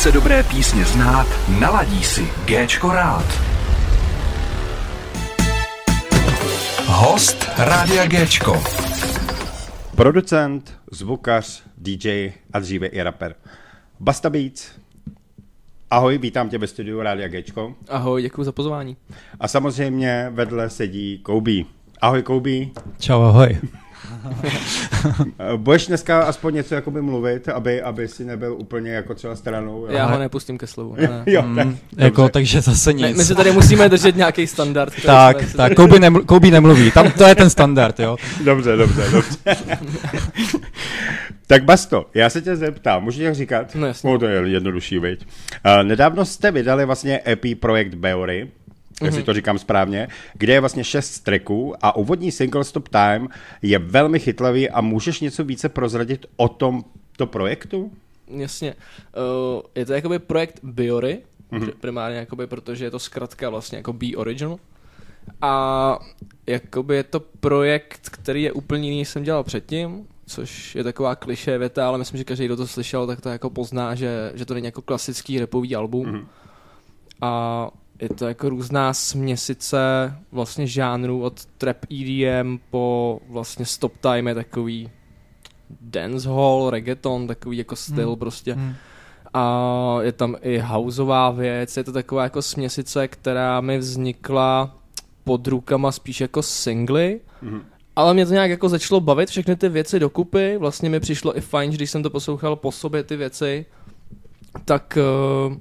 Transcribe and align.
Chce 0.00 0.12
dobré 0.12 0.42
písně 0.42 0.84
znát, 0.84 1.26
naladí 1.60 2.04
si 2.04 2.28
Géčko 2.44 2.92
rád. 2.92 3.24
Host 6.86 7.46
Rádia 7.58 8.06
Géčko. 8.06 8.62
Producent, 9.96 10.78
zvukař, 10.90 11.62
DJ 11.76 12.32
a 12.52 12.58
dříve 12.58 12.86
i 12.86 13.02
rapper. 13.02 13.34
Basta 14.00 14.30
Beats. 14.30 14.72
Ahoj, 15.90 16.18
vítám 16.18 16.48
tě 16.48 16.58
ve 16.58 16.66
studiu 16.66 17.02
Rádia 17.02 17.28
Géčko. 17.28 17.74
Ahoj, 17.88 18.22
děkuji 18.22 18.44
za 18.44 18.52
pozvání. 18.52 18.96
A 19.40 19.48
samozřejmě 19.48 20.26
vedle 20.30 20.70
sedí 20.70 21.18
Koubí. 21.18 21.66
Ahoj 22.00 22.22
Koubí. 22.22 22.72
Čau, 22.98 23.22
ahoj. 23.22 23.58
Budeš 25.56 25.86
dneska 25.86 26.20
aspoň 26.22 26.54
něco 26.54 26.74
jakoby 26.74 27.02
mluvit, 27.02 27.48
aby, 27.48 27.82
aby 27.82 28.08
si 28.08 28.24
nebyl 28.24 28.54
úplně 28.58 28.90
jako 28.90 29.14
třeba 29.14 29.36
stranou? 29.36 29.86
Já 29.88 30.06
ho 30.06 30.18
nepustím 30.18 30.58
ke 30.58 30.66
slovu. 30.66 30.96
Ne. 31.00 31.22
jo, 31.26 31.42
Mm, 31.42 31.56
tak, 31.56 31.66
jako, 31.96 32.20
dobře. 32.22 32.32
takže 32.32 32.60
zase 32.60 32.92
nic. 32.92 33.02
Ne, 33.02 33.12
my 33.14 33.24
se 33.24 33.34
tady 33.34 33.52
musíme 33.52 33.88
držet 33.88 34.16
nějaký 34.16 34.46
standard. 34.46 34.92
tak, 35.06 35.36
tak, 35.36 35.52
tady- 35.56 35.74
Kouby, 35.74 35.98
neml- 36.00 36.24
Kouby 36.24 36.50
nemluví, 36.50 36.90
tam 36.90 37.10
to 37.12 37.24
je 37.24 37.34
ten 37.34 37.50
standard, 37.50 38.00
jo. 38.00 38.16
Dobře, 38.44 38.76
dobře, 38.76 39.02
dobře. 39.12 39.56
tak 41.46 41.64
Basto, 41.64 42.06
já 42.14 42.30
se 42.30 42.42
tě 42.42 42.56
zeptám, 42.56 43.04
můžu 43.04 43.18
tě 43.18 43.34
říkat? 43.34 43.74
No 43.74 43.86
jasně. 43.86 44.10
No, 44.10 44.18
to 44.18 44.26
je 44.26 44.48
jednodušší, 44.48 44.98
viď? 44.98 45.26
Uh, 45.26 45.82
nedávno 45.82 46.24
jste 46.24 46.50
vydali 46.50 46.84
vlastně 46.84 47.20
EP 47.28 47.60
projekt 47.60 47.94
Beory, 47.94 48.48
jestli 49.04 49.22
to 49.22 49.34
říkám 49.34 49.58
správně, 49.58 50.08
kde 50.34 50.52
je 50.52 50.60
vlastně 50.60 50.84
šest 50.84 51.20
tracků 51.20 51.74
a 51.82 51.96
úvodní 51.96 52.32
single 52.32 52.64
Stop 52.64 52.88
Time 52.88 53.28
je 53.62 53.78
velmi 53.78 54.18
chytlavý 54.18 54.70
a 54.70 54.80
můžeš 54.80 55.20
něco 55.20 55.44
více 55.44 55.68
prozradit 55.68 56.26
o 56.36 56.48
tom 56.48 56.84
to 57.16 57.26
projektu? 57.26 57.92
Jasně. 58.36 58.74
Uh, 58.74 59.62
je 59.74 59.86
to 59.86 59.92
jakoby 59.92 60.18
projekt 60.18 60.60
Biory, 60.62 61.18
mm-hmm. 61.52 61.72
primárně 61.80 62.18
jakoby, 62.18 62.46
protože 62.46 62.84
je 62.84 62.90
to 62.90 62.98
zkrátka 62.98 63.50
vlastně 63.50 63.78
jako 63.78 63.92
Be 63.92 64.06
Original. 64.16 64.58
A 65.40 65.98
jakoby 66.46 66.96
je 66.96 67.02
to 67.02 67.20
projekt, 67.20 68.08
který 68.08 68.42
je 68.42 68.52
úplně 68.52 68.88
jiný, 68.88 68.98
než 68.98 69.08
jsem 69.08 69.22
dělal 69.22 69.44
předtím, 69.44 70.06
což 70.26 70.74
je 70.74 70.84
taková 70.84 71.14
kliše 71.14 71.58
věta, 71.58 71.88
ale 71.88 71.98
myslím, 71.98 72.18
že 72.18 72.24
každý, 72.24 72.44
kdo 72.44 72.56
to 72.56 72.66
slyšel, 72.66 73.06
tak 73.06 73.20
to 73.20 73.28
jako 73.28 73.50
pozná, 73.50 73.94
že, 73.94 74.32
že 74.34 74.46
to 74.46 74.54
není 74.54 74.66
jako 74.66 74.82
klasický 74.82 75.40
repový 75.40 75.76
album. 75.76 76.06
Mhm. 76.06 76.16
Mm-hmm. 76.16 76.26
A 77.20 77.70
je 78.00 78.08
to 78.08 78.28
jako 78.28 78.48
různá 78.48 78.94
směsice 78.94 79.78
vlastně 80.32 80.66
žánrů 80.66 81.22
od 81.22 81.44
trap 81.44 81.76
EDM 81.92 82.58
po 82.70 83.20
vlastně 83.28 83.66
stop 83.66 83.92
time 84.00 84.28
je 84.28 84.34
takový 84.34 84.90
dancehall, 85.80 86.70
reggaeton, 86.70 87.26
takový 87.26 87.56
jako 87.58 87.76
styl 87.76 88.08
Hmm. 88.08 88.18
prostě. 88.18 88.52
Hmm. 88.54 88.74
A 89.34 89.98
je 90.02 90.12
tam 90.12 90.36
i 90.42 90.58
houseová 90.58 91.30
věc, 91.30 91.76
je 91.76 91.84
to 91.84 91.92
taková 91.92 92.22
jako 92.22 92.42
směsice, 92.42 93.08
která 93.08 93.60
mi 93.60 93.78
vznikla 93.78 94.76
pod 95.24 95.46
rukama 95.46 95.92
spíš 95.92 96.20
jako 96.20 96.42
singly, 96.42 97.20
Mhm. 97.42 97.62
ale 97.96 98.14
mě 98.14 98.26
to 98.26 98.32
nějak 98.32 98.50
jako 98.50 98.68
začalo 98.68 99.00
bavit, 99.00 99.28
všechny 99.28 99.56
ty 99.56 99.68
věci 99.68 99.98
dokupy, 100.00 100.56
vlastně 100.58 100.90
mi 100.90 101.00
přišlo 101.00 101.36
i 101.36 101.40
fajn, 101.40 101.70
že 101.70 101.76
když 101.76 101.90
jsem 101.90 102.02
to 102.02 102.10
poslouchal 102.10 102.56
po 102.56 102.72
sobě 102.72 103.02
ty 103.02 103.16
věci, 103.16 103.66
tak, 104.64 104.98
eh, 105.00 105.56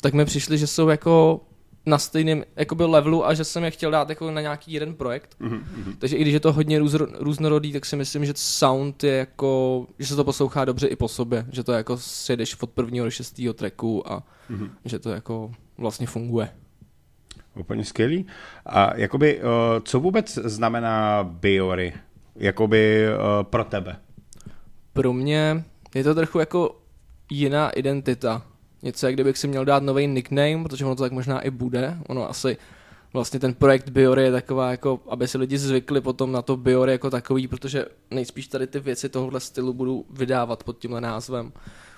tak 0.00 0.14
mi 0.14 0.24
přišly, 0.24 0.58
že 0.58 0.66
jsou 0.66 0.88
jako 0.88 1.40
na 1.86 1.98
stejném 1.98 2.44
jakoby 2.56 2.84
levelu 2.84 3.26
a 3.26 3.34
že 3.34 3.44
jsem 3.44 3.64
je 3.64 3.70
chtěl 3.70 3.90
dát 3.90 4.08
jako 4.08 4.30
na 4.30 4.40
nějaký 4.40 4.72
jeden 4.72 4.94
projekt. 4.94 5.36
Mhm, 5.38 5.54
mhm. 5.76 5.96
Takže 5.98 6.16
i 6.16 6.20
když 6.20 6.34
je 6.34 6.40
to 6.40 6.52
hodně 6.52 6.78
růzro, 6.78 7.06
různorodý, 7.18 7.72
tak 7.72 7.84
si 7.86 7.96
myslím, 7.96 8.24
že 8.24 8.32
sound 8.36 9.04
je 9.04 9.12
jako, 9.16 9.86
že 9.98 10.06
se 10.06 10.16
to 10.16 10.24
poslouchá 10.24 10.64
dobře 10.64 10.86
i 10.86 10.96
po 10.96 11.08
sobě, 11.08 11.46
že 11.52 11.64
to 11.64 11.72
jako 11.72 11.96
sjedeš 11.96 12.56
od 12.62 12.70
prvního 12.70 13.04
do 13.04 13.10
šestého 13.10 13.54
tracku 13.54 14.12
a 14.12 14.22
Mhm. 14.48 14.70
že 14.84 14.98
to 14.98 15.10
jako 15.10 15.50
vlastně 15.78 16.06
funguje. 16.06 16.48
Úplně 17.56 17.84
skvělý. 17.84 18.26
A 18.66 18.96
jakoby, 18.96 19.38
uh, 19.40 19.42
co 19.84 20.00
vůbec 20.00 20.34
znamená 20.34 21.24
Beory? 21.24 21.92
Jakoby 22.36 23.06
uh, 23.08 23.42
pro 23.42 23.64
tebe? 23.64 23.96
Pro 24.92 25.12
mě 25.12 25.64
je 25.94 26.04
to 26.04 26.14
trochu 26.14 26.38
jako 26.38 26.80
jiná 27.30 27.70
identita. 27.70 28.42
Něco, 28.84 29.06
jak 29.06 29.14
kdybych 29.14 29.38
si 29.38 29.48
měl 29.48 29.64
dát 29.64 29.82
nový 29.82 30.06
nickname, 30.06 30.62
protože 30.62 30.84
ono 30.84 30.96
to 30.96 31.02
tak 31.02 31.12
možná 31.12 31.40
i 31.40 31.50
bude. 31.50 31.96
Ono 32.08 32.30
asi 32.30 32.56
vlastně 33.12 33.40
ten 33.40 33.54
projekt 33.54 33.88
Biory 33.88 34.22
je 34.22 34.32
taková 34.32 34.70
jako, 34.70 35.00
aby 35.08 35.28
si 35.28 35.38
lidi 35.38 35.58
zvykli 35.58 36.00
potom 36.00 36.32
na 36.32 36.42
to 36.42 36.56
Biory 36.56 36.92
jako 36.92 37.10
takový, 37.10 37.48
protože 37.48 37.86
nejspíš 38.10 38.48
tady 38.48 38.66
ty 38.66 38.80
věci 38.80 39.08
tohohle 39.08 39.40
stylu 39.40 39.72
budu 39.72 40.04
vydávat 40.10 40.64
pod 40.64 40.78
tímhle 40.78 41.00
názvem. 41.00 41.52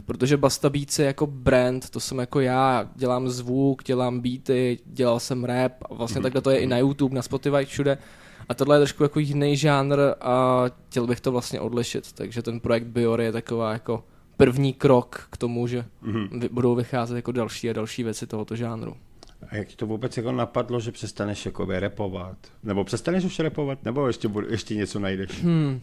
Protože 0.06 0.36
Basta 0.36 0.70
Beats 0.70 0.98
je 0.98 1.06
jako 1.06 1.26
brand, 1.26 1.90
to 1.90 2.00
jsem 2.00 2.18
jako 2.18 2.40
já, 2.40 2.90
dělám 2.94 3.28
zvuk, 3.28 3.84
dělám 3.84 4.20
beaty, 4.20 4.78
dělal 4.86 5.20
jsem 5.20 5.44
rap 5.44 5.72
a 5.82 5.94
vlastně 5.94 6.22
takhle 6.22 6.40
to 6.40 6.50
je 6.50 6.58
i 6.58 6.66
na 6.66 6.78
YouTube, 6.78 7.14
na 7.14 7.22
Spotify, 7.22 7.64
všude. 7.64 7.98
A 8.48 8.54
tohle 8.54 8.76
je 8.76 8.80
trošku 8.80 9.02
jako 9.02 9.18
jiný 9.18 9.56
žánr 9.56 9.98
a 10.20 10.64
chtěl 10.88 11.06
bych 11.06 11.20
to 11.20 11.32
vlastně 11.32 11.60
odlišit, 11.60 12.12
takže 12.12 12.42
ten 12.42 12.60
projekt 12.60 12.86
Biory 12.86 13.24
je 13.24 13.32
taková 13.32 13.72
jako 13.72 14.04
první 14.36 14.72
krok 14.72 15.28
k 15.30 15.36
tomu, 15.36 15.66
že 15.66 15.84
Mhm. 16.02 16.40
vy- 16.40 16.48
budou 16.48 16.74
vycházet 16.74 17.16
jako 17.16 17.32
další 17.32 17.70
a 17.70 17.72
další 17.72 18.02
věci 18.02 18.26
tohoto 18.26 18.56
žánru. 18.56 18.96
A 19.50 19.56
jak 19.56 19.68
ti 19.68 19.76
to 19.76 19.86
vůbec 19.86 20.16
jako 20.16 20.32
napadlo, 20.32 20.80
že 20.80 20.92
přestaneš 20.92 21.46
jakoby 21.46 21.80
repovat? 21.80 22.36
Nebo 22.62 22.84
přestaneš 22.84 23.24
už 23.24 23.38
repovat? 23.38 23.84
Nebo 23.84 24.06
ještě, 24.06 24.30
ještě 24.48 24.74
něco 24.74 24.98
najdeš? 24.98 25.42
Hmm. 25.42 25.80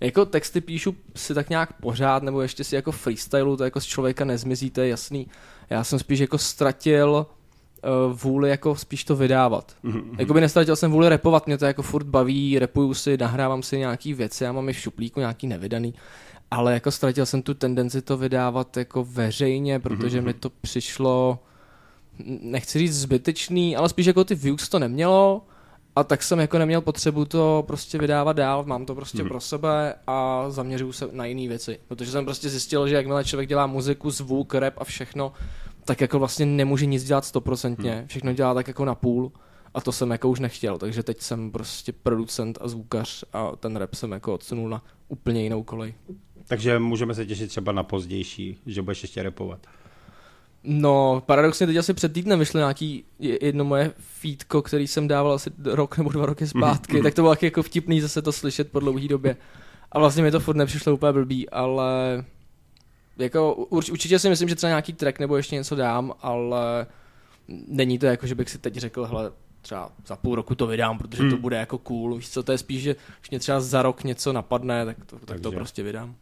Jako 0.00 0.24
texty 0.26 0.60
píšu 0.60 0.96
si 1.16 1.34
tak 1.34 1.50
nějak 1.50 1.72
pořád, 1.72 2.22
nebo 2.22 2.42
ještě 2.42 2.64
si 2.64 2.74
jako 2.74 2.92
freestylu, 2.92 3.56
to 3.56 3.64
jako 3.64 3.80
z 3.80 3.84
člověka 3.84 4.24
nezmizí, 4.24 4.70
to 4.70 4.80
je 4.80 4.88
jasný. 4.88 5.26
Já 5.70 5.84
jsem 5.84 5.98
spíš 5.98 6.18
jako 6.18 6.38
ztratil 6.38 7.26
uh, 8.06 8.18
vůli 8.18 8.50
jako 8.50 8.76
spíš 8.76 9.04
to 9.04 9.16
vydávat. 9.16 9.76
Mhm, 9.82 10.16
Jakoby 10.18 10.40
nestratil 10.40 10.76
jsem 10.76 10.90
vůli 10.92 11.08
repovat, 11.08 11.46
mě 11.46 11.58
to 11.58 11.64
jako 11.66 11.82
furt 11.82 12.04
baví, 12.06 12.58
repuju 12.58 12.94
si, 12.94 13.16
nahrávám 13.16 13.62
si 13.62 13.78
nějaký 13.78 14.14
věci, 14.14 14.44
já 14.44 14.52
mám 14.52 14.68
i 14.68 14.72
v 14.72 14.78
šuplíku 14.78 15.20
nějaký 15.20 15.46
nevydaný, 15.46 15.94
ale 16.50 16.74
jako 16.74 16.90
ztratil 16.90 17.26
jsem 17.26 17.42
tu 17.42 17.54
tendenci 17.54 18.02
to 18.02 18.16
vydávat 18.16 18.76
jako 18.76 19.04
veřejně, 19.04 19.78
protože 19.78 20.20
mi 20.20 20.34
to 20.34 20.50
přišlo, 20.50 21.38
nechci 22.42 22.78
říct 22.78 22.96
zbytečný, 22.96 23.76
ale 23.76 23.88
spíš 23.88 24.06
jako 24.06 24.24
ty 24.24 24.34
views 24.34 24.68
to 24.68 24.78
nemělo 24.78 25.42
a 25.96 26.04
tak 26.04 26.22
jsem 26.22 26.38
jako 26.38 26.58
neměl 26.58 26.80
potřebu 26.80 27.24
to 27.24 27.64
prostě 27.66 27.98
vydávat 27.98 28.36
dál, 28.36 28.64
mám 28.66 28.86
to 28.86 28.94
prostě 28.94 29.24
pro 29.24 29.40
sebe 29.40 29.94
a 30.06 30.44
zaměřuju 30.50 30.92
se 30.92 31.08
na 31.12 31.24
jiné 31.24 31.48
věci, 31.48 31.78
protože 31.88 32.10
jsem 32.10 32.24
prostě 32.24 32.48
zjistil, 32.48 32.88
že 32.88 32.94
jakmile 32.94 33.24
člověk 33.24 33.48
dělá 33.48 33.66
muziku, 33.66 34.10
zvuk, 34.10 34.54
rap 34.54 34.74
a 34.78 34.84
všechno, 34.84 35.32
tak 35.84 36.00
jako 36.00 36.18
vlastně 36.18 36.46
nemůže 36.46 36.86
nic 36.86 37.04
dělat 37.04 37.24
stoprocentně, 37.24 38.04
všechno 38.06 38.32
dělá 38.32 38.54
tak 38.54 38.68
jako 38.68 38.84
na 38.84 38.94
půl 38.94 39.32
a 39.74 39.80
to 39.80 39.92
jsem 39.92 40.10
jako 40.10 40.28
už 40.28 40.40
nechtěl, 40.40 40.78
takže 40.78 41.02
teď 41.02 41.20
jsem 41.20 41.50
prostě 41.50 41.92
producent 41.92 42.58
a 42.60 42.68
zvukař 42.68 43.24
a 43.32 43.56
ten 43.56 43.76
rap 43.76 43.94
jsem 43.94 44.12
jako 44.12 44.34
odsunul 44.34 44.68
na 44.68 44.82
úplně 45.08 45.42
jinou 45.42 45.62
kolej. 45.62 45.94
Takže 46.46 46.78
můžeme 46.78 47.14
se 47.14 47.26
těšit 47.26 47.48
třeba 47.48 47.72
na 47.72 47.82
pozdější, 47.82 48.56
že 48.66 48.82
budeš 48.82 49.02
ještě 49.02 49.22
repovat. 49.22 49.66
No, 50.64 51.22
paradoxně 51.26 51.66
teď 51.66 51.76
asi 51.76 51.94
před 51.94 52.12
týdnem 52.12 52.38
vyšlo 52.38 52.58
nějaký 52.58 53.04
je- 53.18 53.44
jedno 53.46 53.64
moje 53.64 53.92
feedko, 53.98 54.62
který 54.62 54.86
jsem 54.86 55.08
dával 55.08 55.32
asi 55.32 55.50
rok 55.64 55.98
nebo 55.98 56.10
dva 56.10 56.26
roky 56.26 56.46
zpátky, 56.46 57.02
tak 57.02 57.14
to 57.14 57.22
bylo 57.22 57.32
taky 57.32 57.46
jako 57.46 57.62
vtipný 57.62 58.00
zase 58.00 58.22
to 58.22 58.32
slyšet 58.32 58.72
po 58.72 58.80
dlouhé 58.80 59.08
době. 59.08 59.36
A 59.92 59.98
vlastně 59.98 60.22
mi 60.22 60.30
to 60.30 60.40
furt 60.40 60.56
nepřišlo 60.56 60.94
úplně 60.94 61.12
blbý, 61.12 61.50
ale 61.50 62.24
jako 63.18 63.54
urč, 63.54 63.90
určitě 63.90 64.18
si 64.18 64.28
myslím, 64.28 64.48
že 64.48 64.54
třeba 64.54 64.68
nějaký 64.68 64.92
track 64.92 65.18
nebo 65.18 65.36
ještě 65.36 65.56
něco 65.56 65.74
dám, 65.76 66.12
ale 66.20 66.86
není 67.68 67.98
to 67.98 68.06
jako, 68.06 68.26
že 68.26 68.34
bych 68.34 68.50
si 68.50 68.58
teď 68.58 68.76
řekl, 68.76 69.04
hele, 69.04 69.32
třeba 69.62 69.92
za 70.06 70.16
půl 70.16 70.34
roku 70.34 70.54
to 70.54 70.66
vydám, 70.66 70.98
protože 70.98 71.22
to 71.22 71.28
Hmm. 71.28 71.40
bude 71.40 71.56
jako 71.56 71.78
cool. 71.78 72.14
Víš 72.16 72.30
co, 72.30 72.42
to 72.42 72.52
je 72.52 72.58
spíš, 72.58 72.82
že 72.82 72.96
mě 73.30 73.38
třeba 73.38 73.60
za 73.60 73.82
rok 73.82 74.04
něco 74.04 74.32
napadne, 74.32 74.84
tak 74.86 74.96
to, 75.06 75.18
tak 75.24 75.40
to 75.40 75.52
prostě 75.52 75.82
vydám. 75.82 76.14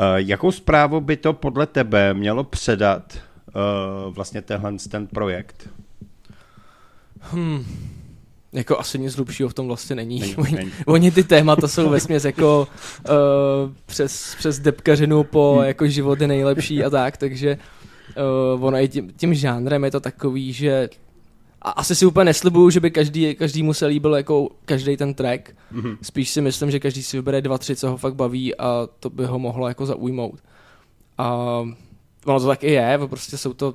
Uh, 0.00 0.16
jakou 0.16 0.52
zprávu 0.52 1.00
by 1.00 1.16
to 1.16 1.32
podle 1.32 1.66
tebe 1.66 2.14
mělo 2.14 2.44
předat 2.44 3.18
uh, 3.48 4.14
vlastně 4.14 4.42
tenhle 4.42 4.72
ten 4.90 5.06
projekt? 5.06 5.68
Hmm. 7.20 7.64
Jako 8.52 8.78
asi 8.78 8.98
nic 8.98 9.16
hlubšího 9.16 9.48
v 9.48 9.54
tom 9.54 9.66
vlastně 9.66 9.96
není. 9.96 10.20
Není, 10.20 10.36
oni, 10.36 10.52
není. 10.52 10.72
oni 10.86 11.10
ty 11.10 11.24
témata 11.24 11.68
jsou 11.68 11.88
vesměs 11.88 12.24
jako 12.24 12.68
uh, 13.08 13.14
přes, 13.86 14.34
přes 14.38 14.58
depkařinu 14.58 15.24
po 15.24 15.54
Hmm. 15.56 15.66
jako 15.66 15.86
život 15.86 16.20
je 16.20 16.28
nejlepší 16.28 16.84
a 16.84 16.90
tak, 16.90 17.16
takže 17.16 17.58
uh, 18.56 18.64
ono 18.64 18.76
i 18.76 18.88
tím, 18.88 19.12
tím 19.16 19.34
žánrem 19.34 19.84
je 19.84 19.90
to 19.90 20.00
takový, 20.00 20.52
že 20.52 20.88
a 21.62 21.70
asi 21.70 21.94
si 21.94 22.06
úplně 22.06 22.24
neslibuju, 22.24 22.70
že 22.70 22.80
by 22.80 22.90
každý, 22.90 23.34
každý 23.34 23.68
se 23.72 23.86
líbil 23.86 24.14
jako 24.14 24.48
každý 24.64 24.96
ten 24.96 25.14
track. 25.14 25.50
Mhm. 25.70 25.96
Spíš 26.02 26.30
si 26.30 26.40
myslím, 26.40 26.70
že 26.70 26.80
každý 26.80 27.02
si 27.02 27.16
vybere 27.16 27.42
dva, 27.42 27.58
tři, 27.58 27.76
co 27.76 27.90
ho 27.90 27.96
fakt 27.96 28.14
baví 28.14 28.56
a 28.56 28.88
to 29.00 29.10
by 29.10 29.26
ho 29.26 29.38
mohlo 29.38 29.68
jako 29.68 29.86
zaujmout. 29.86 30.40
A 31.18 31.34
ono 32.26 32.40
to 32.40 32.46
tak 32.46 32.64
i 32.64 32.72
je, 32.72 32.98
prostě 33.06 33.38
jsou 33.38 33.52
to 33.52 33.74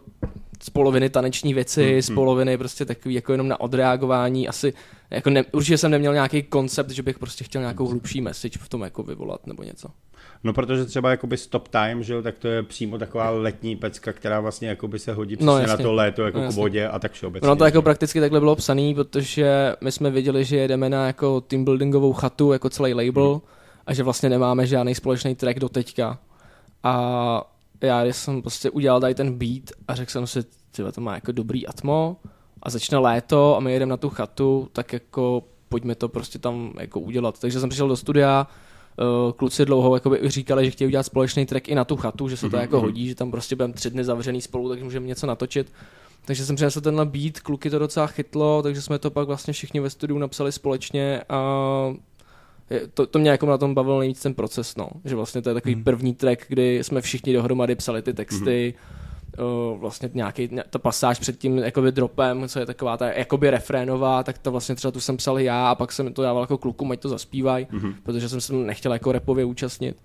z 0.65 0.69
poloviny 0.69 1.09
taneční 1.09 1.53
věci, 1.53 1.91
Hmm, 1.91 2.01
z 2.01 2.07
hmm. 2.07 2.15
poloviny 2.15 2.57
prostě 2.57 2.85
takový 2.85 3.15
jako 3.15 3.31
jenom 3.31 3.47
na 3.47 3.59
odreagování. 3.59 4.47
Asi 4.47 4.73
jako 5.11 5.29
ne, 5.29 5.43
určitě 5.51 5.77
jsem 5.77 5.91
neměl 5.91 6.13
nějaký 6.13 6.43
koncept, 6.43 6.89
že 6.89 7.03
bych 7.03 7.19
prostě 7.19 7.43
chtěl 7.43 7.61
nějakou 7.61 7.87
hlubší 7.87 8.21
message 8.21 8.59
v 8.61 8.69
tom 8.69 8.81
jako 8.81 9.03
vyvolat 9.03 9.47
nebo 9.47 9.63
něco. 9.63 9.87
No 10.43 10.53
protože 10.53 10.85
třeba 10.85 11.09
jakoby 11.09 11.37
Stop 11.37 11.67
Time, 11.67 12.03
že 12.03 12.13
jo, 12.13 12.21
tak 12.21 12.37
to 12.37 12.47
je 12.47 12.63
přímo 12.63 12.97
taková 12.97 13.29
letní 13.29 13.75
pecka, 13.75 14.13
která 14.13 14.39
vlastně 14.39 14.67
jakoby 14.67 14.99
se 14.99 15.13
hodí 15.13 15.35
přesně 15.35 15.45
No, 15.45 15.67
na 15.67 15.77
to 15.77 15.93
léto 15.93 16.21
jako 16.23 16.41
No, 16.41 16.49
k 16.49 16.55
vodě 16.55 16.87
a 16.87 16.99
tak 16.99 17.11
všeobecně. 17.11 17.47
No 17.47 17.55
to 17.55 17.65
jako 17.65 17.81
prakticky 17.81 18.19
takhle 18.19 18.39
bylo 18.39 18.55
psaný, 18.55 18.95
protože 18.95 19.73
my 19.81 19.91
jsme 19.91 20.09
věděli, 20.11 20.45
že 20.45 20.57
jedeme 20.57 20.89
na 20.89 21.07
jako 21.07 21.41
teambuildingovou 21.41 22.13
chatu, 22.13 22.51
jako 22.53 22.69
celý 22.69 22.93
label 22.93 23.29
Mhm. 23.31 23.41
a 23.87 23.93
že 23.93 24.03
vlastně 24.03 24.29
nemáme 24.29 24.67
žádný 24.67 24.95
společný 24.95 25.35
track 25.35 25.59
do 25.59 25.69
teďka. 25.69 26.17
A 26.83 27.54
já 27.85 28.03
když 28.03 28.15
jsem 28.15 28.41
prostě 28.41 28.69
udělal 28.69 28.99
tady 28.99 29.15
ten 29.15 29.33
beat 29.37 29.63
a 29.87 29.95
řekl 29.95 30.11
jsem 30.11 30.27
si, 30.27 30.39
tyhle, 30.71 30.91
to 30.91 31.01
má 31.01 31.15
jako 31.15 31.31
dobrý 31.31 31.67
atmo 31.67 32.17
a 32.63 32.69
začne 32.69 32.97
léto 32.97 33.57
a 33.57 33.59
my 33.59 33.73
jedeme 33.73 33.89
na 33.89 33.97
tu 33.97 34.09
chatu, 34.09 34.69
tak 34.71 34.93
jako 34.93 35.43
pojďme 35.69 35.95
to 35.95 36.09
prostě 36.09 36.39
tam 36.39 36.73
jako 36.79 36.99
udělat. 36.99 37.39
Takže 37.39 37.59
jsem 37.59 37.69
přišel 37.69 37.87
do 37.87 37.95
studia, 37.97 38.47
eh, 38.99 39.33
kluci 39.33 39.65
dlouho 39.65 39.95
jakoby 39.95 40.19
říkali, 40.23 40.65
že 40.65 40.71
chtějí 40.71 40.87
udělat 40.87 41.03
společný 41.03 41.45
track 41.45 41.69
i 41.69 41.75
na 41.75 41.85
tu 41.85 41.95
chatu, 41.95 42.29
že 42.29 42.37
se 42.37 42.49
to 42.49 42.55
Mhm, 42.57 42.61
jako 42.61 42.75
mhm. 42.77 42.85
hodí, 42.85 43.07
že 43.07 43.15
tam 43.15 43.31
prostě 43.31 43.55
budeme 43.55 43.73
tři 43.73 43.89
dny 43.89 44.03
zavřený 44.03 44.41
spolu, 44.41 44.69
takže 44.69 44.83
můžeme 44.83 45.07
něco 45.07 45.27
natočit. 45.27 45.73
Takže 46.25 46.45
jsem 46.45 46.55
přinesl 46.55 46.81
tenhle 46.81 47.05
beat, 47.05 47.39
kluky 47.39 47.69
to 47.69 47.79
docela 47.79 48.07
chytlo, 48.07 48.63
takže 48.63 48.81
jsme 48.81 48.99
to 48.99 49.11
pak 49.11 49.27
vlastně 49.27 49.53
všichni 49.53 49.79
ve 49.79 49.89
studiu 49.89 50.19
napsali 50.19 50.51
společně 50.51 51.21
a 51.29 51.39
to, 52.93 53.05
to 53.07 53.19
mě 53.19 53.29
jako 53.29 53.45
na 53.45 53.57
tom 53.57 53.73
bavil 53.73 53.99
nejvíc 53.99 54.21
ten 54.21 54.33
proces, 54.33 54.75
no. 54.75 54.89
Že 55.05 55.15
vlastně 55.15 55.41
to 55.41 55.49
je 55.49 55.53
takový 55.53 55.73
Hmm. 55.75 55.83
první 55.83 56.13
track, 56.15 56.45
kdy 56.47 56.83
jsme 56.83 57.01
všichni 57.01 57.33
dohromady 57.33 57.75
psali 57.75 58.01
ty 58.01 58.13
texty, 58.13 58.73
uh, 59.73 59.79
vlastně 59.79 60.09
nějaký, 60.13 60.49
ně- 60.51 60.63
ta 60.69 60.79
pasáž 60.79 61.19
před 61.19 61.37
tím 61.39 61.57
jakoby 61.57 61.91
dropem, 61.91 62.47
co 62.47 62.59
je 62.59 62.65
taková 62.65 62.97
ta 62.97 63.11
jakoby 63.13 63.49
refrénová, 63.49 64.23
tak 64.23 64.37
to 64.37 64.51
vlastně 64.51 64.75
třeba 64.75 64.91
tu 64.91 64.99
jsem 64.99 65.17
psal 65.17 65.39
já 65.39 65.69
a 65.71 65.75
pak 65.75 65.91
jsem 65.91 66.13
to 66.13 66.21
dával 66.21 66.43
jako 66.43 66.57
klukům, 66.57 66.91
ať 66.91 66.99
to 66.99 67.09
zaspívají, 67.09 67.67
Mhm. 67.71 67.93
protože 68.03 68.29
jsem 68.29 68.41
se 68.41 68.53
nechtěl 68.53 68.93
jako 68.93 69.11
repově 69.11 69.45
účastnit. 69.45 69.97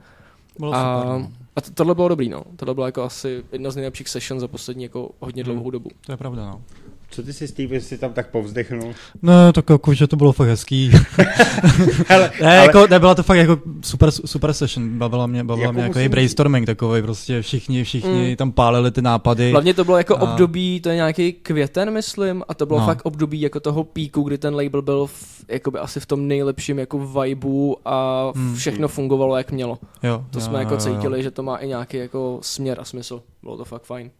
Bylo 0.59 0.75
A, 0.75 1.01
super, 1.03 1.09
no. 1.21 1.31
a 1.57 1.61
to, 1.61 1.71
tohle 1.75 1.95
bylo 1.95 2.09
dobrý, 2.09 2.29
no. 2.29 2.43
Tohle 2.57 2.75
bylo 2.75 2.87
jako 2.87 3.03
asi 3.03 3.45
jedna 3.53 3.71
z 3.71 3.77
nejlepších 3.77 4.09
session 4.09 4.41
za 4.41 4.49
poslední 4.49 4.83
jako 4.83 5.11
hodně 5.21 5.43
Hmm. 5.45 5.53
dlouhou 5.55 5.71
dobu. 5.71 5.91
To 6.07 6.13
je 6.13 6.17
pravda, 6.17 6.45
no. 6.47 6.63
Co 7.11 7.23
ty 7.23 7.33
si 7.33 7.49
Steve, 7.49 7.81
si 7.81 7.99
tam 7.99 8.13
tak 8.13 8.31
povzdechnul? 8.31 8.93
No, 9.23 9.53
tak 9.53 9.71
jako, 9.71 9.95
že 9.95 10.07
to 10.07 10.17
bylo 10.17 10.33
fakt 10.33 10.49
hezký. 10.49 10.91
Hele, 12.09 12.31
ne, 12.43 12.55
jako, 12.57 12.87
nebyla 12.87 13.15
to 13.15 13.23
fakt 13.23 13.37
jako 13.39 13.59
super, 13.85 14.11
super 14.11 14.53
session, 14.53 14.99
bavila 14.99 15.27
mě, 15.27 15.45
bavila 15.45 15.65
Jako 15.67 15.73
mě 15.73 15.83
jako 15.83 15.99
musím- 15.99 16.11
brainstorming 16.11 16.67
takový, 16.67 17.03
prostě 17.03 17.43
všichni, 17.43 17.85
všichni 17.85 18.31
Mm. 18.31 18.37
tam 18.37 18.53
pálili 18.53 18.91
ty 18.91 19.03
nápady. 19.03 19.51
Hlavně 19.51 19.75
to 19.75 19.85
bylo 19.85 19.97
jako 19.99 20.17
A- 20.17 20.21
období, 20.21 20.81
to 20.81 20.89
je 20.89 20.95
nějaký 20.95 21.33
květen, 21.33 21.91
myslím, 21.91 22.43
a 22.49 22.55
to 22.55 22.67
bylo 22.67 22.81
No. 22.81 22.87
fakt 22.87 23.01
období 23.07 23.41
jako 23.41 23.61
toho 23.61 23.85
píku, 23.85 24.23
kdy 24.23 24.39
ten 24.39 24.55
label 24.55 24.83
byl 24.83 25.07
v, 25.07 25.45
jakoby 25.49 25.79
asi 25.79 26.01
v 26.01 26.07
tom 26.07 26.29
nejlepším 26.29 26.79
jako 26.79 26.99
vibu 26.99 27.77
a 27.85 28.27
Hmm. 28.35 28.55
všechno 28.57 28.89
fungovalo 28.89 29.37
jak 29.37 29.53
mělo. 29.53 29.79
jo, 30.03 30.25
To 30.31 30.39
jo, 30.39 30.45
jsme 30.45 30.59
jako 30.59 30.75
jo, 30.75 30.81
jo. 30.87 30.95
cítili, 30.95 31.23
že 31.23 31.31
to 31.31 31.43
má 31.43 31.57
i 31.57 31.69
nějaký 31.69 31.97
jako 31.97 32.39
směr 32.43 32.81
a 32.81 32.85
smysl. 32.85 33.23
Bylo 33.43 33.57
to 33.57 33.65
fakt 33.65 33.83
fajn. 33.83 34.11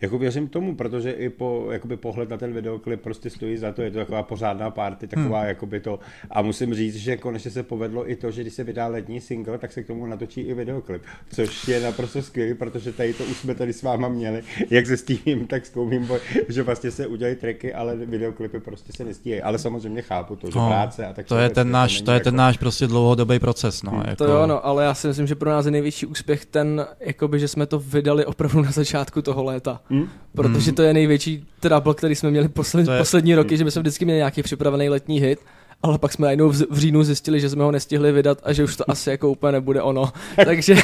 Jako 0.00 0.18
věřím 0.18 0.48
tomu, 0.48 0.76
protože 0.76 1.10
i 1.10 1.28
po, 1.28 1.68
jakoby 1.70 1.96
pohled 1.96 2.28
na 2.30 2.36
ten 2.36 2.52
videoklip 2.52 3.00
prostě 3.00 3.30
stojí 3.30 3.56
za 3.56 3.72
to, 3.72 3.82
je 3.82 3.90
to 3.90 3.98
taková 3.98 4.22
pořádná 4.22 4.70
party, 4.70 5.06
taková 5.06 5.38
hmm. 5.38 5.48
jakoby 5.48 5.80
to. 5.80 5.98
A 6.30 6.42
musím 6.42 6.74
říct, 6.74 6.96
že 6.96 7.16
konečně 7.16 7.50
se 7.50 7.62
povedlo 7.62 8.10
i 8.10 8.16
to, 8.16 8.30
že 8.30 8.42
když 8.42 8.54
se 8.54 8.64
vydá 8.64 8.86
letní 8.86 9.20
single, 9.20 9.58
tak 9.58 9.72
se 9.72 9.82
k 9.82 9.86
tomu 9.86 10.06
natočí 10.06 10.40
i 10.40 10.54
videoklip, 10.54 11.02
což 11.32 11.68
je 11.68 11.80
naprosto 11.80 12.22
skvělý, 12.22 12.54
protože 12.54 12.92
tady 12.92 13.14
to 13.14 13.24
už 13.24 13.36
jsme 13.36 13.54
tady 13.54 13.72
s 13.72 13.82
váma 13.82 14.08
měli, 14.08 14.42
jak 14.70 14.86
se 14.86 14.96
Stevem, 14.96 15.46
tak 15.46 15.66
s 15.66 15.70
Koumím, 15.70 16.08
že 16.48 16.62
vlastně 16.62 16.90
se 16.90 17.06
udělají 17.06 17.36
tracky, 17.36 17.74
ale 17.74 17.96
videoklipy 17.96 18.60
prostě 18.60 18.92
se 18.92 19.04
nestíhají. 19.04 19.42
Ale 19.42 19.58
samozřejmě 19.58 20.02
chápu 20.02 20.36
to, 20.36 20.50
že 20.50 20.58
No, 20.58 20.68
práce 20.68 21.06
a 21.06 21.12
tak 21.12 21.26
To 21.26 21.38
je 21.38 21.48
ten 21.48 21.70
náš, 21.70 22.00
to 22.00 22.12
je 22.12 22.20
ten 22.20 22.34
jako- 22.34 22.36
náš 22.36 22.56
prostě 22.56 22.86
dlouhodobý 22.86 23.38
proces, 23.38 23.82
no. 23.82 23.90
Hmm. 23.90 24.02
Jako, 24.08 24.24
To 24.24 24.30
jo, 24.32 24.46
no, 24.46 24.66
ale 24.66 24.84
já 24.84 24.94
si 24.94 25.08
myslím, 25.08 25.26
že 25.26 25.34
pro 25.34 25.50
nás 25.50 25.64
je 25.64 25.70
největší 25.70 26.06
úspěch 26.06 26.46
ten, 26.46 26.86
jakoby, 27.00 27.40
že 27.40 27.48
jsme 27.48 27.66
to 27.66 27.78
vydali 27.78 28.24
opravdu 28.24 28.62
na 28.62 28.70
začátku 28.70 29.22
toho 29.22 29.44
léta. 29.44 29.80
Hm? 29.90 30.08
Protože 30.34 30.72
to 30.72 30.82
je 30.82 30.94
největší 30.94 31.46
trouble, 31.60 31.94
který 31.94 32.14
jsme 32.14 32.30
měli 32.30 32.48
posled, 32.48 32.88
je- 32.88 32.98
poslední 32.98 33.34
roky, 33.34 33.56
že 33.56 33.64
my 33.64 33.70
jsme 33.70 33.82
vždycky 33.82 34.04
měli 34.04 34.18
nějaký 34.18 34.42
připravený 34.42 34.88
letní 34.88 35.20
hit, 35.20 35.38
ale 35.82 35.98
pak 35.98 36.12
jsme 36.12 36.24
najednou 36.24 36.48
v, 36.50 36.78
říjnu 36.78 37.02
zjistili, 37.04 37.40
že 37.40 37.48
jsme 37.50 37.64
ho 37.64 37.70
nestihli 37.72 38.12
vydat 38.12 38.38
a 38.44 38.52
že 38.52 38.64
už 38.64 38.76
to 38.76 38.90
asi 38.90 39.10
jako 39.10 39.30
úplně 39.30 39.52
nebude 39.52 39.82
ono. 39.82 40.12
Takže, 40.44 40.74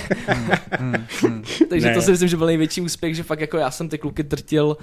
Hmm, 0.78 0.94
hmm. 1.22 1.42
takže 1.68 1.86
Ne. 1.88 1.94
to 1.94 2.02
si 2.02 2.10
myslím, 2.10 2.28
že 2.28 2.36
byl 2.36 2.46
největší 2.46 2.80
úspěch, 2.80 3.14
že 3.16 3.22
fakt 3.22 3.40
jako 3.40 3.56
já 3.58 3.70
jsem 3.70 3.88
ty 3.88 3.98
kluky 3.98 4.22
drtil, 4.22 4.76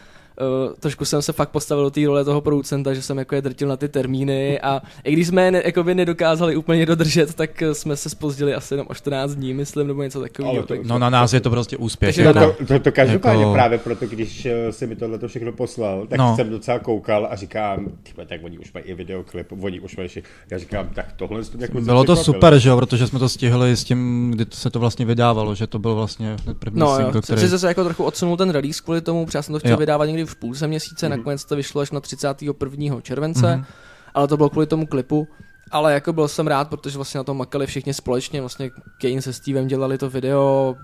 uh, 0.67 0.73
trošku 0.79 1.05
jsem 1.05 1.21
se 1.21 1.33
fakt 1.33 1.49
postavil 1.49 1.83
do 1.83 1.89
té 1.91 2.05
role 2.05 2.25
toho 2.25 2.41
producenta, 2.41 2.93
že 2.93 3.01
jsem 3.01 3.17
jako 3.17 3.35
je 3.35 3.41
drtil 3.41 3.67
na 3.67 3.77
ty 3.77 3.89
termíny 3.89 4.59
a 4.61 4.81
i 5.03 5.13
když 5.13 5.27
jsme 5.27 5.45
je 5.45 5.51
ne, 5.51 5.61
jakoby 5.65 5.95
nedokázali 5.95 6.55
úplně 6.55 6.85
dodržet, 6.85 7.33
tak 7.33 7.61
eh, 7.61 7.73
jsme 7.73 7.95
se 7.95 8.09
spozdili 8.09 8.53
asi 8.53 8.73
jenom 8.73 8.87
o 8.89 8.93
14 8.93 9.31
dní, 9.35 9.53
myslím, 9.53 9.87
nebo 9.87 10.03
něco 10.03 10.21
takového. 10.21 10.61
To- 10.61 10.67
Tak, 10.67 10.83
No 10.83 10.99
na 10.99 11.09
nás 11.09 11.33
je 11.33 11.39
to 11.39 11.49
prostě 11.49 11.77
úspěch. 11.77 12.15
Takže 12.15 12.33
To, 12.33 12.39
Jako, 12.39 12.53
to, 12.53 12.65
to, 12.65 12.79
to 12.79 12.91
každopádně 12.91 13.41
jako- 13.43 13.53
právě 13.53 13.77
proto, 13.77 14.07
když 14.07 14.45
eh, 14.45 14.71
si 14.71 14.87
mi 14.87 14.95
tohle 14.95 15.19
všechno 15.27 15.51
poslal, 15.51 16.07
tak 16.07 16.19
No. 16.19 16.35
jsem 16.35 16.49
docela 16.49 16.79
koukal 16.79 17.27
a 17.31 17.35
říkám, 17.35 17.87
tyhle, 18.03 18.25
tak 18.25 18.43
oni 18.43 18.59
už 18.59 18.73
mají 18.73 18.85
i 18.85 18.93
videoklip, 18.93 19.47
oni 19.61 19.79
už 19.79 19.97
mají, 19.97 20.09
já 20.51 20.57
říkám, 20.57 20.89
tak 20.93 21.13
tohle 21.15 21.43
to 21.43 21.57
jako 21.59 21.81
bylo 21.81 22.03
to 22.03 22.15
super, 22.15 22.59
že 22.59 22.69
jo, 22.69 22.77
protože 22.77 23.07
jsme 23.07 23.19
to 23.19 23.29
stihli 23.29 23.71
s 23.75 23.83
tím, 23.83 24.31
kdy 24.35 24.45
to 24.45 24.55
se 24.57 24.69
to 24.69 24.79
vlastně 24.79 25.05
vydávalo, 25.05 25.55
že 25.55 25.67
to 25.67 25.79
byl 25.79 25.95
vlastně 25.95 26.35
hned 26.45 26.57
první 26.57 26.79
No 26.79 26.85
jo, 26.87 26.95
single, 26.95 27.21
který... 27.21 27.37
který... 27.41 27.59
se 27.59 27.67
jako 27.67 27.83
trochu 27.83 28.03
odsunul 28.03 28.37
ten 28.37 28.49
release 28.49 28.81
kvůli 28.83 29.01
tomu, 29.01 29.25
protože 29.25 29.37
já 29.37 29.41
jsem 29.41 29.53
to 29.53 29.59
chtěl 29.59 29.71
Jo. 29.71 29.77
vydávat 29.77 30.05
někdy 30.05 30.25
v 30.29 30.35
půlce 30.35 30.67
měsíce, 30.67 31.09
Mhm. 31.09 31.17
nakonec 31.17 31.45
to 31.45 31.55
vyšlo 31.55 31.81
až 31.81 31.91
na 31.91 31.99
31. 31.99 33.01
července, 33.01 33.55
Mhm. 33.55 33.65
ale 34.13 34.27
to 34.27 34.37
bylo 34.37 34.49
kvůli 34.49 34.65
tomu 34.67 34.85
klipu. 34.87 35.27
Ale 35.71 35.93
jako 35.93 36.13
byl 36.13 36.27
jsem 36.27 36.47
rád, 36.47 36.69
protože 36.69 36.97
vlastně 36.97 37.17
na 37.17 37.23
tom 37.23 37.37
makali 37.37 37.67
všichni 37.67 37.93
společně, 37.93 38.39
vlastně 38.41 38.69
Kane 39.01 39.21
se 39.21 39.33
Stevem 39.33 39.67
dělali 39.67 39.97
to 39.97 40.09
video, 40.09 40.75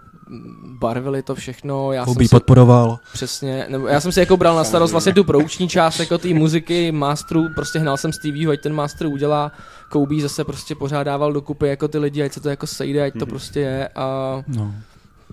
barvili 0.80 1.22
to 1.24 1.36
všechno, 1.36 1.92
já 1.92 2.06
jsem 2.06 2.14
si, 2.14 2.28
podporoval. 2.30 3.00
přesně, 3.14 3.66
nebo 3.70 3.88
já 3.88 4.02
jsem 4.02 4.12
si 4.12 4.20
jako 4.20 4.38
bral 4.38 4.56
na 4.56 4.64
starost 4.64 4.92
vlastně 4.92 5.14
tu 5.14 5.24
produkční 5.24 5.70
část 5.70 6.00
jako 6.00 6.18
té 6.18 6.28
muziky, 6.28 6.92
masteru, 6.92 7.48
prostě 7.56 7.80
hnal 7.80 7.98
jsem 7.98 8.14
Stevieho, 8.14 8.52
ať 8.52 8.62
ten 8.62 8.74
master 8.74 9.08
udělá, 9.08 9.52
Koubí 9.90 10.22
zase 10.22 10.44
prostě 10.44 10.76
pořádával 10.76 11.34
dokupy 11.34 11.68
jako 11.68 11.88
ty 11.88 11.98
lidi, 11.98 12.24
ať 12.24 12.34
se 12.34 12.40
to 12.40 12.50
jako 12.50 12.68
sejde, 12.68 13.04
ať 13.06 13.14
to 13.14 13.20
Mhm. 13.20 13.28
prostě 13.30 13.60
je 13.60 13.88
a 13.96 14.44
No. 14.48 14.74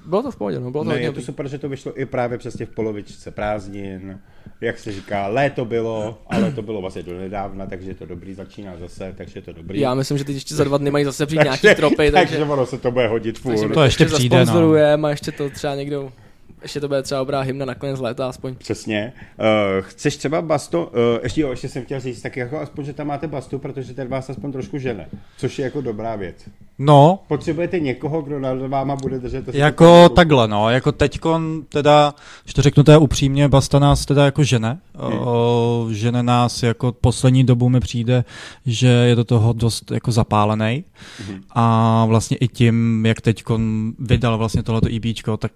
Bylo 0.07 0.23
to 0.23 0.31
v 0.31 0.37
pohodě, 0.37 0.61
no, 0.61 0.71
bylo 0.71 0.85
to 0.85 0.89
Ne, 0.91 0.95
hodně 0.95 1.09
je 1.09 1.13
to 1.13 1.21
super, 1.21 1.49
že 1.49 1.59
to 1.59 1.69
vyšlo 1.69 2.01
i 2.01 2.07
právě 2.07 2.39
přesně 2.39 2.67
v 2.67 2.71
polovičce 2.71 3.31
prázdnin, 3.31 4.21
jak 4.61 4.79
se 4.79 4.93
říká, 4.93 5.27
léto 5.27 5.65
bylo, 5.65 6.23
ale 6.27 6.53
to 6.53 6.63
bylo 6.63 6.81
vlastně 6.81 7.03
do 7.03 7.19
nedávna, 7.19 7.67
takže 7.67 7.91
je 7.91 7.95
to 7.95 8.07
dobrý, 8.07 8.35
začíná 8.35 8.77
zase, 8.77 9.15
takže 9.17 9.39
je 9.39 9.43
to 9.43 9.53
dobrý. 9.53 9.81
Já 9.81 9.95
myslím, 9.95 10.19
že 10.19 10.25
teď 10.25 10.35
ještě 10.35 10.55
za 10.55 10.65
dva 10.65 10.79
dny 10.79 10.91
mají 10.91 11.05
zase 11.05 11.27
přijít 11.27 11.43
nějaký 11.45 11.75
tropy, 11.75 11.97
takže, 11.97 12.13
takže 12.13 12.45
ono 12.45 12.67
se 12.67 12.79
to 12.79 12.91
bude 12.91 13.09
hodit 13.09 13.43
takže 13.43 13.59
furt. 13.59 13.69
my 13.69 13.75
To 13.75 13.83
ještě 13.83 14.05
přijde, 14.05 14.45
no. 14.45 14.73
a 15.05 15.11
ještě 15.11 15.33
to 15.33 15.51
třeba 15.51 15.75
někdo, 15.75 16.13
ještě 16.63 16.81
to 16.81 16.89
bude 16.89 17.03
třeba 17.03 17.21
dobrá 17.21 17.41
hymna 17.41 17.65
na 17.67 17.75
konec 17.75 18.01
léta 18.01 18.29
aspoň. 18.29 18.55
Přesně. 18.55 19.13
Uh, 19.39 19.85
chceš 19.87 20.17
třeba 20.17 20.43
basto, 20.43 20.87
uh, 20.87 20.91
ještě 21.23 21.41
jo, 21.41 21.51
ještě 21.51 21.69
jsem 21.69 21.85
chtěl 21.85 22.01
říct, 22.01 22.23
tak 22.23 22.37
jako 22.37 22.59
aspoň, 22.61 22.85
že 22.85 22.93
tam 22.93 23.07
máte 23.07 23.27
bastu, 23.29 23.59
protože 23.59 23.95
ten 23.95 24.09
vás 24.09 24.31
aspoň 24.31 24.53
trošku 24.53 24.79
žene, 24.79 25.09
což 25.39 25.59
je 25.59 25.65
jako 25.65 25.81
dobrá 25.81 26.17
věc. 26.17 26.37
No, 26.79 27.19
Potřebujete 27.29 27.81
někoho, 27.81 28.23
kdo 28.23 28.41
nad 28.41 28.55
váma 28.69 28.97
bude 28.97 29.19
držet 29.19 29.45
to 29.45 29.51
jako 29.55 30.09
takhle, 30.09 30.49
no, 30.49 30.71
jako 30.71 30.93
teďkon 30.93 31.63
teda, 31.69 32.15
že 32.45 32.55
to 32.55 32.63
řeknu 32.63 32.83
teda 32.83 32.99
upřímně, 32.99 33.49
Basta 33.49 33.79
nás 33.79 34.07
teda 34.07 34.25
jako 34.25 34.45
žene, 34.45 34.79
Hmm. 34.95 35.19
o, 35.21 35.87
žene 35.91 36.23
nás 36.23 36.63
jako 36.63 36.93
poslední 36.93 37.45
dobu 37.45 37.69
mi 37.69 37.81
přijde, 37.81 38.25
že 38.67 38.87
je 38.87 39.15
do 39.17 39.25
toho 39.25 39.53
dost 39.53 39.91
jako 39.91 40.13
zapálený 40.13 40.85
Mhm. 41.29 41.41
a 41.51 42.05
vlastně 42.09 42.37
i 42.37 42.49
tím, 42.49 43.07
jak 43.07 43.21
teďkon 43.21 43.93
vydal 43.99 44.39
vlastně 44.39 44.63
tohleto 44.63 44.89
EBčko, 44.97 45.37
tak 45.37 45.53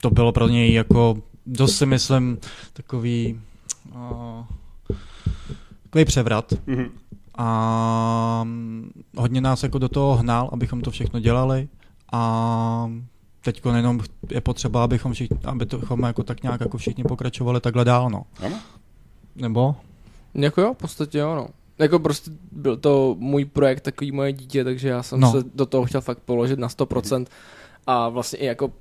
to 0.00 0.10
bylo 0.10 0.32
pro 0.32 0.48
něj 0.48 0.72
jako 0.72 1.16
dost 1.46 1.76
si 1.76 1.86
myslím 1.86 2.38
takový 2.72 3.40
o, 3.94 4.44
takový 5.82 6.04
převrat 6.04 6.52
Mhm. 6.66 6.86
a 7.38 8.40
mm, 8.44 8.90
hodně 9.16 9.40
nás 9.40 9.62
jako 9.62 9.78
do 9.78 9.88
toho 9.88 10.16
hnal, 10.16 10.50
abychom 10.52 10.80
to 10.80 10.90
všechno 10.90 11.20
dělali 11.20 11.68
a 12.12 12.90
teď 13.42 13.62
jenom 13.76 14.00
je 14.30 14.40
potřeba, 14.40 14.84
abychom 14.84 15.12
všichni, 15.12 15.36
abychom 15.44 16.02
jako 16.02 16.22
tak 16.22 16.42
nějak 16.42 16.60
jako 16.60 16.78
všichni 16.78 17.04
pokračovali 17.04 17.60
takhle 17.60 17.84
dál, 17.84 18.10
no. 18.10 18.22
Ano? 18.40 18.56
Nebo? 19.36 19.76
Jako 20.34 20.60
jo, 20.60 20.74
v 20.74 20.76
podstatě 20.76 21.18
jo, 21.18 21.34
no. 21.36 21.48
Jako 21.78 21.98
prostě 21.98 22.30
byl 22.52 22.76
to 22.76 23.16
můj 23.18 23.44
projekt, 23.44 23.80
takový 23.80 24.12
moje 24.12 24.32
dítě, 24.32 24.64
takže 24.64 24.88
já 24.88 25.02
jsem 25.02 25.20
No. 25.20 25.32
se 25.32 25.38
do 25.54 25.66
toho 25.66 25.84
chtěl 25.84 26.00
fakt 26.00 26.18
položit 26.18 26.58
na 26.58 26.68
100% 26.68 27.26
a 27.86 28.08
vlastně 28.08 28.38
i 28.38 28.46
jako 28.46 28.72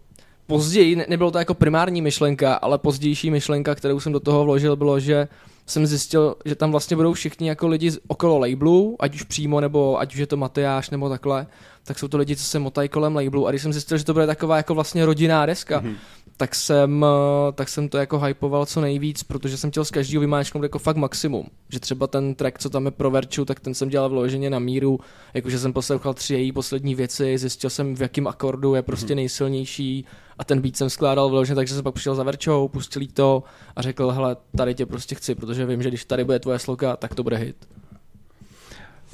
později, 0.48 0.96
ne, 0.96 1.06
nebylo 1.10 1.32
to 1.32 1.38
jako 1.40 1.54
primární 1.54 2.02
myšlenka, 2.02 2.54
ale 2.54 2.78
pozdější 2.78 3.32
myšlenka, 3.32 3.76
kterou 3.76 4.00
jsem 4.00 4.12
do 4.14 4.20
toho 4.20 4.44
vložil, 4.44 4.76
bylo, 4.76 5.00
že 5.00 5.28
jsem 5.66 5.88
zjistil, 5.88 6.36
že 6.46 6.56
tam 6.56 6.72
vlastně 6.72 6.96
budou 6.98 7.14
všichni 7.14 7.48
jako 7.50 7.68
lidi 7.68 7.92
okolo 8.08 8.40
labelu, 8.40 8.96
ať 9.00 9.16
už 9.16 9.24
přímo, 9.24 9.62
nebo 9.62 10.00
ať 10.00 10.14
už 10.14 10.20
je 10.20 10.28
to 10.28 10.38
Matyáš, 10.38 10.90
nebo 10.90 11.10
takhle, 11.10 11.48
tak 11.84 12.00
jsou 12.00 12.08
to 12.08 12.18
lidi, 12.18 12.36
co 12.36 12.44
se 12.44 12.60
motají 12.60 12.90
kolem 12.90 13.16
labelu 13.16 13.48
a 13.48 13.50
když 13.50 13.62
jsem 13.62 13.74
zjistil, 13.74 13.98
že 13.98 14.06
to 14.06 14.14
bude 14.14 14.28
taková 14.28 14.58
jako 14.58 14.76
vlastně 14.76 15.06
rodinná 15.06 15.46
deska, 15.46 15.80
Mhm. 15.80 15.96
Tak 16.38 16.56
jsem, 16.56 17.06
eh, 17.06 17.52
tak 17.52 17.70
jsem 17.70 17.90
to 17.90 17.98
jako 17.98 18.20
hypoval 18.20 18.66
co 18.66 18.82
nejvíc, 18.82 19.24
protože 19.24 19.58
jsem 19.58 19.72
chtěl 19.72 19.86
z 19.86 19.92
každého 19.92 20.22
vymáčknout 20.22 20.64
jako 20.64 20.80
fakt 20.80 20.98
maximum. 20.98 21.48
Že 21.70 21.80
třeba 21.80 22.08
ten 22.08 22.36
track, 22.36 22.60
co 22.60 22.70
tam 22.70 22.86
je 22.86 22.92
pro 22.92 23.12
Verču, 23.12 23.46
tak 23.46 23.60
ten 23.60 23.74
jsem 23.74 23.90
dělal 23.90 24.10
vloženě 24.10 24.50
na 24.50 24.60
míru, 24.60 25.00
jakože 25.34 25.60
jsem 25.60 25.74
poslouchal 25.74 26.14
tři 26.14 26.34
její 26.34 26.52
poslední 26.52 26.96
věci, 26.96 27.38
zjistil 27.38 27.70
jsem 27.70 27.96
v 27.96 28.02
jakém 28.02 28.28
akordu 28.28 28.76
je 28.76 28.82
prostě 28.82 29.16
nejsilnější 29.16 30.06
a 30.38 30.44
ten 30.44 30.62
beat 30.62 30.76
jsem 30.76 30.90
skládal 30.90 31.30
vloženě, 31.30 31.56
takže 31.56 31.74
jsem 31.74 31.84
pak 31.84 31.94
přišel 31.94 32.16
za 32.16 32.24
Verčou, 32.24 32.68
pustil 32.68 33.02
jí 33.02 33.08
to 33.08 33.44
a 33.76 33.82
řekl, 33.82 34.12
hele, 34.12 34.38
tady 34.58 34.76
tě 34.76 34.86
prostě 34.86 35.16
chci, 35.16 35.36
protože 35.36 35.66
vím, 35.66 35.84
že 35.84 35.90
když 35.90 36.06
tady 36.06 36.24
bude 36.24 36.40
tvoje 36.40 36.60
sloka, 36.60 36.96
tak 36.96 37.16
to 37.16 37.24
bude 37.24 37.38
hit. 37.38 37.77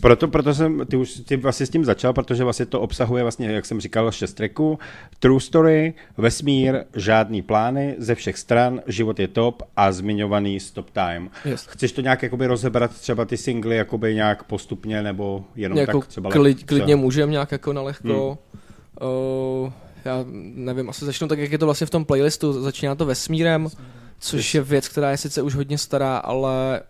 Proto, 0.01 0.27
proto 0.27 0.53
jsem, 0.53 0.85
ty 0.85 0.97
už 0.97 1.13
ty 1.13 1.38
vlastně 1.38 1.65
s 1.65 1.69
tím 1.69 1.85
začal, 1.85 2.13
protože 2.13 2.43
vlastně 2.43 2.65
to 2.65 2.81
obsahuje 2.81 3.23
vlastně, 3.23 3.51
jak 3.51 3.65
jsem 3.65 3.81
říkal, 3.81 4.12
šest 4.12 4.33
tracků. 4.33 4.79
True 5.19 5.39
story, 5.39 5.93
vesmír, 6.17 6.83
žádný 6.95 7.41
plány, 7.41 7.95
ze 7.97 8.15
všech 8.15 8.38
stran, 8.38 8.81
život 8.88 9.19
je 9.19 9.27
top 9.27 9.63
a 9.75 9.91
zmiňovaný 9.91 10.59
stop 10.59 10.89
time. 10.89 11.29
Yes. 11.45 11.65
Chceš 11.65 11.91
to 11.91 12.01
nějak 12.01 12.23
jakoby 12.23 12.47
rozebrat 12.47 12.91
třeba 12.91 13.25
ty 13.25 13.38
singly 13.38 13.75
jakoby 13.75 14.15
nějak 14.15 14.43
postupně 14.43 15.03
nebo 15.03 15.45
jenom 15.55 15.77
jako 15.77 16.00
tak 16.00 16.07
třeba 16.07 16.29
klid, 16.29 16.41
lehce? 16.41 16.65
klidně 16.65 16.95
můžem 16.95 17.31
nějak 17.31 17.51
jako 17.51 17.73
na 17.73 17.81
lehko. 17.81 18.38
Hmm. 19.01 19.09
Uh, 19.63 19.71
já 20.05 20.25
nevím, 20.53 20.89
asi 20.89 21.05
začnu 21.05 21.27
tak, 21.27 21.39
jak 21.39 21.51
je 21.51 21.57
to 21.57 21.65
vlastně 21.65 21.88
v 21.88 21.89
tom 21.89 22.05
playlistu. 22.05 22.62
Začíná 22.62 22.95
to 22.95 23.05
vesmírem, 23.05 23.67
což 24.19 24.55
je 24.55 24.62
věc, 24.62 24.88
která 24.88 25.12
je 25.12 25.17
sice 25.17 25.41
už 25.41 25.55
hodně 25.55 25.77
stará, 25.77 26.17
ale 26.17 26.81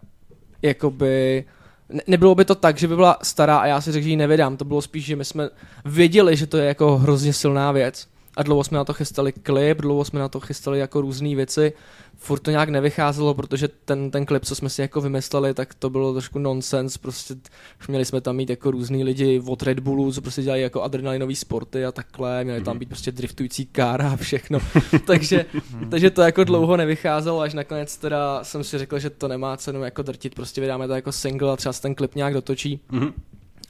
jakoby 0.61 1.45
ne, 1.93 2.01
nebylo 2.07 2.35
by 2.35 2.45
to 2.45 2.55
tak, 2.55 2.77
že 2.77 2.87
by 2.87 2.95
byla 2.95 3.17
stará 3.23 3.57
a 3.57 3.65
já 3.65 3.81
si 3.81 3.91
řekl, 3.91 4.03
že 4.03 4.09
ji 4.09 4.15
nevydám. 4.15 4.57
To 4.57 4.65
bylo 4.65 4.81
spíš, 4.81 5.05
že 5.05 5.15
my 5.15 5.25
jsme 5.25 5.49
věděli, 5.85 6.35
že 6.35 6.47
to 6.47 6.57
je 6.57 6.65
jako 6.65 6.97
hrozně 6.97 7.33
silná 7.33 7.71
věc 7.71 8.07
a 8.37 8.43
dlouho 8.43 8.63
jsme 8.63 8.77
na 8.77 8.83
to 8.83 8.93
chystali 8.93 9.31
klip, 9.31 9.81
dlouho 9.81 10.05
jsme 10.05 10.19
na 10.19 10.29
to 10.29 10.39
chystali 10.39 10.79
jako 10.79 11.01
různé 11.01 11.35
věci. 11.35 11.73
Furt 12.15 12.39
to 12.39 12.51
nějak 12.51 12.69
nevycházelo, 12.69 13.33
protože 13.33 13.67
ten, 13.67 14.11
ten 14.11 14.25
klip, 14.25 14.45
co 14.45 14.55
jsme 14.55 14.69
si 14.69 14.81
jako 14.81 15.01
vymysleli, 15.01 15.53
tak 15.53 15.73
to 15.73 15.89
bylo 15.89 16.13
trošku 16.13 16.39
nonsens, 16.39 16.97
prostě 16.97 17.35
měli 17.87 18.05
jsme 18.05 18.21
tam 18.21 18.35
mít 18.35 18.49
jako 18.49 18.71
různý 18.71 19.03
lidi 19.03 19.41
od 19.47 19.63
Red 19.63 19.79
Bullu, 19.79 20.11
co 20.13 20.21
prostě 20.21 20.41
dělají 20.41 20.61
jako 20.61 20.81
adrenalinové 20.81 21.35
sporty 21.35 21.85
a 21.85 21.91
takhle, 21.91 22.43
měli 22.43 22.61
tam 22.61 22.79
být 22.79 22.89
prostě 22.89 23.11
driftující 23.11 23.65
kár 23.65 24.01
a 24.01 24.15
všechno, 24.15 24.59
takže, 25.05 25.45
takže 25.89 26.09
to 26.09 26.21
jako 26.21 26.43
dlouho 26.43 26.77
nevycházelo, 26.77 27.39
až 27.39 27.53
nakonec 27.53 27.97
teda 27.97 28.43
jsem 28.43 28.63
si 28.63 28.77
řekl, 28.77 28.99
že 28.99 29.09
to 29.09 29.27
nemá 29.27 29.57
cenu 29.57 29.83
jako 29.83 30.01
drtit, 30.01 30.35
prostě 30.35 30.61
vydáme 30.61 30.87
to 30.87 30.93
jako 30.93 31.11
single 31.11 31.53
a 31.53 31.55
třeba 31.55 31.73
se 31.73 31.81
ten 31.81 31.95
klip 31.95 32.15
nějak 32.15 32.33
dotočí. 32.33 32.79
Mhm. 32.91 33.13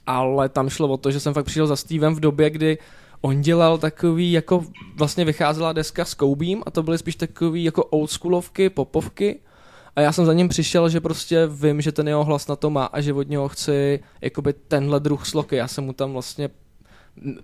Ale 0.06 0.48
tam 0.48 0.68
šlo 0.68 0.88
o 0.88 0.96
to, 0.96 1.10
že 1.10 1.20
jsem 1.20 1.34
fakt 1.34 1.44
přišel 1.44 1.66
za 1.66 1.76
Stevem 1.76 2.14
v 2.14 2.20
době, 2.20 2.50
kdy 2.50 2.78
on 3.24 3.40
dělal 3.40 3.78
takový, 3.78 4.32
jako 4.32 4.64
vlastně 4.96 5.24
vycházela 5.24 5.72
deska 5.72 6.04
s 6.04 6.14
Koubím 6.14 6.62
a 6.66 6.70
to 6.70 6.82
byly 6.82 6.98
spíš 6.98 7.16
takový 7.16 7.64
jako 7.64 7.84
oldschoolovky, 7.84 8.70
popovky 8.70 9.40
a 9.96 10.00
já 10.00 10.12
jsem 10.12 10.26
za 10.26 10.32
ním 10.32 10.48
přišel, 10.48 10.88
že 10.88 11.00
prostě 11.00 11.46
vím, 11.46 11.80
že 11.80 11.92
ten 11.92 12.08
jeho 12.08 12.24
hlas 12.24 12.48
na 12.48 12.56
to 12.56 12.70
má 12.70 12.84
a 12.84 13.00
že 13.00 13.12
od 13.12 13.28
něho 13.28 13.48
chci 13.48 14.00
jakoby 14.20 14.52
tenhle 14.52 15.00
druh 15.00 15.26
sloky. 15.26 15.56
Já 15.56 15.68
jsem 15.68 15.84
mu 15.84 15.92
tam 15.92 16.12
vlastně 16.12 16.50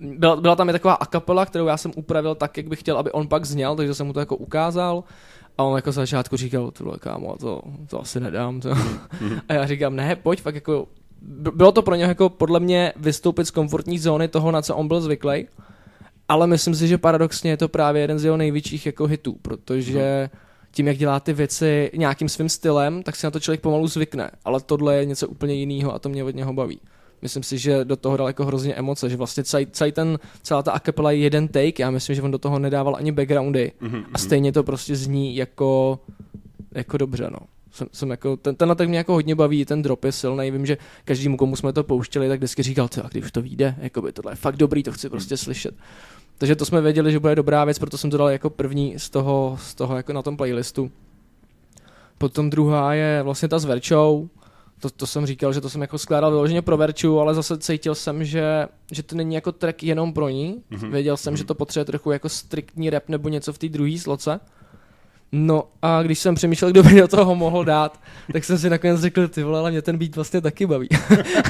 byla, 0.00 0.36
byla 0.36 0.56
tam 0.56 0.68
i 0.68 0.72
taková 0.72 0.94
akapela, 0.94 1.46
kterou 1.46 1.66
já 1.66 1.76
jsem 1.76 1.92
upravil 1.96 2.34
tak, 2.34 2.56
jak 2.56 2.68
bych 2.68 2.80
chtěl, 2.80 2.98
aby 2.98 3.12
on 3.12 3.28
pak 3.28 3.44
zněl, 3.44 3.76
takže 3.76 3.94
jsem 3.94 4.06
mu 4.06 4.12
to 4.12 4.20
jako 4.20 4.36
ukázal 4.36 5.04
a 5.58 5.62
on 5.62 5.76
jako 5.76 5.92
začátku 5.92 6.36
říkal, 6.36 6.70
tyhle 6.70 6.98
kámo, 6.98 7.36
to, 7.36 7.62
to 7.90 8.00
asi 8.00 8.20
nedám. 8.20 8.60
To. 8.60 8.70
A 9.48 9.52
já 9.52 9.66
říkám, 9.66 9.96
ne, 9.96 10.16
pojď, 10.16 10.40
fakt 10.40 10.54
jako 10.54 10.86
bylo 11.54 11.72
to 11.72 11.82
pro 11.82 11.94
něho 11.94 12.08
jako 12.08 12.28
podle 12.28 12.60
mě 12.60 12.92
vystoupit 12.96 13.44
z 13.44 13.50
komfortní 13.50 13.98
zóny 13.98 14.28
toho, 14.28 14.50
na 14.50 14.62
co 14.62 14.76
on 14.76 14.88
byl 14.88 15.00
zvyklý. 15.00 15.46
Ale 16.30 16.46
myslím 16.46 16.74
si, 16.74 16.88
že 16.88 16.98
paradoxně 16.98 17.50
je 17.50 17.56
to 17.56 17.68
právě 17.68 18.02
jeden 18.02 18.18
z 18.18 18.24
jeho 18.24 18.36
největších 18.36 18.86
jako 18.86 19.06
hitů, 19.06 19.36
protože 19.42 20.30
tím, 20.70 20.88
jak 20.88 20.96
dělá 20.96 21.20
ty 21.20 21.32
věci 21.32 21.90
nějakým 21.96 22.28
svým 22.28 22.48
stylem, 22.48 23.02
tak 23.02 23.16
si 23.16 23.26
na 23.26 23.30
to 23.30 23.40
člověk 23.40 23.60
pomalu 23.60 23.86
zvykne. 23.88 24.30
Ale 24.44 24.60
tohle 24.60 24.96
je 24.96 25.04
něco 25.04 25.28
úplně 25.28 25.54
jiného 25.54 25.94
a 25.94 25.98
to 25.98 26.08
mě 26.08 26.24
od 26.24 26.34
něho 26.34 26.52
baví. 26.52 26.80
Myslím 27.22 27.42
si, 27.42 27.58
že 27.58 27.84
do 27.84 27.96
toho 27.96 28.16
daleko 28.16 28.44
hrozně 28.44 28.74
emoce, 28.74 29.10
že 29.10 29.16
vlastně 29.16 29.44
celý, 29.44 29.66
celý 29.66 29.92
ten, 29.92 30.18
celá 30.42 30.62
ta 30.62 30.72
acapella 30.72 31.10
je 31.10 31.18
jeden 31.18 31.48
take, 31.48 31.82
já 31.82 31.90
myslím, 31.90 32.16
že 32.16 32.22
on 32.22 32.30
do 32.30 32.38
toho 32.38 32.58
nedával 32.58 32.96
ani 32.96 33.12
backgroundy 33.12 33.72
a 34.12 34.18
stejně 34.18 34.52
to 34.52 34.62
prostě 34.62 34.96
zní 34.96 35.36
jako, 35.36 36.00
jako 36.74 36.96
dobře, 36.96 37.28
no. 37.30 37.38
Jsem, 37.72 37.86
jsem 37.92 38.10
jako, 38.10 38.36
ten, 38.36 38.56
tenhle 38.56 38.74
tak 38.76 38.88
mě 38.88 38.98
jako 38.98 39.12
hodně 39.12 39.34
baví, 39.34 39.64
ten 39.64 39.82
drop 39.82 40.04
je 40.04 40.12
silný, 40.12 40.50
vím, 40.50 40.66
že 40.66 40.78
každému, 41.04 41.36
komu 41.36 41.56
jsme 41.56 41.72
to 41.72 41.84
pouštěli, 41.84 42.28
tak 42.28 42.38
vždycky 42.38 42.62
říkal, 42.62 42.88
a 43.02 43.08
když 43.08 43.32
to 43.32 43.42
vyjde, 43.42 43.74
jakoby 43.78 44.12
tohle 44.12 44.32
je 44.32 44.36
fakt 44.36 44.56
dobrý, 44.56 44.82
to 44.82 44.92
chci 44.92 45.08
prostě 45.08 45.36
slyšet. 45.36 45.74
Takže 46.40 46.56
to 46.56 46.64
jsme 46.64 46.80
věděli, 46.80 47.12
že 47.12 47.18
bude 47.18 47.34
dobrá 47.34 47.64
věc, 47.64 47.78
proto 47.78 47.98
jsem 47.98 48.10
to 48.10 48.16
dal 48.16 48.28
jako 48.28 48.50
první 48.50 48.94
z 48.98 49.10
toho, 49.10 49.58
z 49.60 49.74
toho 49.74 49.96
jako 49.96 50.12
na 50.12 50.22
tom 50.22 50.36
playlistu. 50.36 50.90
Potom 52.18 52.50
druhá 52.50 52.94
je 52.94 53.22
vlastně 53.22 53.48
ta 53.48 53.58
s 53.58 53.64
Verčou, 53.64 54.28
to, 54.80 54.90
to 54.90 55.06
jsem 55.06 55.26
říkal, 55.26 55.52
že 55.52 55.60
to 55.60 55.70
jsem 55.70 55.80
jako 55.80 55.98
skládal 55.98 56.30
vyloženě 56.30 56.62
pro 56.62 56.76
Verču, 56.76 57.20
ale 57.20 57.34
zase 57.34 57.58
cítil 57.58 57.94
jsem, 57.94 58.24
že, 58.24 58.68
že 58.92 59.02
to 59.02 59.16
není 59.16 59.34
jako 59.34 59.52
track 59.52 59.82
jenom 59.82 60.12
pro 60.12 60.28
ní. 60.28 60.62
Mm-hmm. 60.70 60.90
Věděl 60.90 61.16
jsem, 61.16 61.36
že 61.36 61.44
to 61.44 61.54
potřebuje 61.54 61.84
trochu 61.84 62.10
jako 62.10 62.28
striktní 62.28 62.90
rap 62.90 63.08
nebo 63.08 63.28
něco 63.28 63.52
v 63.52 63.58
té 63.58 63.68
druhé 63.68 63.98
sloce. 63.98 64.40
No 65.32 65.64
a 65.82 66.02
když 66.02 66.18
jsem 66.18 66.34
přemýšlel, 66.34 66.70
kdo 66.70 66.82
by 66.82 66.94
do 66.94 67.08
toho 67.08 67.34
mohl 67.34 67.64
dát, 67.64 68.00
tak 68.32 68.44
jsem 68.44 68.58
si 68.58 68.70
nakonec 68.70 69.00
řekl, 69.00 69.28
ty 69.28 69.42
vole, 69.42 69.58
ale 69.58 69.70
mě 69.70 69.82
ten 69.82 69.98
beat 69.98 70.16
vlastně 70.16 70.40
taky 70.40 70.66
baví. 70.66 70.88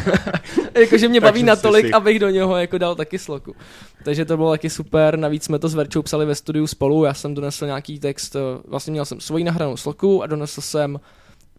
Jakože 0.81 1.09
mě 1.09 1.21
baví 1.21 1.43
natolik, 1.43 1.87
si- 1.87 1.93
abych 1.93 2.19
do 2.19 2.29
něho 2.29 2.57
jako 2.57 2.79
dal 2.79 2.95
taky 2.95 3.19
sloku. 3.19 3.55
Takže 4.05 4.25
to 4.25 4.37
bylo 4.37 4.51
taky 4.51 4.71
super, 4.71 5.19
navíc 5.19 5.45
jsme 5.45 5.59
to 5.59 5.69
s 5.69 5.75
Verčou 5.75 6.03
psali 6.03 6.27
ve 6.27 6.35
studiu 6.35 6.67
spolu, 6.67 7.05
já 7.05 7.15
jsem 7.15 7.35
donesl 7.35 7.67
nějaký 7.67 7.99
text, 7.99 8.37
eh, 8.37 8.41
vlastně 8.69 8.91
měl 8.91 9.05
jsem 9.05 9.21
svoji 9.21 9.45
nahranou 9.45 9.77
sloku 9.77 10.23
a 10.23 10.27
donesl 10.27 10.61
jsem 10.61 11.01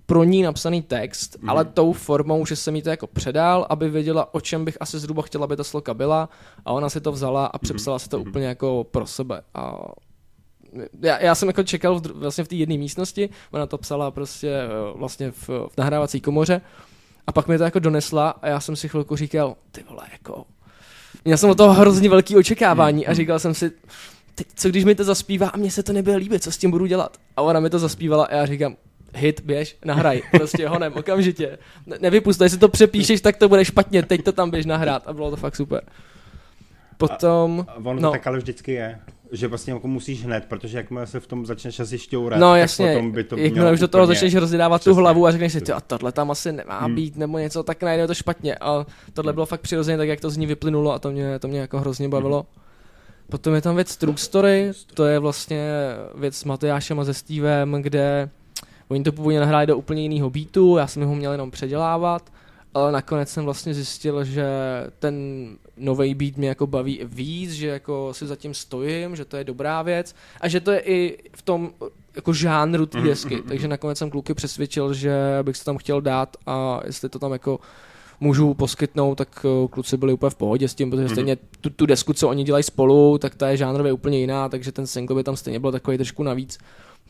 pro 0.05 0.23
ní 0.23 0.41
napsaný 0.41 0.81
text, 0.81 1.37
mm. 1.41 1.49
ale 1.49 1.65
tou 1.65 1.93
formou, 1.93 2.45
že 2.45 2.55
jsem 2.55 2.75
jí 2.75 2.81
to 2.81 2.89
jako 2.89 3.07
předal, 3.07 3.67
aby 3.69 3.89
věděla, 3.89 4.33
o 4.33 4.41
čem 4.41 4.65
bych 4.65 4.77
asi 4.79 4.99
zhruba 4.99 5.21
chtěla, 5.21 5.43
aby 5.43 5.55
ta 5.55 5.63
sloka 5.63 5.93
byla 5.93 6.29
a 6.65 6.71
ona 6.71 6.89
si 6.89 7.01
to 7.01 7.11
vzala 7.11 7.45
a 7.45 7.57
přepsala 7.57 7.99
si 7.99 8.09
to 8.09 8.19
úplně 8.19 8.47
jako 8.47 8.85
pro 8.91 9.05
sebe 9.05 9.41
a 9.53 9.77
já, 11.01 11.19
já 11.19 11.35
jsem 11.35 11.49
jako 11.49 11.63
čekal 11.63 11.99
v, 11.99 12.05
vlastně 12.05 12.43
v 12.43 12.47
té 12.47 12.55
jedné 12.55 12.77
místnosti, 12.77 13.29
ona 13.51 13.65
to 13.65 13.77
psala 13.77 14.11
prostě 14.11 14.49
eh, 14.49 14.67
vlastně 14.95 15.31
v, 15.31 15.49
v 15.49 15.77
nahrávací 15.77 16.21
komoře 16.21 16.61
a 17.27 17.31
pak 17.31 17.47
mi 17.47 17.57
to 17.57 17.63
jako 17.63 17.79
donesla 17.79 18.29
a 18.29 18.47
já 18.47 18.59
jsem 18.59 18.75
si 18.75 18.89
chvilku 18.89 19.15
říkal, 19.15 19.55
ty 19.71 19.83
vole, 19.89 20.03
jako... 20.11 20.45
Měl 21.25 21.37
jsem 21.37 21.49
od 21.49 21.57
toho 21.57 21.73
hrozně 21.73 22.09
velký 22.09 22.37
očekávání 22.37 23.07
a 23.07 23.13
říkal 23.13 23.39
jsem 23.39 23.53
si, 23.53 23.71
teď 24.35 24.47
co 24.55 24.69
když 24.69 24.83
mi 24.83 24.95
to 24.95 25.03
zaspívá 25.03 25.47
a 25.47 25.57
mně 25.57 25.71
se 25.71 25.83
to 25.83 25.93
nebude 25.93 26.15
líbit, 26.15 26.43
co 26.43 26.51
s 26.51 26.57
tím 26.57 26.71
budu 26.71 26.85
dělat? 26.85 27.17
A 27.37 27.41
ona 27.41 27.59
mi 27.59 27.69
to 27.69 27.79
zaspívala 27.79 28.25
a 28.25 28.35
já 28.35 28.45
říkám, 28.45 28.75
hit, 29.15 29.41
běž, 29.45 29.77
nahraj, 29.85 30.21
prostě 30.31 30.67
honem, 30.67 30.93
okamžitě. 30.93 31.57
Ne, 31.85 31.97
nevypustaj, 32.01 32.45
jestli 32.45 32.59
to 32.59 32.69
přepíšeš, 32.69 33.21
tak 33.21 33.37
to 33.37 33.49
bude 33.49 33.65
špatně, 33.65 34.03
teď 34.03 34.23
to 34.23 34.31
tam 34.31 34.51
běž 34.51 34.65
nahrát 34.65 35.07
a 35.07 35.13
bylo 35.13 35.29
to 35.29 35.35
fakt 35.35 35.55
super. 35.55 35.81
Potom, 36.97 37.65
A 37.67 37.75
ono 37.75 37.95
to 37.95 38.01
no, 38.01 38.11
tak 38.11 38.27
ale 38.27 38.37
vždycky 38.37 38.71
je, 38.71 38.99
že 39.31 39.47
vlastně 39.47 39.73
jako 39.73 39.87
musíš 39.87 40.25
hned, 40.25 40.45
protože 40.45 40.77
jakmile 40.77 41.07
se 41.07 41.19
v 41.19 41.27
tom 41.27 41.45
začneš 41.45 41.79
asi 41.79 41.99
šťourat, 41.99 42.39
no 42.39 42.51
tak 42.51 42.59
jasně, 42.59 42.93
potom 42.93 43.11
by 43.11 43.23
to 43.23 43.37
jakmile 43.37 43.63
mělo 43.63 43.73
už 43.73 43.79
do 43.79 43.87
toho 43.87 44.07
začneš 44.07 44.35
rozdávat 44.35 44.83
tu 44.83 44.93
hlavu 44.93 45.27
a 45.27 45.31
řekneš 45.31 45.53
si, 45.53 45.61
ty, 45.61 45.71
a 45.71 45.81
tohle 45.81 46.11
tam 46.11 46.31
asi 46.31 46.51
nemá 46.51 46.79
Hmm. 46.79 46.95
být, 46.95 47.17
nebo 47.17 47.37
něco, 47.37 47.63
tak 47.63 47.83
najednou 47.83 48.03
je 48.03 48.07
to 48.07 48.13
špatně. 48.13 48.55
A 48.55 48.85
tohle 49.13 49.33
bylo 49.33 49.45
fakt 49.45 49.61
přirozeně 49.61 49.97
tak, 49.97 50.07
jak 50.07 50.21
to 50.21 50.29
z 50.29 50.37
ní 50.37 50.47
vyplynulo 50.47 50.93
a 50.93 50.99
to 50.99 51.11
mě, 51.11 51.39
to 51.39 51.47
mě 51.47 51.59
jako 51.59 51.79
hrozně 51.79 52.09
bavilo. 52.09 52.45
Potom 53.29 53.53
je 53.53 53.61
tam 53.61 53.75
věc 53.75 53.97
True 53.97 54.17
Story, 54.17 54.71
to 54.93 55.05
je 55.05 55.19
vlastně 55.19 55.71
věc 56.15 56.35
s 56.35 56.43
Matyášem 56.43 56.99
a 56.99 57.05
se 57.05 57.13
Stevem, 57.13 57.71
kde 57.81 58.29
oni 58.87 59.03
to 59.03 59.11
původně 59.11 59.39
nahráli 59.39 59.67
do 59.67 59.77
úplně 59.77 60.01
jiného 60.01 60.29
beatu, 60.29 60.77
já 60.77 60.87
jsem 60.87 61.03
ho 61.03 61.15
měl 61.15 61.31
jenom 61.31 61.51
předělávat, 61.51 62.31
ale 62.73 62.91
nakonec 62.91 63.29
jsem 63.29 63.45
vlastně 63.45 63.73
zjistil, 63.73 64.23
že 64.23 64.45
ten 64.99 65.15
nový 65.81 66.15
beat 66.15 66.37
mě 66.37 66.49
jako 66.49 66.67
baví 66.67 66.99
víc, 67.03 67.51
že 67.51 67.67
jako 67.67 68.13
si 68.13 68.27
zatím 68.27 68.53
stojím, 68.53 69.15
že 69.15 69.25
to 69.25 69.37
je 69.37 69.43
dobrá 69.43 69.81
věc 69.81 70.15
a 70.41 70.47
že 70.47 70.59
to 70.59 70.71
je 70.71 70.79
i 70.79 71.17
v 71.35 71.41
tom 71.41 71.71
jako 72.15 72.33
žánru 72.33 72.85
té 72.85 73.01
desky, 73.01 73.41
takže 73.47 73.67
nakonec 73.67 73.97
jsem 73.97 74.09
kluky 74.09 74.33
přesvědčil, 74.33 74.93
že 74.93 75.13
bych 75.41 75.57
se 75.57 75.65
tam 75.65 75.77
chtěl 75.77 76.01
dát 76.01 76.37
a 76.45 76.81
jestli 76.85 77.09
to 77.09 77.19
tam 77.19 77.31
jako 77.31 77.59
můžu 78.19 78.53
poskytnout, 78.53 79.15
tak 79.15 79.45
eh, 79.45 79.67
kluci 79.67 79.97
byli 79.97 80.13
úplně 80.13 80.29
v 80.29 80.35
pohodě 80.35 80.67
s 80.67 80.75
tím, 80.75 80.91
protože 80.91 81.09
stejně 81.09 81.37
tu, 81.61 81.69
tu 81.69 81.85
desku, 81.85 82.13
co 82.13 82.29
oni 82.29 82.43
dělají 82.43 82.63
spolu, 82.63 83.17
tak 83.17 83.35
ta 83.35 83.49
je 83.49 83.57
žánrově 83.57 83.93
úplně 83.93 84.19
jiná, 84.19 84.49
takže 84.49 84.71
ten 84.71 84.87
single 84.87 85.15
by 85.15 85.23
tam 85.23 85.35
stejně 85.35 85.59
byl 85.59 85.71
takový 85.71 85.97
trošku 85.97 86.23
navíc. 86.23 86.57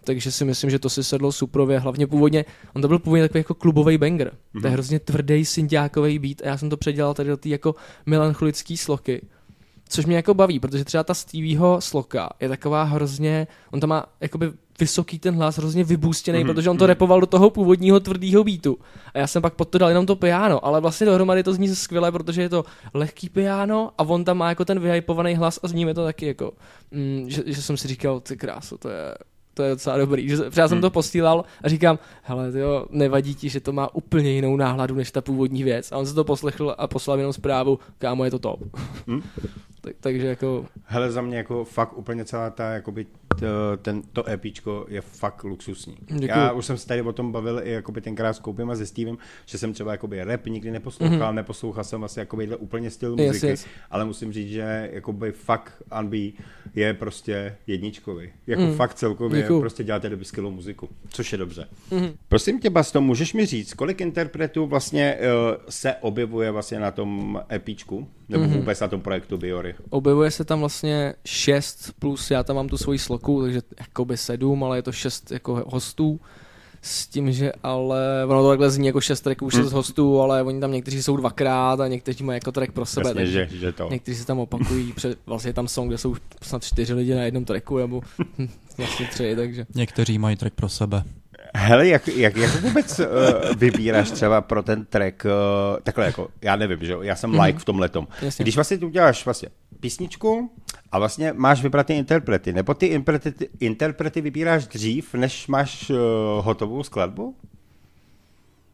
Takže 0.03 0.31
si 0.31 0.45
myslím, 0.45 0.69
že 0.69 0.79
to 0.79 0.89
si 0.89 1.03
sedlo 1.03 1.31
suprově, 1.31 1.79
hlavně 1.79 2.07
původně, 2.07 2.45
on 2.73 2.81
to 2.81 2.87
byl 2.87 2.99
původně 2.99 3.23
takový 3.23 3.39
jako 3.39 3.53
klubový 3.53 3.97
banger. 3.97 4.31
To 4.61 4.67
je 4.67 4.73
hrozně 4.73 4.99
tvrdý 4.99 5.45
syntiákový 5.45 6.19
beat 6.19 6.41
a 6.41 6.47
já 6.47 6.57
jsem 6.57 6.69
to 6.69 6.77
předělal 6.77 7.13
tady 7.13 7.29
do 7.29 7.37
té 7.37 7.49
jako 7.49 7.75
melancholický 8.05 8.77
sloky. 8.77 9.21
Což 9.89 10.05
mě 10.05 10.15
jako 10.15 10.33
baví, 10.33 10.59
protože 10.59 10.85
třeba 10.85 11.03
ta 11.03 11.13
Stevieho 11.13 11.81
sloka 11.81 12.29
je 12.39 12.49
taková 12.49 12.83
hrozně, 12.83 13.47
on 13.71 13.79
tam 13.79 13.89
má 13.89 14.05
jakoby 14.21 14.51
vysoký 14.79 15.19
ten 15.19 15.35
hlas, 15.35 15.57
hrozně 15.57 15.83
vybůstěný, 15.83 16.39
Mhm, 16.39 16.47
mm-hmm. 16.47 16.53
protože 16.53 16.69
on 16.69 16.77
to 16.77 16.85
repoval 16.85 17.19
do 17.21 17.25
toho 17.27 17.49
původního 17.49 17.99
tvrdého 17.99 18.43
beatu. 18.43 18.77
A 19.13 19.19
já 19.19 19.27
jsem 19.27 19.41
pak 19.41 19.53
pod 19.53 19.69
to 19.69 19.77
dal 19.77 19.89
jenom 19.89 20.05
to 20.05 20.15
piano, 20.15 20.65
ale 20.65 20.81
vlastně 20.81 21.05
dohromady 21.05 21.43
to 21.43 21.53
zní 21.53 21.75
skvěle, 21.75 22.11
protože 22.11 22.41
je 22.41 22.49
to 22.49 22.65
lehký 22.93 23.29
piano 23.29 23.91
a 23.97 24.03
on 24.03 24.23
tam 24.23 24.37
má 24.37 24.49
jako 24.49 24.65
ten 24.65 24.79
vyhypovaný 24.79 25.35
hlas 25.35 25.59
a 25.63 25.67
zní 25.67 25.85
mi 25.85 25.93
to 25.93 26.05
taky 26.05 26.25
jako, 26.25 26.51
mm, 26.91 27.29
že, 27.29 27.43
že, 27.45 27.61
jsem 27.61 27.77
si 27.77 27.87
říkal, 27.87 28.19
ty 28.19 28.37
kráso, 28.37 28.77
to 28.77 28.89
je, 28.89 29.15
to 29.61 29.65
je 29.65 29.69
docela 29.69 29.97
dobrý. 29.97 30.29
Že, 30.29 30.37
já 30.57 30.67
jsem 30.67 30.75
Hmm. 30.75 30.81
to 30.81 30.89
posílal 30.89 31.45
a 31.63 31.69
říkám, 31.69 31.99
hele, 32.21 32.51
tyjo, 32.51 32.85
nevadí 32.89 33.35
ti, 33.35 33.49
že 33.49 33.59
to 33.59 33.71
má 33.71 33.95
úplně 33.95 34.31
jinou 34.31 34.55
náhladu 34.57 34.95
než 34.95 35.11
ta 35.11 35.21
původní 35.21 35.63
věc. 35.63 35.91
A 35.91 35.97
on 35.97 36.05
se 36.05 36.13
to 36.13 36.23
poslechl 36.23 36.75
a 36.77 36.87
poslal 36.87 37.17
jenom 37.17 37.33
zprávu, 37.33 37.79
kámo, 37.97 38.25
je 38.25 38.31
to 38.31 38.39
top. 38.39 38.59
Hmm. 39.07 39.21
Tak, 39.81 39.93
takže 39.99 40.27
jako, 40.27 40.65
Hele, 40.83 41.11
za 41.11 41.21
mě 41.21 41.37
jako 41.37 41.63
fakt 41.63 41.97
úplně 41.97 42.25
celá 42.25 42.49
ta, 42.49 42.69
jakoby 42.71 43.05
t, 43.39 43.47
ten, 43.81 44.01
to 44.13 44.29
EPčko 44.29 44.85
je 44.89 45.01
fakt 45.01 45.43
luxusní. 45.43 45.97
Děkuju. 46.07 46.27
Já 46.27 46.51
už 46.51 46.65
jsem 46.65 46.77
se 46.77 46.87
tady 46.87 47.01
o 47.01 47.13
tom 47.13 47.31
bavil 47.31 47.61
i 47.63 47.71
jakoby 47.71 48.01
tenkrát 48.01 48.33
s 48.33 48.39
Koupím 48.39 48.69
a 48.69 48.75
se 48.75 48.85
Stevem, 48.85 49.17
že 49.45 49.57
jsem 49.57 49.73
třeba 49.73 49.91
jakoby 49.91 50.23
rap 50.23 50.45
nikdy 50.45 50.71
neposlouchal, 50.71 51.17
mm-hmm. 51.19 51.33
neposlouchal 51.35 51.83
jsem 51.83 52.03
asi 52.03 52.19
jakoby 52.19 52.55
úplně 52.55 52.91
styl 52.91 53.15
Yes, 53.19 53.27
muziky, 53.27 53.47
yes. 53.47 53.65
ale 53.91 54.05
musím 54.05 54.33
říct, 54.33 54.49
že 54.49 54.89
jakoby 54.93 55.31
fakt 55.31 55.83
Unbe 55.99 56.17
je 56.75 56.93
prostě 56.93 57.55
jedničkový. 57.67 58.29
Jako 58.47 58.61
Mm. 58.61 58.73
fakt 58.75 58.93
celkově 58.93 59.41
Děkuju. 59.41 59.59
prostě 59.59 59.83
děláte 59.83 60.09
doby 60.09 60.25
skvělou 60.25 60.51
muziku, 60.51 60.89
což 61.09 61.31
je 61.31 61.37
dobře. 61.37 61.67
Mhm. 61.91 62.09
Prosím 62.27 62.59
tě, 62.59 62.69
Basto, 62.69 63.01
můžeš 63.01 63.33
mi 63.33 63.45
říct, 63.45 63.73
kolik 63.73 64.01
interpretů 64.01 64.65
vlastně 64.65 65.17
uh, 65.19 65.57
se 65.69 65.95
objevuje 66.01 66.51
vlastně 66.51 66.79
na 66.79 66.91
tom 66.91 67.41
EPčku, 67.51 68.07
nebo 68.31 68.43
Mhm. 68.43 68.53
vůbec 68.53 68.79
na 68.79 68.87
tom 68.87 69.01
projektu 69.01 69.37
Biory? 69.37 69.75
objevuje 69.89 70.31
se 70.31 70.45
tam 70.45 70.59
vlastně 70.59 71.13
šest 71.25 71.91
plus 71.99 72.31
já 72.31 72.43
tam 72.43 72.55
mám 72.55 72.67
tu 72.67 72.77
svoji 72.77 72.99
sloku, 72.99 73.41
takže 73.41 73.61
jakoby 73.79 74.17
sedm, 74.17 74.63
ale 74.63 74.77
je 74.77 74.81
to 74.81 74.91
šest 74.91 75.31
jako 75.31 75.63
hostů. 75.67 76.19
S 76.83 77.07
tím, 77.07 77.31
že 77.31 77.51
ale 77.63 77.99
ono 78.27 78.41
to 78.43 78.49
takhle 78.49 78.69
zní 78.71 78.87
jako 78.87 79.01
šest 79.01 79.21
tracků, 79.21 79.49
šest 79.49 79.59
Hmm. 79.59 79.73
hostů, 79.73 80.21
ale 80.21 80.43
oni 80.43 80.59
tam 80.59 80.71
někteří 80.71 81.03
jsou 81.03 81.17
dvakrát 81.17 81.79
a 81.79 81.87
někteří 81.87 82.23
mají 82.23 82.35
jako 82.37 82.51
track 82.51 82.71
pro 82.71 82.85
sebe. 82.85 83.09
Jasně, 83.09 83.21
takže 83.21 83.47
že, 83.51 83.57
že 83.57 83.71
to. 83.71 83.87
Někteří 83.91 84.17
se 84.17 84.25
tam 84.25 84.39
opakují, 84.39 84.93
před, 84.93 85.19
vlastně 85.25 85.49
je 85.49 85.53
tam 85.53 85.67
song, 85.67 85.87
kde 85.89 85.97
jsou 85.97 86.15
snad 86.41 86.63
čtyři 86.63 86.93
lidi 86.93 87.15
na 87.15 87.23
jednom 87.23 87.45
tracku, 87.45 87.77
nebo 87.77 88.01
vlastně 88.77 89.05
tři, 89.07 89.35
takže. 89.35 89.65
Někteří 89.75 90.17
mají 90.17 90.35
track 90.35 90.53
pro 90.55 90.69
sebe. 90.69 91.03
Hele, 91.55 91.87
jak, 91.87 92.07
jak, 92.07 92.37
jak 92.37 92.61
vůbec 92.61 92.99
uh, 92.99 93.05
vybíráš 93.55 94.11
třeba 94.11 94.41
pro 94.41 94.63
ten 94.63 94.85
track, 94.85 95.25
uh, 95.25 95.79
takhle 95.83 96.05
jako, 96.05 96.27
já 96.41 96.55
nevím, 96.55 96.85
že 96.85 96.91
jo, 96.91 97.01
já 97.01 97.15
jsem 97.15 97.39
like 97.39 97.59
v 97.59 97.65
tom 97.65 97.79
letom. 97.79 98.07
Jasně. 98.21 98.43
Když 98.43 98.55
vlastně 98.55 98.77
uděláš 98.77 99.25
vlastně 99.25 99.49
písničku 99.79 100.51
a 100.91 100.99
vlastně 100.99 101.33
máš 101.33 101.63
vybrat 101.63 101.87
ty 101.87 101.93
interprety, 101.93 102.53
nebo 102.53 102.73
ty 102.73 102.85
interprety, 102.85 103.49
interprety 103.59 104.21
vybíráš 104.21 104.67
dřív, 104.67 105.13
než 105.13 105.47
máš 105.47 105.89
uh, 105.89 105.97
hotovou 106.45 106.83
skladbu? 106.83 107.35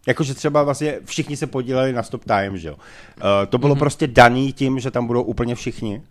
Jakože 0.08 0.34
třeba 0.34 0.64
vlastně 0.64 1.00
všichni 1.06 1.38
se 1.38 1.48
podíleli 1.48 1.94
na 1.94 2.04
Stop 2.04 2.26
Time, 2.26 2.58
že 2.58 2.68
jo. 2.68 2.74
Uh, 2.74 3.22
to 3.50 3.58
bylo 3.58 3.76
mm-hmm. 3.76 3.80
prostě 3.80 4.08
daný 4.08 4.54
tím, 4.54 4.80
že 4.80 4.92
tam 4.92 5.08
budou 5.08 5.24
úplně 5.24 5.56
všichni. 5.56 6.02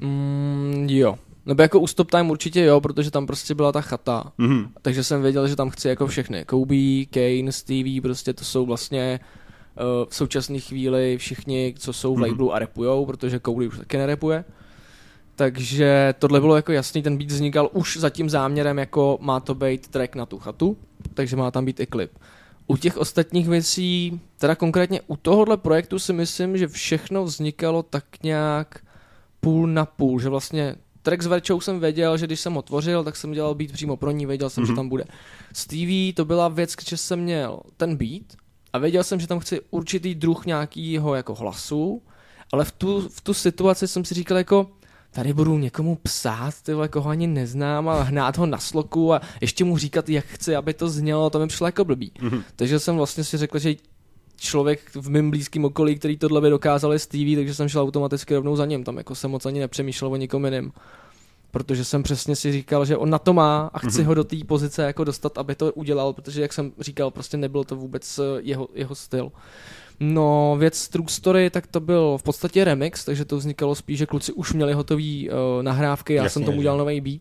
Mm, 0.00 0.86
jo. 0.90 1.18
Nebo 1.48 1.62
jako 1.62 1.80
u 1.80 1.86
Stop 1.86 2.10
Time 2.10 2.30
určitě 2.30 2.60
jo, 2.64 2.80
protože 2.80 3.10
tam 3.10 3.26
prostě 3.26 3.54
byla 3.54 3.72
ta 3.72 3.80
chata. 3.80 4.32
Mhm. 4.38 4.68
Takže 4.82 5.04
jsem 5.04 5.22
věděl, 5.22 5.48
že 5.48 5.56
tam 5.56 5.70
chci 5.70 5.88
jako 5.88 6.06
všechny. 6.06 6.44
Kobe, 6.44 7.04
Kane, 7.10 7.52
Stevie, 7.52 8.00
prostě 8.00 8.32
to 8.32 8.44
jsou 8.44 8.66
vlastně 8.66 9.20
uh, 9.76 10.08
v 10.08 10.14
současné 10.14 10.58
chvíli 10.60 11.18
všichni, 11.18 11.74
co 11.78 11.92
jsou 11.92 12.14
v 12.14 12.18
Mhm. 12.18 12.22
labelu 12.30 12.54
a 12.54 12.58
repujou, 12.58 13.06
protože 13.06 13.38
Kobe 13.38 13.66
už 13.66 13.78
taky 13.78 13.96
nerepuje. 13.96 14.44
Takže 15.36 16.14
tohle 16.18 16.40
bylo 16.40 16.56
jako 16.56 16.72
jasný, 16.72 17.02
ten 17.02 17.18
beat 17.18 17.30
vznikal 17.30 17.70
už 17.72 17.96
za 17.96 18.10
tím 18.10 18.30
záměrem, 18.30 18.78
jako 18.78 19.18
má 19.20 19.40
to 19.40 19.54
být 19.54 19.88
track 19.88 20.14
na 20.16 20.26
tu 20.26 20.38
chatu, 20.38 20.76
takže 21.14 21.36
má 21.36 21.50
tam 21.50 21.64
být 21.64 21.80
i 21.80 21.86
klip. 21.86 22.10
U 22.66 22.76
těch 22.76 22.96
ostatních 22.96 23.48
věcí, 23.48 24.20
teda 24.38 24.54
konkrétně 24.54 25.00
u 25.06 25.16
tohohle 25.16 25.56
projektu 25.56 25.98
si 25.98 26.12
myslím, 26.12 26.56
že 26.58 26.68
všechno 26.68 27.24
vznikalo 27.24 27.82
tak 27.82 28.04
nějak 28.22 28.80
půl 29.40 29.66
na 29.66 29.84
půl, 29.86 30.20
že 30.20 30.28
vlastně 30.28 30.76
track 31.08 31.22
s 31.22 31.26
Verčou 31.26 31.60
jsem 31.60 31.80
věděl, 31.80 32.18
že 32.18 32.26
když 32.26 32.40
jsem 32.40 32.54
ho 32.54 32.62
tvořil, 32.62 33.04
tak 33.04 33.16
jsem 33.16 33.32
dělal 33.32 33.54
beat 33.54 33.72
přímo 33.72 33.96
pro 33.96 34.10
ní, 34.10 34.26
věděl 34.26 34.50
jsem, 34.50 34.64
mm-hmm. 34.64 34.66
že 34.66 34.74
tam 34.74 34.88
bude. 34.88 35.04
Stevie 35.52 36.12
to 36.12 36.24
byla 36.24 36.48
věc, 36.48 36.74
že 36.88 36.96
jsem 36.96 37.20
měl 37.20 37.60
ten 37.76 37.96
beat 37.96 38.22
a 38.72 38.78
věděl 38.78 39.04
jsem, 39.04 39.20
že 39.20 39.26
tam 39.26 39.40
chci 39.40 39.60
určitý 39.70 40.14
druh 40.14 40.46
nějakýho 40.46 41.14
jako 41.14 41.34
hlasu, 41.34 42.02
ale 42.52 42.64
v 42.64 42.72
tu, 42.72 43.08
v 43.08 43.20
tu 43.20 43.34
situaci 43.34 43.88
jsem 43.88 44.04
si 44.04 44.14
říkal 44.14 44.38
jako, 44.38 44.70
tady 45.10 45.32
budu 45.32 45.58
někomu 45.58 45.96
psát, 45.96 46.62
ty 46.62 46.74
vole, 46.74 46.88
koho 46.88 47.10
ani 47.10 47.26
neznám 47.26 47.88
a 47.88 48.02
hnát 48.02 48.38
ho 48.38 48.46
na 48.46 48.58
sloku 48.58 49.14
a 49.14 49.20
ještě 49.40 49.64
mu 49.64 49.78
říkat, 49.78 50.08
jak 50.08 50.24
chci, 50.24 50.56
aby 50.56 50.74
to 50.74 50.88
znělo, 50.88 51.30
to 51.30 51.38
mi 51.38 51.46
přišlo 51.46 51.66
jako 51.66 51.84
blbý. 51.84 52.12
Mm-hmm. 52.20 52.42
Takže 52.56 52.78
jsem 52.78 52.96
vlastně 52.96 53.24
si 53.24 53.36
řekl, 53.36 53.58
že 53.58 53.74
člověk 54.38 54.80
v 54.94 55.10
mém 55.10 55.30
blízkém 55.30 55.64
okolí, 55.64 55.96
který 55.96 56.16
tohle 56.16 56.40
by 56.40 56.50
dokázal 56.50 56.92
je 56.92 56.98
Stevie, 56.98 57.36
takže 57.36 57.54
jsem 57.54 57.68
šel 57.68 57.82
automaticky 57.82 58.34
rovnou 58.34 58.56
za 58.56 58.66
ním, 58.66 58.84
tam 58.84 58.96
jako 58.96 59.14
jsem 59.14 59.30
moc 59.30 59.46
ani 59.46 59.60
nepřemýšlel 59.60 60.12
o 60.12 60.16
nikom 60.16 60.44
jiném. 60.44 60.72
Protože 61.50 61.84
jsem 61.84 62.02
přesně 62.02 62.36
si 62.36 62.52
říkal, 62.52 62.84
že 62.84 62.96
on 62.96 63.10
na 63.10 63.18
to 63.18 63.32
má 63.32 63.70
a 63.72 63.78
chci 63.78 63.88
mm-hmm. 63.88 64.04
ho 64.04 64.14
do 64.14 64.24
té 64.24 64.36
pozice 64.46 64.82
jako 64.82 65.04
dostat, 65.04 65.38
aby 65.38 65.54
to 65.54 65.72
udělal, 65.72 66.12
protože 66.12 66.42
jak 66.42 66.52
jsem 66.52 66.72
říkal, 66.80 67.10
prostě 67.10 67.36
nebyl 67.36 67.64
to 67.64 67.76
vůbec 67.76 68.18
eh, 68.18 68.22
jeho, 68.42 68.68
jeho 68.74 68.94
styl. 68.94 69.32
No, 70.00 70.56
věc 70.58 70.88
True 70.88 71.08
Story, 71.08 71.50
tak 71.50 71.66
to 71.66 71.80
byl 71.80 72.18
v 72.18 72.22
podstatě 72.22 72.64
remix, 72.64 73.04
takže 73.04 73.24
to 73.24 73.36
vznikalo 73.36 73.74
spíš, 73.74 73.98
že 73.98 74.06
kluci 74.06 74.32
už 74.32 74.52
měli 74.52 74.72
hotový 74.72 75.30
uh, 75.30 75.62
nahrávky, 75.62 76.14
já 76.14 76.22
Jasně, 76.22 76.34
jsem 76.34 76.44
tomu 76.44 76.58
udělal 76.58 76.78
nový 76.78 77.00
beat. 77.00 77.20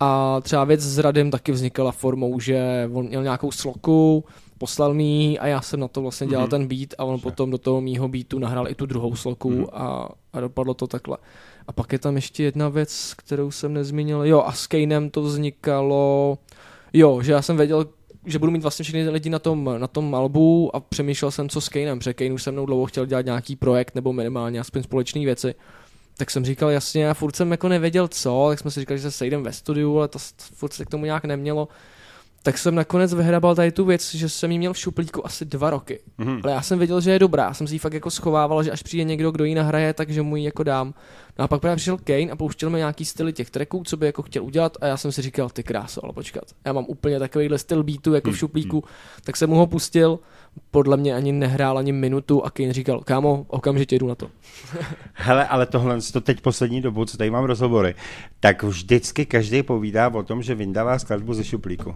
A 0.00 0.40
třeba 0.40 0.64
věc 0.64 0.80
s 0.80 0.98
Radem 0.98 1.30
taky 1.30 1.52
vznikala 1.52 1.92
formou, 1.92 2.40
že 2.40 2.88
on 2.92 3.06
měl 3.06 3.22
nějakou 3.22 3.52
sloku, 3.52 4.24
poslal 4.62 4.94
mi 4.94 5.38
a 5.38 5.46
já 5.46 5.60
jsem 5.60 5.80
na 5.80 5.88
to 5.88 6.02
vlastně 6.02 6.26
dělal 6.26 6.46
Mhm. 6.46 6.50
ten 6.50 6.66
beat 6.66 6.88
a 6.98 7.04
on 7.04 7.20
potom 7.20 7.50
do 7.50 7.58
toho 7.58 7.80
mýho 7.80 8.08
beatu 8.08 8.38
nahrál 8.38 8.68
i 8.68 8.74
tu 8.74 8.86
druhou 8.86 9.16
sloku 9.16 9.50
Mhm. 9.50 9.66
a, 9.72 10.08
a 10.32 10.40
dopadlo 10.40 10.74
to 10.74 10.86
takhle. 10.86 11.16
A 11.66 11.72
pak 11.72 11.92
je 11.92 11.98
tam 11.98 12.14
ještě 12.16 12.42
jedna 12.42 12.68
věc, 12.68 13.14
kterou 13.16 13.50
jsem 13.50 13.74
nezmínil. 13.74 14.24
Jo, 14.26 14.42
a 14.46 14.52
s 14.52 14.66
Kanem 14.66 15.10
to 15.10 15.22
vznikalo, 15.22 16.38
jo, 16.92 17.22
že 17.22 17.32
já 17.32 17.42
jsem 17.42 17.56
věděl, 17.56 17.86
že 18.26 18.38
budu 18.38 18.52
mít 18.52 18.62
vlastně 18.62 18.82
všechny 18.82 19.08
lidi 19.08 19.30
na 19.30 19.38
tom, 19.38 19.70
na 19.78 19.86
tom 19.86 20.14
albu 20.14 20.76
a 20.76 20.80
přemýšlel 20.80 21.30
jsem, 21.30 21.48
co 21.48 21.60
s 21.60 21.68
Kanem, 21.68 21.98
protože 21.98 22.14
Kane 22.14 22.32
už 22.32 22.42
se 22.42 22.50
mnou 22.52 22.66
dlouho 22.66 22.86
chtěl 22.86 23.06
dělat 23.06 23.24
nějaký 23.24 23.56
projekt 23.56 23.94
nebo 23.94 24.12
minimálně 24.12 24.60
aspoň 24.60 24.82
společné 24.82 25.20
věci. 25.24 25.54
Tak 26.16 26.30
jsem 26.30 26.44
říkal 26.44 26.70
jasně, 26.70 27.10
a 27.10 27.14
furt 27.14 27.36
jsem 27.36 27.50
jako 27.50 27.68
nevěděl 27.68 28.08
co, 28.08 28.46
tak 28.48 28.58
jsme 28.58 28.70
si 28.70 28.80
říkali, 28.80 28.98
že 28.98 29.02
se 29.10 29.10
sejdeme 29.18 29.42
ve 29.44 29.52
studiu, 29.52 29.98
ale 29.98 30.08
to 30.08 30.18
furt 30.54 30.72
se 30.72 30.84
k 30.84 30.90
tomu 30.90 31.04
nějak 31.04 31.24
nemělo. 31.24 31.68
Tak 32.42 32.58
jsem 32.58 32.74
nakonec 32.74 33.14
vyhrabal 33.14 33.54
tady 33.54 33.72
tu 33.72 33.84
věc, 33.84 34.14
že 34.14 34.28
jsem 34.28 34.52
ji 34.52 34.58
měl 34.58 34.72
v 34.72 34.78
šuplíku 34.78 35.26
asi 35.26 35.44
dva 35.44 35.70
roky. 35.70 36.00
Mhm. 36.18 36.40
Ale 36.42 36.52
já 36.52 36.62
jsem 36.62 36.78
věděl, 36.78 37.00
že 37.00 37.10
je 37.10 37.18
dobrá. 37.18 37.44
Já 37.44 37.54
jsem 37.54 37.66
si 37.66 37.74
ji 37.74 37.78
fakt 37.78 37.92
jako 37.92 38.10
schovával, 38.10 38.62
že 38.62 38.70
až 38.70 38.82
přijde 38.82 39.04
někdo, 39.04 39.30
kdo 39.30 39.44
ji 39.44 39.54
nahraje, 39.54 39.94
takže 39.94 40.22
mu 40.22 40.36
ji 40.36 40.44
jako 40.44 40.62
dám. 40.62 40.94
No 41.38 41.44
a 41.44 41.48
pak 41.48 41.60
právě 41.60 41.76
přišel 41.76 41.98
Kane 41.98 42.30
a 42.30 42.36
pouštěl 42.36 42.70
mi 42.70 42.78
nějaký 42.78 43.04
styly 43.04 43.32
těch 43.32 43.50
tracků, 43.50 43.82
co 43.84 43.96
by 43.96 44.06
jako 44.06 44.22
chtěl 44.22 44.44
udělat 44.44 44.76
a 44.80 44.86
já 44.86 44.96
jsem 44.96 45.12
si 45.12 45.22
říkal, 45.22 45.50
ty 45.50 45.62
kráso, 45.62 46.04
ale 46.04 46.12
počkat. 46.12 46.44
Já 46.64 46.72
mám 46.72 46.84
úplně 46.88 47.18
takovýhle 47.18 47.58
styl 47.58 47.82
beatu 47.82 48.14
jako 48.14 48.30
v 48.30 48.38
šuplíku, 48.38 48.84
tak 49.24 49.36
jsem 49.36 49.50
mu 49.50 49.56
ho 49.56 49.66
pustil. 49.66 50.18
Podle 50.70 50.96
mě 50.96 51.14
ani 51.14 51.32
nehrál 51.32 51.78
ani 51.78 51.92
minutu 51.92 52.44
a 52.44 52.50
Kane 52.50 52.72
říkal, 52.72 53.00
kámo, 53.00 53.46
okamžitě 53.48 53.98
jdu 53.98 54.08
na 54.08 54.14
to. 54.14 54.30
Hele, 55.12 55.46
ale 55.46 55.66
tohle, 55.66 55.98
to 56.12 56.20
teď 56.20 56.40
poslední 56.40 56.80
dobu, 56.80 57.04
co 57.04 57.16
tady 57.16 57.30
mám 57.30 57.44
rozhovory, 57.44 57.94
tak 58.40 58.62
vždycky 58.62 59.26
každý 59.26 59.62
povídá 59.62 60.08
o 60.08 60.22
tom, 60.22 60.42
že 60.42 60.54
vyndává 60.54 60.98
skladbu 60.98 61.34
ze 61.34 61.44
šuplíku. 61.44 61.94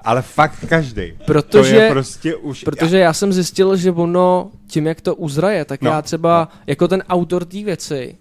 Ale 0.00 0.22
fakt 0.22 0.64
každý. 0.68 1.12
To 1.18 1.24
Protože- 1.24 1.76
je 1.76 1.90
prostě 1.90 2.36
už... 2.36 2.62
Protože 2.64 2.98
já 2.98 3.12
jsem 3.12 3.32
zjistil, 3.32 3.76
že 3.76 3.90
ono, 3.92 4.50
tím 4.66 4.86
jak 4.86 5.00
to 5.00 5.14
uzraje, 5.14 5.64
tak 5.64 5.82
No, 5.82 5.90
já 5.90 6.02
třeba 6.02 6.48
jako 6.66 6.88
ten 6.88 7.02
autor 7.08 7.44
té 7.44 7.62
věci, 7.64 8.16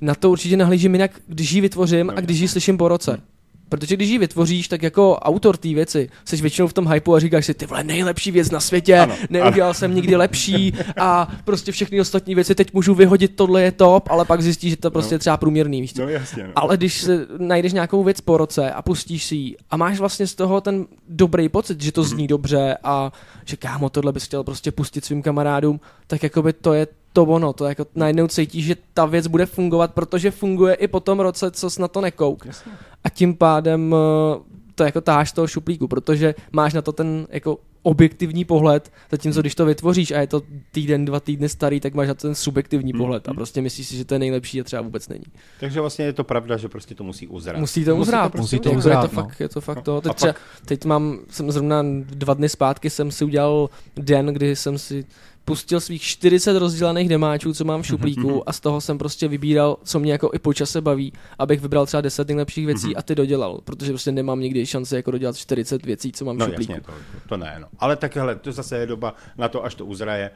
na 0.00 0.14
to 0.14 0.30
určitě 0.30 0.56
nahlížím 0.56 0.94
jinak, 0.94 1.10
když 1.26 1.52
ji 1.52 1.60
vytvořím 1.60 2.06
No, 2.06 2.12
a 2.16 2.20
když 2.20 2.38
ji 2.40 2.48
slyším 2.48 2.78
po 2.78 2.88
roce. 2.88 3.20
Protože 3.68 3.96
když 3.96 4.10
ji 4.10 4.18
vytvoříš, 4.18 4.68
tak 4.68 4.82
jako 4.82 5.16
autor 5.16 5.56
té 5.56 5.68
věci, 5.68 6.10
jsi 6.24 6.36
většinou 6.36 6.68
v 6.68 6.72
tom 6.72 6.88
hypeu 6.88 7.14
a 7.14 7.20
říkáš 7.20 7.46
si, 7.46 7.54
ty 7.54 7.66
vole, 7.66 7.84
nejlepší 7.84 8.30
věc 8.30 8.50
na 8.50 8.60
světě, 8.60 8.98
Ano, 8.98 9.14
neudělal 9.30 9.74
jsem 9.74 9.94
nikdy 9.94 10.16
lepší 10.16 10.72
a 10.96 11.28
prostě 11.44 11.72
všechny 11.72 12.00
ostatní 12.00 12.34
věci 12.34 12.54
teď 12.54 12.72
můžu 12.72 12.94
vyhodit, 12.94 13.36
tohle 13.36 13.62
je 13.62 13.72
top, 13.72 14.08
ale 14.10 14.24
pak 14.24 14.42
zjistíš, 14.42 14.70
že 14.70 14.76
to 14.76 14.90
prostě 14.90 15.14
je 15.14 15.18
třeba 15.18 15.36
průměrný, 15.36 15.80
víš? 15.80 15.94
No 15.94 16.08
jasně, 16.08 16.44
no. 16.44 16.52
Ale 16.54 16.76
když 16.76 17.00
si 17.00 17.18
najdeš 17.38 17.72
nějakou 17.72 18.04
věc 18.04 18.20
po 18.20 18.36
roce 18.36 18.70
a 18.70 18.82
pustíš 18.82 19.24
si 19.24 19.34
ji 19.34 19.56
a 19.70 19.76
máš 19.76 19.98
vlastně 19.98 20.26
z 20.26 20.34
toho 20.34 20.60
ten 20.60 20.86
dobrý 21.08 21.48
pocit, 21.48 21.82
že 21.82 21.92
to 21.92 22.02
zní 22.02 22.26
dobře 22.26 22.76
a 22.84 23.12
že 23.44 23.56
kámo, 23.56 23.90
tohle 23.90 24.12
bys 24.12 24.24
chtěl 24.24 24.44
prostě 24.44 24.72
pustit 24.72 25.04
svým 25.04 25.22
kamarádům, 25.22 25.80
tak 26.06 26.22
jakoby 26.22 26.52
to 26.52 26.72
je 26.72 26.86
to 27.12 27.22
ono, 27.22 27.52
to 27.52 27.64
jako 27.64 27.86
najednou 27.94 28.26
cítíš, 28.28 28.64
že 28.66 28.76
ta 28.94 29.06
věc 29.06 29.26
bude 29.26 29.46
fungovat, 29.46 29.94
protože 29.94 30.30
funguje 30.30 30.74
i 30.74 30.88
po 30.88 31.00
tom 31.00 31.20
roce, 31.20 31.50
co 31.50 31.70
jsi 31.70 31.80
na 31.80 31.88
to 31.88 32.00
nekouk. 32.00 32.46
A 33.04 33.08
tím 33.08 33.34
pádem 33.36 33.94
eh, 33.94 34.38
to 34.74 34.84
jako 34.84 35.00
táháš 35.00 35.32
toho 35.32 35.46
šuplíku, 35.46 35.88
protože 35.88 36.34
máš 36.52 36.74
na 36.74 36.82
to 36.82 36.92
ten 36.92 37.26
jako 37.30 37.58
objektivní 37.82 38.44
pohled, 38.44 38.92
zatímco 39.10 39.40
když 39.40 39.54
to 39.54 39.64
vytvoříš 39.66 40.10
a 40.10 40.20
je 40.20 40.26
to 40.26 40.42
týden, 40.72 41.04
dva 41.04 41.20
týdny 41.20 41.48
starý, 41.48 41.80
tak 41.80 41.94
máš 41.94 42.08
na 42.08 42.14
ten 42.14 42.34
subjektivní 42.34 42.92
Mm, 42.92 42.98
pohled 42.98 43.28
a 43.28 43.34
prostě 43.34 43.62
myslíš 43.62 43.86
si, 43.86 43.96
že 43.96 44.04
to 44.04 44.14
je 44.14 44.18
nejlepší 44.18 44.60
a 44.60 44.64
třeba 44.64 44.82
vůbec 44.82 45.08
není. 45.08 45.24
Takže 45.60 45.80
vlastně 45.80 46.04
je 46.04 46.12
to 46.12 46.24
pravda, 46.24 46.56
že 46.56 46.68
prostě 46.68 46.94
to 46.94 47.04
musí 47.04 47.26
uzrat. 47.26 47.60
Musí 47.60 47.84
to 47.84 47.96
Musí 47.96 48.00
uzrát, 48.08 48.22
to 48.22 48.30
prostě 48.38 48.56
musí 48.56 48.62
to 48.62 48.72
uzrát, 48.72 49.02
je 49.02 49.08
to 49.08 49.16
no. 49.16 49.22
fakt, 49.22 49.40
je 49.40 49.48
to 49.48 49.60
fakt 49.60 49.82
to. 49.82 49.96
A 49.96 50.00
Teď, 50.00 50.10
pak- 50.10 50.16
třeba, 50.16 50.34
teď 50.64 50.84
mám, 50.84 51.18
jsem 51.30 51.52
zrovna 51.52 51.82
dva 52.04 52.34
dny 52.34 52.48
zpátky 52.48 52.90
jsem 52.90 53.10
si 53.10 53.24
udělal 53.24 53.70
den, 53.96 54.26
kdy 54.26 54.56
jsem 54.56 54.78
si 54.78 55.04
pustil 55.48 55.80
svých 55.80 56.02
40 56.02 56.58
rozdělaných 56.58 57.08
demáčů, 57.08 57.54
co 57.54 57.64
mám 57.64 57.82
v 57.82 57.86
šuplíku 57.86 58.42
a 58.48 58.52
z 58.52 58.60
toho 58.60 58.80
jsem 58.80 58.98
prostě 58.98 59.28
vybíral, 59.28 59.76
co 59.84 59.98
mě 60.00 60.12
jako 60.12 60.30
i 60.34 60.38
po 60.38 60.54
čase 60.54 60.80
baví, 60.80 61.12
abych 61.38 61.60
vybral 61.60 61.86
třeba 61.86 62.00
10 62.00 62.28
nejlepších 62.28 62.66
věcí 62.66 62.96
a 62.96 63.02
ty 63.02 63.14
dodělal, 63.14 63.60
protože 63.64 63.92
prostě 63.92 64.12
nemám 64.12 64.40
nikdy 64.40 64.66
šanci 64.66 64.96
jako 64.96 65.10
dodělat 65.10 65.36
40 65.36 65.86
věcí, 65.86 66.12
co 66.12 66.24
mám 66.24 66.36
v 66.36 66.38
No 66.38 66.46
šuplíku. 66.46 66.72
jasně, 66.72 66.84
to, 66.86 66.92
to 67.28 67.36
ne, 67.36 67.56
no. 67.60 67.66
Ale 67.78 67.96
tak 67.96 68.16
hele, 68.16 68.36
to 68.36 68.52
zase 68.52 68.78
je 68.78 68.86
doba 68.86 69.14
na 69.38 69.48
to, 69.48 69.64
až 69.64 69.74
to 69.74 69.86
uzraje, 69.86 70.30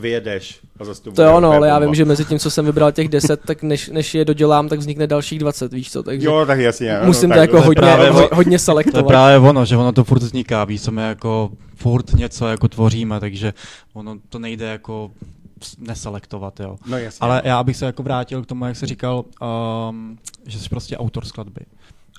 vyjedeš 0.00 0.60
a 0.80 0.84
zase 0.84 1.02
to 1.02 1.10
To 1.10 1.14
bude 1.14 1.24
jo, 1.26 1.40
no, 1.40 1.48
úplně 1.48 1.56
ale 1.56 1.68
já 1.68 1.78
vím, 1.78 1.94
že 1.94 2.04
mezi 2.04 2.24
tím, 2.24 2.38
co 2.38 2.50
jsem 2.50 2.64
vybral 2.66 2.92
těch 2.92 3.08
10, 3.08 3.40
tak 3.40 3.62
než, 3.62 3.88
než 3.88 4.14
je 4.14 4.24
dodělám, 4.24 4.68
tak 4.68 4.78
vznikne 4.78 5.06
dalších 5.06 5.38
20, 5.38 5.72
víš 5.72 5.92
co, 5.92 6.02
takže 6.02 6.26
Jo, 6.26 6.44
tak 6.46 6.58
jasně. 6.58 6.98
musím 7.04 7.28
no, 7.28 7.34
to 7.34 7.40
tak, 7.40 7.48
jako 7.50 7.56
to 7.56 7.62
je 7.62 7.66
hodně, 7.66 7.80
právě 7.80 8.10
ho, 8.10 8.28
hodně 8.32 8.50
To 8.50 8.54
je 8.54 8.58
selektovat. 8.58 9.06
právě 9.06 9.38
ono, 9.48 9.64
že 9.64 9.76
ono 9.76 9.92
to 9.92 10.04
furt 10.04 10.22
vzniká, 10.22 10.64
víš, 10.64 10.82
co 10.82 10.90
my 10.92 11.02
jako 11.02 11.50
furt 11.74 12.12
něco 12.14 12.46
jako 12.48 12.68
tvoříme, 12.68 13.20
takže 13.20 13.54
ono 13.94 14.16
to 14.28 14.38
nejde 14.38 14.66
jako 14.66 15.10
neselektovat, 15.78 16.60
jo. 16.60 16.76
No 16.86 16.98
jasně. 16.98 17.18
Ale 17.20 17.42
já 17.44 17.62
bych 17.62 17.76
se 17.76 17.86
jako 17.86 18.02
vrátil 18.02 18.42
k 18.42 18.46
tomu, 18.46 18.64
jak 18.64 18.76
jsi 18.76 18.86
říkal, 18.86 19.24
um, 19.90 20.18
že 20.46 20.58
jsi 20.58 20.68
prostě 20.68 20.96
autor 20.96 21.24
skladby. 21.24 21.60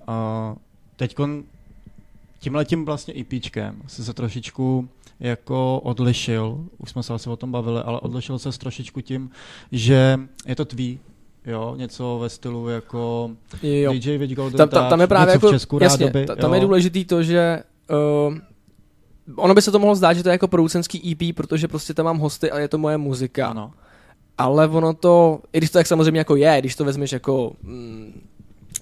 Uh, 0.08 0.58
teďkon 0.96 1.44
tímhletím 2.40 2.86
vlastně 2.86 3.14
EPčkem 3.22 3.82
jsi 3.88 4.04
se 4.04 4.14
trošičku 4.14 4.90
jako 5.20 5.80
odlišil, 5.80 6.66
už 6.78 6.90
jsme 6.90 7.04
se 7.04 7.14
asi 7.14 7.30
o 7.30 7.36
tom 7.36 7.52
bavili, 7.52 7.82
ale 7.82 8.00
odlišil 8.00 8.40
se 8.40 8.60
trošičku 8.60 9.02
tím, 9.02 9.30
že 9.72 10.20
je 10.46 10.56
to 10.56 10.66
tvý, 10.66 11.00
jo, 11.46 11.76
něco 11.78 12.20
ve 12.22 12.30
stylu 12.30 12.70
jako 12.70 13.32
Jo. 13.64 13.94
DJ 13.94 14.18
with 14.18 14.32
Golden 14.32 14.58
tam, 14.58 14.70
tam, 14.70 14.90
tam 14.90 15.02
je 15.02 15.08
právě 15.08 15.32
jako, 15.32 15.48
v 15.48 15.52
Česku 15.52 15.80
jasně, 15.82 16.06
rádoby, 16.06 16.26
ta- 16.26 16.36
tam 16.36 16.52
jo. 16.52 16.56
je 16.56 16.62
důležitý 16.62 17.06
to, 17.06 17.24
že 17.24 17.64
uh, 18.28 18.38
ono 19.36 19.54
by 19.54 19.62
se 19.62 19.72
to 19.72 19.80
mohlo 19.80 19.96
zdát, 19.96 20.14
že 20.14 20.24
to 20.24 20.30
je 20.30 20.34
jako 20.34 20.48
producenský 20.48 21.12
EP, 21.12 21.36
protože 21.36 21.68
prostě 21.68 21.94
tam 21.94 22.06
mám 22.06 22.18
hosty 22.18 22.52
a 22.52 22.60
je 22.60 22.68
to 22.68 22.78
moje 22.78 22.98
muzika. 22.98 23.48
Ano. 23.48 23.72
Ale 24.38 24.68
ono 24.68 24.94
to, 24.94 25.40
i 25.54 25.58
když 25.58 25.70
to 25.70 25.78
tak 25.78 25.88
samozřejmě 25.88 26.20
jako 26.20 26.36
je, 26.36 26.58
když 26.60 26.76
to 26.76 26.86
vezmeš 26.86 27.12
jako 27.12 27.54
mm, 27.62 28.22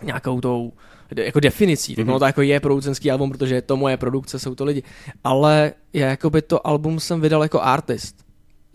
nějakou 0.04 0.41
tou 0.41 0.73
jako 1.15 1.39
definicí, 1.39 1.96
tak 1.96 2.04
Mhm. 2.06 2.10
ono 2.10 2.20
to 2.20 2.26
jako 2.26 2.41
je 2.41 2.60
producenský 2.60 3.12
album, 3.12 3.32
protože 3.32 3.56
je 3.56 3.62
to 3.62 3.78
moje 3.78 3.98
produkce, 3.98 4.39
jsou 4.39 4.56
to 4.56 4.65
lidi. 4.65 4.84
Ale 5.24 5.74
já 5.93 6.08
jako 6.08 6.30
by 6.30 6.41
to 6.41 6.67
album 6.67 7.00
jsem 7.00 7.22
vydal 7.22 7.43
jako 7.43 7.62
artist. 7.62 8.15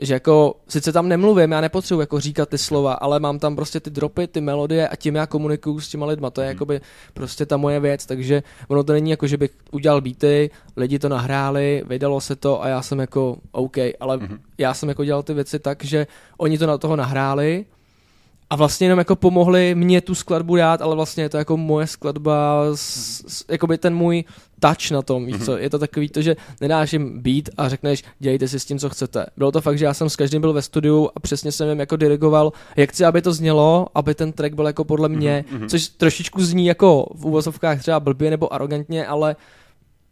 Že 0.00 0.14
jako, 0.14 0.54
sice 0.68 0.92
tam 0.92 1.08
nemluvím, 1.08 1.52
já 1.52 1.60
nepotřebuji 1.60 2.00
jako 2.00 2.20
říkat 2.20 2.48
ty 2.48 2.58
slova, 2.58 2.94
ale 2.94 3.20
mám 3.20 3.38
tam 3.38 3.56
prostě 3.56 3.80
ty 3.80 3.90
dropy, 3.90 4.26
ty 4.26 4.40
melodie 4.40 4.88
a 4.88 4.96
tím 4.96 5.14
já 5.14 5.26
komunikuju 5.26 5.80
s 5.80 5.88
těma 5.88 6.06
lidma, 6.06 6.30
to 6.30 6.40
je 6.40 6.46
Mhm. 6.46 6.54
jakoby 6.54 6.80
prostě 7.14 7.46
ta 7.46 7.56
moje 7.56 7.80
věc, 7.80 8.06
takže 8.06 8.42
ono 8.68 8.84
to 8.84 8.92
není 8.92 9.10
jako, 9.10 9.26
že 9.26 9.36
bych 9.36 9.50
udělal 9.70 10.00
beaty, 10.00 10.50
lidi 10.76 10.98
to 10.98 11.08
nahráli, 11.08 11.82
vydalo 11.86 12.20
se 12.20 12.36
to 12.36 12.62
a 12.62 12.68
já 12.68 12.82
jsem 12.82 12.98
jako 12.98 13.36
OK, 13.52 13.76
ale 14.00 14.16
Mhm. 14.16 14.38
já 14.58 14.74
jsem 14.74 14.88
jako 14.88 15.04
dělal 15.04 15.22
ty 15.22 15.34
věci 15.34 15.58
tak, 15.58 15.84
že 15.84 16.06
oni 16.38 16.58
to 16.58 16.66
na 16.66 16.78
toho 16.78 16.96
nahráli 16.96 17.64
a 18.52 18.56
vlastně 18.56 18.84
jenom 18.84 18.98
jako 18.98 19.16
pomohli 19.16 19.74
mě 19.74 20.00
tu 20.00 20.14
skladbu 20.14 20.56
dát, 20.56 20.82
ale 20.82 20.94
vlastně 20.96 21.24
je 21.24 21.28
to 21.28 21.36
jako 21.36 21.56
moje 21.56 21.86
skladba, 21.86 22.64
s, 22.74 23.24
s, 23.28 23.44
jakoby 23.50 23.78
ten 23.78 23.94
můj 23.94 24.24
touch 24.60 24.90
na 24.90 25.02
tom, 25.02 25.26
víš 25.26 25.36
co, 25.44 25.56
je 25.58 25.70
to 25.70 25.78
takový 25.78 26.08
to, 26.08 26.22
že 26.22 26.36
nedáš 26.60 26.92
jim 26.92 27.20
beat 27.22 27.44
a 27.56 27.68
řekneš, 27.68 28.04
dělejte 28.18 28.48
si 28.48 28.60
s 28.60 28.64
tím, 28.64 28.78
co 28.78 28.88
chcete. 28.88 29.26
Bylo 29.36 29.52
to 29.52 29.60
fakt, 29.60 29.78
že 29.78 29.84
já 29.84 29.94
jsem 29.94 30.08
s 30.10 30.16
každým 30.16 30.40
byl 30.40 30.52
ve 30.52 30.62
studiu 30.62 31.10
a 31.16 31.20
přesně 31.20 31.52
jsem 31.52 31.68
jim 31.68 31.80
jako 31.80 31.96
dirigoval, 31.96 32.52
jak 32.76 32.90
chci, 32.90 33.04
aby 33.04 33.22
to 33.22 33.32
znělo, 33.32 33.86
aby 33.94 34.14
ten 34.14 34.32
track 34.32 34.54
byl 34.54 34.66
jako 34.66 34.84
podle 34.84 35.08
mě, 35.08 35.44
Mhm, 35.50 35.58
mhm. 35.60 35.68
což 35.68 35.88
trošičku 35.88 36.44
zní 36.44 36.66
jako 36.66 37.06
v 37.14 37.26
úvozovkách 37.26 37.78
třeba 37.78 38.00
blbě 38.00 38.30
nebo 38.30 38.54
arrogantně, 38.54 39.06
ale 39.06 39.36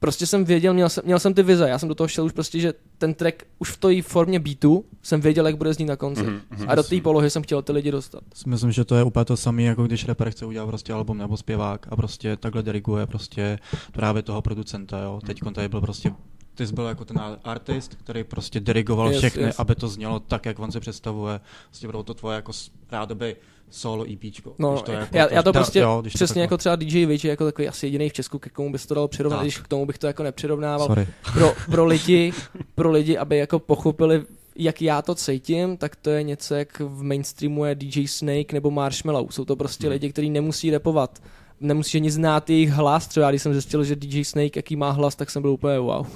prostě 0.01 0.27
jsem 0.27 0.45
věděl, 0.45 0.75
měl 0.75 0.89
jsem, 0.89 1.03
měl 1.07 1.19
jsem 1.19 1.35
ty 1.35 1.43
vize, 1.43 1.69
já 1.69 1.79
jsem 1.79 1.89
do 1.89 1.95
toho 1.95 2.09
šel 2.09 2.25
už 2.25 2.33
prostě, 2.33 2.61
že 2.61 2.75
ten 2.99 3.15
track 3.15 3.45
už 3.59 3.71
v 3.71 3.77
té 3.77 4.03
formě 4.03 4.41
beatu 4.41 4.85
jsem 5.03 5.21
věděl, 5.21 5.47
jak 5.47 5.57
bude 5.57 5.75
znít 5.75 5.87
na 5.87 5.97
konci. 5.97 6.23
Mhm, 6.23 6.41
mhm. 6.51 6.65
A 6.69 6.75
do 6.75 6.83
té 6.83 7.01
polohy 7.01 7.31
jsem 7.31 7.43
chtěl 7.43 7.63
ty 7.63 7.73
lidi 7.73 7.91
dostat. 7.91 8.23
Myslím, 8.47 8.73
že 8.73 8.85
to 8.85 8.95
je 8.95 9.05
úplně 9.05 9.25
to 9.25 9.37
samé, 9.37 9.63
jako 9.63 9.87
když 9.87 10.09
rapper 10.09 10.31
chce 10.31 10.47
udělat 10.47 10.67
prostě 10.67 10.93
album 10.93 11.19
nebo 11.19 11.37
zpěvák 11.37 11.87
a 11.91 11.97
prostě 11.97 12.37
takhle 12.37 12.63
diriguje 12.63 13.07
prostě 13.07 13.59
právě 13.93 14.23
toho 14.23 14.43
producenta, 14.43 14.99
jo. 14.99 15.21
Teď 15.27 15.41
tady 15.55 15.69
byl 15.69 15.81
prostě 15.81 16.13
ty 16.55 16.67
jsi 16.67 16.73
byl 16.73 16.85
jako 16.85 17.05
ten 17.05 17.21
artist, 17.45 17.95
který 17.95 18.25
prostě 18.25 18.61
dirigoval 18.61 19.09
Yes, 19.09 19.19
všechny, 19.19 19.43
yes. 19.43 19.59
aby 19.59 19.75
to 19.75 19.89
znělo 19.89 20.21
tak, 20.21 20.47
jak 20.47 20.59
on 20.59 20.73
si 20.73 20.81
představuje. 20.81 21.41
Prostě 21.67 21.89
bylo 21.89 22.03
to 22.03 22.15
tvoje 22.15 22.37
jako 22.37 22.53
rádoby 22.91 23.37
solo 23.71 24.05
EPčko. 24.13 24.53
No, 24.59 24.71
když 24.73 24.83
to 24.83 24.93
je 24.93 24.99
jako 24.99 25.17
já, 25.17 25.33
já 25.35 25.43
to 25.43 25.53
prostě 25.53 25.79
jo, 25.79 25.99
když 26.01 26.13
to 26.13 26.17
přesně 26.17 26.29
takhle- 26.35 26.43
jako 26.43 26.57
třeba 26.57 26.77
DJ 26.77 27.01
je 27.01 27.31
jako 27.31 27.45
takový 27.45 27.69
asi 27.69 27.87
jediný 27.87 28.09
v 28.09 28.13
Česku, 28.13 28.39
ke 28.39 28.51
komu 28.51 28.73
bys 28.73 28.87
to 28.87 28.95
dal 28.95 29.09
přirovnat, 29.09 29.39
Tak. 29.39 29.45
když 29.45 29.59
k 29.59 29.69
tomu 29.69 29.87
bych 29.87 29.99
to 29.99 30.07
jako 30.07 30.23
nepřirovnával. 30.23 30.87
Sorry. 30.87 31.07
Pro, 31.33 31.53
pro, 31.71 31.85
lidi, 31.87 32.33
pro 32.75 32.91
lidi, 32.91 33.19
aby 33.19 33.39
jako 33.39 33.59
pochopili, 33.59 34.23
jak 34.57 34.83
já 34.83 35.03
to 35.03 35.15
cítím, 35.15 35.77
tak 35.77 35.97
to 35.97 36.11
je 36.11 36.23
něco, 36.23 36.55
jak 36.55 36.81
v 36.81 37.03
mainstreamu 37.03 37.65
je 37.65 37.75
DJ 37.75 38.07
Snake 38.09 38.53
nebo 38.53 38.71
Marshmallow. 38.71 39.31
Jsou 39.31 39.45
to 39.45 39.57
prostě 39.57 39.87
Hmm. 39.87 39.93
lidi, 39.93 40.13
kteří 40.13 40.31
nemusí 40.31 40.71
repovat. 40.71 41.19
Nemusí 41.61 41.99
ani 41.99 42.11
znát 42.11 42.51
jejich 42.51 42.71
hlas, 42.71 43.07
třeba 43.09 43.31
když 43.31 43.43
jsem 43.43 43.53
zjistil, 43.53 43.85
že 43.85 43.97
DJ 43.97 44.25
Snake 44.25 44.59
jaký 44.59 44.77
má 44.77 44.91
hlas, 44.91 45.17
tak 45.17 45.31
jsem 45.31 45.43
byl 45.43 45.51
úplně 45.51 45.79
wow. 45.79 46.07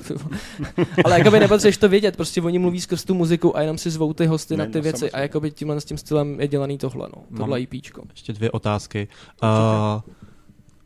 Ale 1.05 1.19
jakoby 1.19 1.41
nepotřebuješ 1.41 1.77
to 1.77 1.89
vědět, 1.89 2.17
prostě 2.17 2.43
oni 2.43 2.59
mluví 2.59 2.81
skrz 2.81 3.05
tu 3.05 3.15
muziku 3.15 3.57
a 3.57 3.61
jenom 3.61 3.79
si 3.79 3.91
zvou 3.91 4.13
ty 4.13 4.27
hosty 4.27 4.57
Ne, 4.57 4.67
na 4.67 4.73
ty 4.73 4.79
no, 4.79 4.83
věci 4.83 4.99
samozřejmě. 4.99 5.11
a 5.17 5.21
jakoby 5.21 5.51
tímhle 5.51 5.81
s 5.81 5.85
tím 5.85 5.99
stylem 5.99 6.41
je 6.41 6.49
dělaný 6.49 6.79
tohle, 6.79 7.09
no. 7.17 7.23
Tohle 7.37 7.59
Mám- 7.61 7.67
EPčko. 7.75 8.03
Ještě 8.11 8.33
dvě 8.33 8.51
otázky. 8.51 9.09
Uh, 9.43 9.49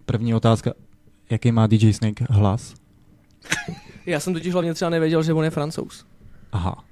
první 0.07 0.35
otázka. 0.35 0.73
Jaký 1.31 1.53
má 1.53 1.67
DJ 1.67 1.93
Snake 1.93 2.25
hlas? 2.31 2.75
Já 4.07 4.21
jsem 4.21 4.33
totiž 4.33 4.53
hlavně 4.53 4.75
třeba 4.75 4.91
nevěděl, 4.91 5.23
že 5.23 5.33
on 5.33 5.45
je 5.45 5.51
francouz. 5.51 6.05
Aha. 6.53 6.85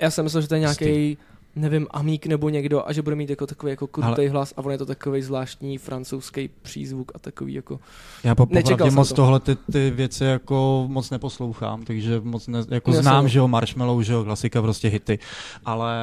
Já 0.00 0.10
jsem 0.10 0.24
myslel, 0.24 0.40
že 0.42 0.48
to 0.48 0.54
je 0.54 0.60
nějaký, 0.60 1.18
nevím, 1.56 1.86
amík 1.90 2.26
nebo 2.26 2.48
někdo 2.48 2.88
a 2.88 2.92
že 2.92 3.02
bude 3.02 3.16
mít 3.16 3.30
jako 3.30 3.46
takový 3.46 3.70
jako 3.70 3.86
krutý 3.86 4.08
Ale- 4.08 4.28
hlas 4.28 4.54
a 4.56 4.60
on 4.64 4.72
je 4.72 4.78
to 4.78 4.86
takový 4.86 5.22
zvláštní 5.22 5.78
francouzský 5.78 6.50
přízvuk 6.62 7.12
a 7.14 7.18
takový 7.18 7.54
jako... 7.54 7.80
Já 8.24 8.34
po, 8.34 8.46
Nečekal 8.50 8.72
popravdě 8.76 8.90
jsem 8.90 8.96
moc 8.96 9.08
to. 9.08 9.14
tohle 9.14 9.40
ty, 9.40 9.56
ty 9.72 9.90
věci 9.90 10.24
jako 10.24 10.84
moc 10.88 11.10
neposlouchám, 11.10 11.82
takže 11.84 12.20
moc 12.24 12.46
ne, 12.48 12.58
jako 12.70 12.92
Já 12.94 13.02
znám, 13.02 13.22
jsem- 13.24 13.28
že 13.28 13.38
jo, 13.38 13.48
Marshmallow, 13.48 14.02
že 14.02 14.12
jo, 14.12 14.24
klasika, 14.24 14.62
prostě 14.62 14.88
hity, 14.88 15.18
ale... 15.64 15.94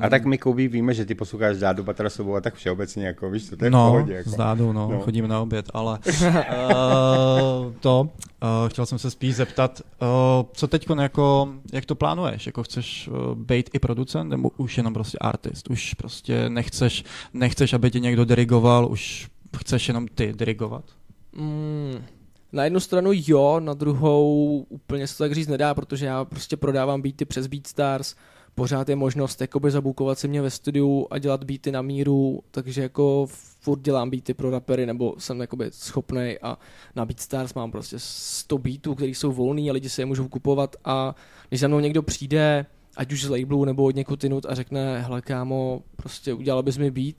A 0.00 0.08
tak 0.08 0.24
my, 0.24 0.38
Koubí, 0.38 0.68
víme, 0.68 0.94
že 0.94 1.04
ty 1.04 1.14
posloucháš 1.14 1.56
Dádu 1.56 1.84
Batrasovou 1.84 2.36
a 2.36 2.40
tak 2.40 2.54
všeobecně, 2.54 3.06
jako 3.06 3.30
víš 3.30 3.48
co, 3.48 3.56
to 3.56 3.64
je 3.64 3.70
v 3.70 3.72
no, 3.72 3.90
pohodě. 3.90 4.12
Jako. 4.14 4.30
s 4.30 4.34
Dádou, 4.36 4.72
no, 4.72 4.88
No. 4.88 4.94
no, 4.94 5.00
chodíme 5.00 5.28
na 5.28 5.40
oběd, 5.40 5.70
ale 5.74 5.98
uh, 6.06 7.72
to, 7.80 8.08
uh, 8.44 8.68
chtěl 8.68 8.86
jsem 8.86 8.98
se 8.98 9.10
spíš 9.10 9.34
zeptat, 9.34 9.80
uh, 10.02 10.08
co 10.52 10.68
teď 10.68 10.86
jako, 11.00 11.54
jak 11.72 11.86
to 11.86 11.94
plánuješ, 11.94 12.46
jako 12.46 12.62
chceš 12.62 13.08
uh, 13.08 13.34
být 13.34 13.70
i 13.72 13.78
producent, 13.78 14.30
nebo 14.30 14.50
už 14.56 14.76
jenom 14.76 14.94
prostě 14.94 15.18
artist, 15.18 15.70
už 15.70 15.94
prostě 15.94 16.48
nechceš, 16.48 17.04
nechceš, 17.32 17.72
aby 17.72 17.90
tě 17.90 18.00
někdo 18.00 18.24
dirigoval, 18.24 18.88
už 18.90 19.28
chceš 19.56 19.88
jenom 19.88 20.08
ty 20.08 20.32
dirigovat? 20.32 20.84
Mm, 21.32 22.04
na 22.52 22.64
jednu 22.64 22.80
stranu 22.80 23.10
jo, 23.12 23.60
na 23.60 23.74
druhou 23.74 24.58
úplně 24.68 25.06
se 25.06 25.18
to 25.18 25.24
tak 25.24 25.32
říct 25.32 25.48
nedá, 25.48 25.74
protože 25.74 26.06
já 26.06 26.24
prostě 26.24 26.56
prodávám 26.56 27.02
beaty 27.02 27.24
přes 27.24 27.46
BeatStars, 27.46 28.14
pořád 28.54 28.88
je 28.88 28.96
možnost 28.96 29.40
jakoby 29.40 29.70
zabukovat 29.70 30.18
si 30.18 30.28
mě 30.28 30.42
ve 30.42 30.50
studiu 30.50 31.06
a 31.10 31.18
dělat 31.18 31.44
beaty 31.44 31.72
na 31.72 31.82
míru, 31.82 32.42
takže 32.50 32.82
jako 32.82 33.26
furt 33.60 33.80
dělám 33.80 34.10
beaty 34.10 34.34
pro 34.34 34.50
rapery, 34.50 34.86
nebo 34.86 35.14
jsem 35.18 35.40
jakoby 35.40 35.66
schopnej 35.70 36.38
a 36.42 36.58
na 36.96 37.04
BeatStars 37.04 37.54
mám 37.54 37.70
prostě 37.70 37.96
100 37.98 38.58
beatů, 38.58 38.94
které 38.94 39.10
jsou 39.10 39.32
volný 39.32 39.70
a 39.70 39.72
lidi 39.72 39.88
si 39.88 40.00
je 40.02 40.06
můžou 40.06 40.28
kupovat 40.28 40.76
a 40.84 41.14
když 41.48 41.60
za 41.60 41.68
mnou 41.68 41.80
někdo 41.80 42.02
přijde, 42.02 42.66
ať 42.96 43.12
už 43.12 43.24
z 43.24 43.28
labelu 43.28 43.64
nebo 43.64 43.84
od 43.84 43.96
někud 43.96 44.24
jinut 44.24 44.46
a 44.46 44.54
řekne, 44.54 45.00
hele 45.00 45.22
kámo, 45.22 45.82
prostě 45.96 46.34
udělal 46.34 46.62
bys 46.62 46.78
mi 46.78 46.90
beat, 46.90 47.14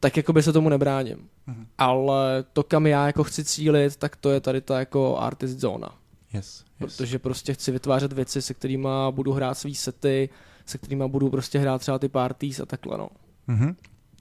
tak 0.00 0.16
jakoby 0.16 0.42
se 0.42 0.52
tomu 0.52 0.68
nebráním. 0.68 1.28
Mhm. 1.46 1.66
Ale 1.78 2.44
to, 2.52 2.62
kam 2.62 2.86
já 2.86 3.06
jako 3.06 3.24
chci 3.24 3.44
cílit, 3.44 3.96
tak 3.96 4.16
to 4.16 4.30
je 4.30 4.40
tady 4.40 4.60
ta 4.60 4.78
jako 4.78 5.18
artist 5.18 5.58
zóna. 5.58 5.94
Yes. 6.32 6.64
Protože 6.80 7.18
prostě 7.18 7.54
chci 7.54 7.72
vytvářet 7.72 8.12
věci, 8.12 8.42
se 8.42 8.54
kterými 8.54 8.88
budu 9.10 9.32
hrát 9.32 9.58
svý 9.58 9.74
sety, 9.74 10.28
se 10.66 10.78
kterými 10.78 11.04
budu 11.08 11.30
prostě 11.30 11.58
hrát 11.58 11.80
třeba 11.80 11.98
ty 11.98 12.08
parties 12.08 12.60
a 12.60 12.66
takhle 12.66 12.98
no. 12.98 13.08
Mhm. 13.46 13.74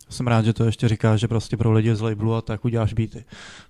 Jsem 0.10 0.28
rád, 0.28 0.46
že 0.46 0.54
to 0.54 0.66
ještě 0.66 0.88
říkáš, 0.88 1.20
že 1.20 1.28
prostě 1.28 1.58
pro 1.58 1.72
lidi 1.72 1.96
z 1.96 2.02
labelu 2.02 2.36
a 2.36 2.42
tak 2.42 2.66
uděláš 2.66 2.94
beaty. 2.94 3.26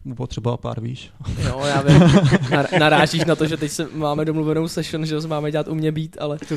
Mu 0.06 0.16
potřeba 0.16 0.58
pár, 0.58 0.82
víš. 0.82 1.12
Jo, 1.38 1.62
já 1.66 1.82
vím, 1.82 2.00
Nar- 2.02 2.80
narážíš 2.80 3.26
na 3.26 3.36
to, 3.36 3.48
že 3.48 3.58
teď 3.58 3.72
se 3.72 3.88
máme 3.94 4.26
domluvenou 4.26 4.68
session, 4.68 5.06
že 5.06 5.20
máme 5.28 5.52
dělat 5.52 5.68
u 5.68 5.76
mě 5.76 5.92
být, 5.92 6.18
ale 6.20 6.38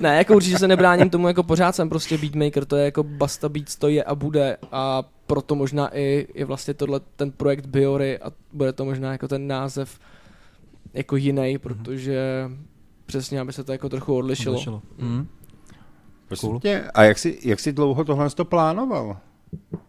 ne, 0.00 0.16
jako 0.16 0.34
určitě 0.34 0.58
se 0.58 0.68
nebráním 0.68 1.10
tomu, 1.10 1.28
jako 1.28 1.42
pořád 1.42 1.76
jsem 1.76 1.88
prostě 1.88 2.18
beatmaker, 2.18 2.64
to 2.64 2.76
je 2.76 2.84
jako 2.84 3.02
Basta 3.02 3.48
Beats, 3.48 3.76
to 3.76 3.88
je 3.88 4.04
a 4.04 4.14
bude 4.14 4.56
a 4.72 5.02
proto 5.26 5.54
možná 5.54 5.96
i, 5.96 6.26
i 6.34 6.44
vlastně 6.44 6.74
tohle 6.74 7.00
ten 7.16 7.32
projekt 7.32 7.66
Biory 7.66 8.18
a 8.18 8.32
bude 8.52 8.72
to 8.72 8.84
možná 8.84 9.12
jako 9.12 9.28
ten 9.28 9.46
název 9.46 9.98
jako 10.92 11.16
jiný, 11.16 11.58
protože 11.58 12.50
přesně, 13.06 13.40
aby 13.40 13.52
se 13.52 13.64
to 13.64 13.72
jako 13.72 13.88
trochu 13.88 14.16
odlišilo. 14.16 14.54
Odlišilo. 14.54 14.82
Mm. 14.98 15.28
Prosím 16.28 16.48
Cool. 16.48 16.60
tě, 16.60 16.90
a 16.94 17.02
jak 17.02 17.18
jsi, 17.18 17.38
jak 17.44 17.60
jsi 17.60 17.72
dlouho 17.72 18.04
tohle 18.04 18.30
to 18.30 18.44
plánoval? 18.44 19.16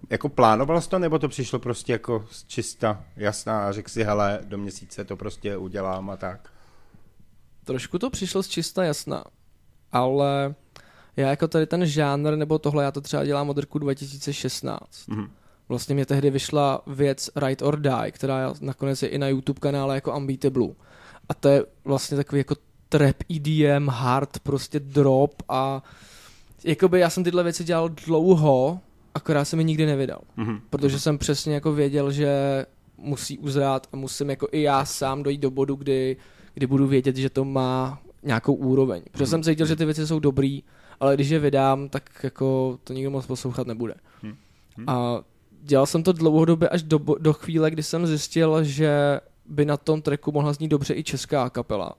Jako 0.09 0.29
plánoval 0.29 0.81
jsi 0.81 0.89
to, 0.89 0.99
nebo 0.99 1.19
to 1.19 1.27
přišlo 1.27 1.59
prostě 1.59 1.91
jako 1.91 2.25
z 2.31 2.45
čista 2.45 3.03
jasná 3.15 3.67
a 3.67 3.71
řekl 3.71 3.89
si, 3.89 4.03
hele, 4.03 4.39
do 4.43 4.57
měsíce 4.57 5.05
to 5.05 5.17
prostě 5.17 5.57
udělám 5.57 6.09
a 6.09 6.17
tak? 6.17 6.49
Trošku 7.63 7.99
to 7.99 8.09
přišlo 8.09 8.43
z 8.43 8.47
čista 8.47 8.83
jasna, 8.83 9.23
ale 9.91 10.55
já 11.17 11.29
jako 11.29 11.47
tady 11.47 11.67
ten 11.67 11.85
žánr, 11.85 12.35
nebo 12.35 12.59
tohle, 12.59 12.83
já 12.83 12.91
to 12.91 13.01
třeba 13.01 13.25
dělám 13.25 13.49
od 13.49 13.57
roku 13.57 13.79
2016. 13.79 14.79
Mhm. 15.07 15.29
Vlastně 15.69 15.95
mě 15.95 16.05
tehdy 16.05 16.29
vyšla 16.29 16.81
věc 16.87 17.29
Right 17.35 17.61
or 17.61 17.79
Die, 17.79 18.11
která 18.11 18.53
nakonec 18.61 19.03
je 19.03 19.09
i 19.09 19.17
na 19.17 19.27
YouTube 19.27 19.59
kanále 19.59 19.95
jako 19.95 20.17
Unbeatable. 20.17 20.67
A 21.29 21.33
to 21.33 21.47
je 21.47 21.63
vlastně 21.85 22.17
takový 22.17 22.39
jako 22.39 22.55
trap 22.89 23.15
EDM, 23.35 23.87
hard, 23.87 24.39
prostě 24.39 24.79
drop 24.79 25.33
a 25.49 25.83
jakoby 26.63 26.99
já 26.99 27.09
jsem 27.09 27.23
tyhle 27.23 27.43
věci 27.43 27.63
dělal 27.63 27.89
dlouho, 27.89 28.79
akorát 29.13 29.45
jsem 29.45 29.57
mi 29.57 29.63
nikdy 29.63 29.85
nevydal. 29.85 30.21
Mhm. 30.37 30.61
Protože 30.69 30.99
jsem 30.99 31.17
přesně 31.17 31.53
jako 31.53 31.71
věděl, 31.73 32.11
že 32.11 32.65
musí 32.97 33.39
uzrát 33.39 33.87
a 33.93 33.97
musím 33.97 34.29
jako 34.29 34.47
i 34.51 34.61
já 34.61 34.85
sám 34.85 35.23
dojít 35.23 35.41
do 35.41 35.51
bodu, 35.51 35.75
kdy, 35.75 36.17
kdy 36.53 36.67
budu 36.67 36.87
vědět, 36.87 37.15
že 37.15 37.29
to 37.29 37.45
má 37.45 38.01
nějakou 38.23 38.53
úroveň. 38.53 39.03
Protože 39.11 39.25
jsem 39.25 39.43
cítil, 39.43 39.65
že 39.65 39.75
ty 39.75 39.85
věci 39.85 40.07
jsou 40.07 40.19
dobrý, 40.19 40.63
ale 40.99 41.15
když 41.15 41.29
je 41.29 41.39
vydám, 41.39 41.89
tak 41.89 42.09
jako 42.23 42.79
to 42.83 42.93
nikdo 42.93 43.11
moc 43.11 43.25
poslouchat 43.25 43.67
nebude. 43.67 43.93
Hmm. 44.21 44.35
A 44.87 45.19
dělal 45.61 45.85
jsem 45.85 46.03
to 46.03 46.13
dlouhodobě 46.13 46.69
až 46.69 46.83
do, 46.83 46.99
do 47.19 47.33
chvíle, 47.33 47.71
kdy 47.71 47.83
jsem 47.83 48.07
zjistil, 48.07 48.63
že 48.63 49.19
by 49.45 49.65
na 49.65 49.77
tom 49.77 50.01
tracku 50.01 50.31
mohla 50.31 50.53
znít 50.53 50.67
dobře 50.67 50.93
i 50.93 51.03
česká 51.03 51.49
kapela. 51.49 51.93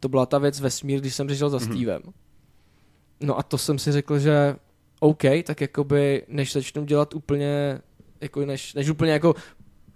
To 0.00 0.08
byla 0.08 0.26
ta 0.26 0.38
věc 0.38 0.60
Vesmír, 0.60 1.00
když 1.00 1.14
jsem 1.14 1.26
přišel 1.26 1.50
za 1.50 1.58
Mhm. 1.58 1.66
Stevem. 1.66 2.02
No 3.20 3.38
a 3.38 3.42
to 3.42 3.58
jsem 3.58 3.78
si 3.78 3.92
řekl, 3.92 4.18
že 4.18 4.56
OK, 5.00 5.22
tak 5.44 5.60
jakoby 5.60 6.22
než 6.28 6.52
začnu 6.52 6.84
dělat 6.84 7.14
úplně, 7.14 7.80
jako 8.20 8.46
než, 8.46 8.74
než 8.74 8.88
úplně 8.88 9.12
jako 9.12 9.34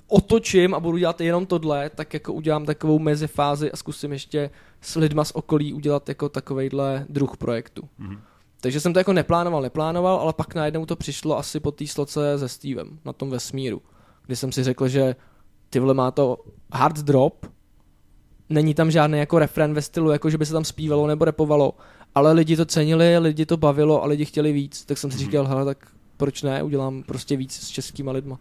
otočím 0.09 0.75
a 0.75 0.81
budu 0.81 0.99
dělat 0.99 1.21
jenom 1.21 1.47
tohle, 1.47 1.91
tak 1.91 2.15
jako 2.15 2.33
udělám 2.33 2.67
takovou 2.67 2.99
mezifázi 2.99 3.73
a 3.73 3.77
zkusím 3.77 4.13
ještě 4.13 4.51
s 4.81 4.97
lidma 4.97 5.25
z 5.25 5.33
okolí 5.35 5.73
udělat 5.73 6.09
jako 6.09 6.29
takovejhle 6.29 7.07
druh 7.09 7.37
projektu. 7.37 7.83
Mhm. 7.99 8.21
Takže 8.61 8.81
jsem 8.81 8.93
to 8.93 9.01
jako 9.01 9.13
neplánoval, 9.13 9.63
neplánoval, 9.63 10.17
ale 10.17 10.33
pak 10.33 10.55
najednou 10.55 10.87
to 10.87 10.97
přišlo 10.97 11.39
asi 11.39 11.61
po 11.61 11.71
té 11.71 11.87
sloce 11.87 12.39
se 12.39 12.49
Stevem 12.49 12.99
na 13.05 13.13
tom 13.13 13.31
vesmíru, 13.31 13.83
kdy 14.27 14.37
jsem 14.37 14.53
si 14.53 14.65
řekl, 14.65 14.89
že 14.89 15.17
ty 15.71 15.81
vole 15.81 15.95
má 15.95 16.11
to 16.11 16.39
hard 16.73 16.99
drop, 16.99 17.47
není 18.49 18.75
tam 18.75 18.91
žádný 18.91 19.19
jako 19.19 19.39
refren 19.39 19.75
ve 19.75 19.83
stylu, 19.83 20.11
jako 20.11 20.31
že 20.31 20.39
by 20.39 20.47
se 20.47 20.53
tam 20.53 20.65
zpívalo 20.65 21.07
nebo 21.07 21.25
repovalo, 21.25 21.75
ale 22.15 22.33
lidi 22.33 22.57
to 22.57 22.65
cenili, 22.65 23.19
lidi 23.19 23.47
to 23.47 23.57
bavilo 23.57 24.03
a 24.03 24.07
lidi 24.07 24.25
chtěli 24.25 24.53
víc, 24.53 24.85
tak 24.85 24.99
jsem 24.99 25.11
si 25.11 25.19
říkal, 25.19 25.47
hele, 25.47 25.65
tak 25.65 25.87
proč 26.17 26.43
ne, 26.43 26.63
udělám 26.63 27.03
prostě 27.03 27.37
víc 27.37 27.53
s 27.53 27.69
českýma 27.69 28.13
lidma. 28.13 28.39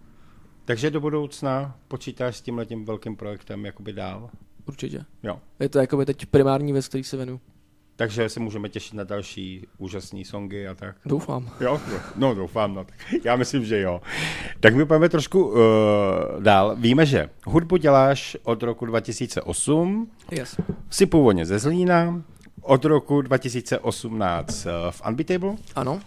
Takže 0.66 0.92
do 0.92 1.00
budoucna 1.02 1.76
počítáš 1.88 2.38
s 2.38 2.42
tím 2.42 2.58
letím 2.58 2.86
velkým 2.86 3.16
projektem 3.16 3.66
jakoby 3.66 3.94
dál? 3.94 4.30
Určitě. 4.68 5.06
Jo. 5.24 5.40
Je 5.60 5.70
to 5.70 5.80
jakoby 5.80 6.06
teď 6.06 6.26
primární 6.26 6.74
věc, 6.74 6.88
který 6.88 7.04
se 7.04 7.18
věnu. 7.18 7.40
Takže 7.96 8.30
se 8.30 8.40
můžeme 8.40 8.70
těšit 8.70 8.94
na 8.94 9.04
další 9.04 9.68
úžasné 9.78 10.26
songy 10.26 10.68
a 10.68 10.76
tak. 10.76 10.96
Doufám. 11.06 11.50
Jo, 11.62 11.82
no, 11.92 12.00
no 12.16 12.36
doufám, 12.36 12.74
no. 12.74 12.86
tak 12.86 12.96
Já 13.24 13.36
myslím, 13.36 13.66
že 13.66 13.82
jo. 13.82 14.02
Tak 14.60 14.76
my 14.76 14.86
pojďme 14.86 15.10
trošku 15.10 15.48
uh, 15.48 15.56
dál. 16.40 16.76
Víme, 16.76 17.06
že 17.06 17.30
hudbu 17.46 17.78
děláš 17.78 18.38
od 18.44 18.64
roku 18.64 18.86
2008, 18.86 20.12
Yes. 20.32 20.60
jsi 20.90 21.06
původně 21.06 21.46
ze 21.46 21.60
Zlína, 21.60 22.24
od 22.62 22.86
roku 22.86 23.22
2018 23.22 24.66
eh, 24.66 24.72
v 24.92 25.02
Unbeatable 25.08 25.54
Ano. 25.76 26.00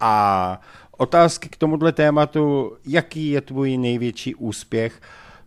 a 0.00 0.60
otázky 0.96 1.48
k 1.48 1.56
tomuhle 1.56 1.92
tématu, 1.92 2.72
jaký 2.86 3.30
je 3.30 3.40
tvůj 3.40 3.78
největší 3.78 4.34
úspěch, 4.34 5.00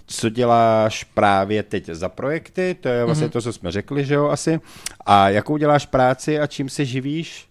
co 0.05 0.29
děláš 0.29 1.03
právě 1.03 1.63
teď 1.63 1.85
za 1.85 2.09
projekty, 2.09 2.75
to 2.81 2.89
je 2.89 3.05
vlastně 3.05 3.27
mm-hmm. 3.27 3.31
to, 3.31 3.41
co 3.41 3.53
jsme 3.53 3.71
řekli, 3.71 4.05
že 4.05 4.13
jo, 4.13 4.27
asi, 4.27 4.59
a 5.05 5.29
jakou 5.29 5.57
děláš 5.57 5.85
práci 5.85 6.39
a 6.39 6.47
čím 6.47 6.69
se 6.69 6.85
živíš 6.85 7.47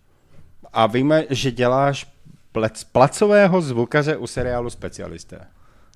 a 0.72 0.86
víme, 0.86 1.24
že 1.30 1.50
děláš 1.50 2.12
plec, 2.52 2.84
placového 2.84 3.60
zvukaře 3.60 4.16
u 4.16 4.26
seriálu 4.26 4.70
Specialisté. 4.70 5.40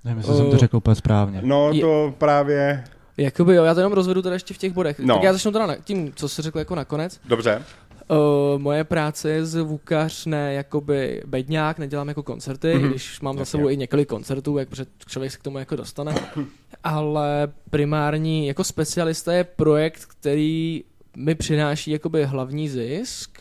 Nevím, 0.05 0.19
jestli 0.19 0.37
jsem 0.37 0.51
to 0.51 0.57
řekl 0.57 0.77
úplně 0.77 0.95
správně. 0.95 1.41
No 1.45 1.71
Je- 1.73 1.81
to 1.81 2.15
právě, 2.19 2.85
Jakoby 3.17 3.55
jo, 3.55 3.65
já 3.65 3.75
to 3.75 3.81
jenom 3.81 3.93
rozvedu 3.93 4.23
teda 4.23 4.35
ještě 4.35 4.55
v 4.55 4.59
těch 4.59 4.73
bodech. 4.73 4.99
No. 4.99 5.07
No. 5.07 5.15
Tak 5.15 5.23
já 5.23 5.33
začnu 5.33 5.53
teda 5.53 5.67
na, 5.67 5.77
tím, 5.77 6.13
co 6.15 6.29
jsi 6.29 6.43
řekl 6.43 6.59
jako 6.59 6.75
nakonec. 6.75 7.21
dobře, 7.25 7.63
Uh, 8.11 8.61
moje 8.63 8.85
práce 8.85 9.31
je 9.31 9.47
zvukař, 9.47 10.27
ne 10.27 10.55
jakoby 10.55 11.23
bedňák, 11.27 11.79
nedělám 11.79 12.09
jako 12.09 12.23
koncerty, 12.23 12.75
Mhm. 12.75 12.85
mm-hmm. 12.85 12.91
když 12.91 13.21
mám 13.21 13.39
za 13.39 13.45
sebou 13.45 13.69
i 13.69 13.77
několik 13.77 14.09
koncertů, 14.09 14.59
jak 14.59 14.69
člověk 15.07 15.33
se 15.33 15.39
k 15.39 15.43
tomu 15.43 15.59
jako 15.59 15.77
dostane. 15.77 16.15
Ale 16.85 17.53
primární 17.71 18.47
jako 18.47 18.65
specialista 18.65 19.33
je 19.33 19.45
projekt, 19.45 20.05
který 20.05 20.85
mi 21.17 21.35
přináší 21.35 21.91
jakoby 21.91 22.25
hlavní 22.25 22.69
zisk, 22.69 23.41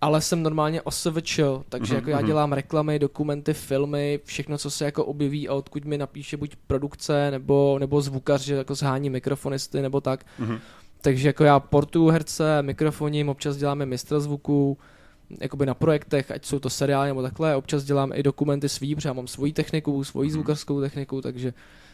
ale 0.00 0.20
jsem 0.20 0.42
normálně 0.42 0.82
OSVČ, 0.82 1.40
takže 1.68 1.94
Mhm, 1.94 1.96
jako 2.00 2.10
já 2.10 2.16
mhm. 2.18 2.26
dělám 2.26 2.52
reklamy, 2.52 2.98
dokumenty, 2.98 3.54
filmy, 3.54 4.20
všechno, 4.24 4.58
co 4.58 4.70
se 4.70 4.84
jako 4.84 5.04
objeví 5.04 5.48
a 5.48 5.54
odkud 5.54 5.84
mi 5.84 5.98
napíše 5.98 6.36
buď 6.36 6.56
produkce, 6.66 7.30
nebo, 7.30 7.76
nebo 7.78 8.00
zvukař, 8.00 8.40
že 8.40 8.54
jako 8.54 8.74
zhání 8.74 9.10
mikrofonisty, 9.10 9.82
nebo 9.82 10.00
tak. 10.00 10.24
Mhm. 10.38 10.58
Takže 11.00 11.28
jako 11.28 11.44
já 11.44 11.60
portuju 11.60 12.08
herce, 12.08 12.62
mikrofoním, 12.62 13.28
občas 13.28 13.56
děláme 13.56 13.86
mistra 13.86 14.20
zvuku, 14.20 14.78
jakoby 15.40 15.66
na 15.66 15.74
projektech, 15.74 16.30
ať 16.30 16.44
jsou 16.44 16.58
to 16.58 16.70
seriály 16.70 17.08
nebo 17.08 17.22
takhle, 17.22 17.56
občas 17.56 17.84
dělám 17.84 18.12
i 18.14 18.22
dokumenty 18.22 18.68
svý, 18.68 18.94
protože 18.94 19.08
já 19.08 19.12
mám 19.12 19.26
svoji 19.26 19.52
techniku, 19.52 20.04
svoji 20.04 20.30
zvukařskou 20.30 20.80
techniku, 20.80 21.20
takže 21.20 21.52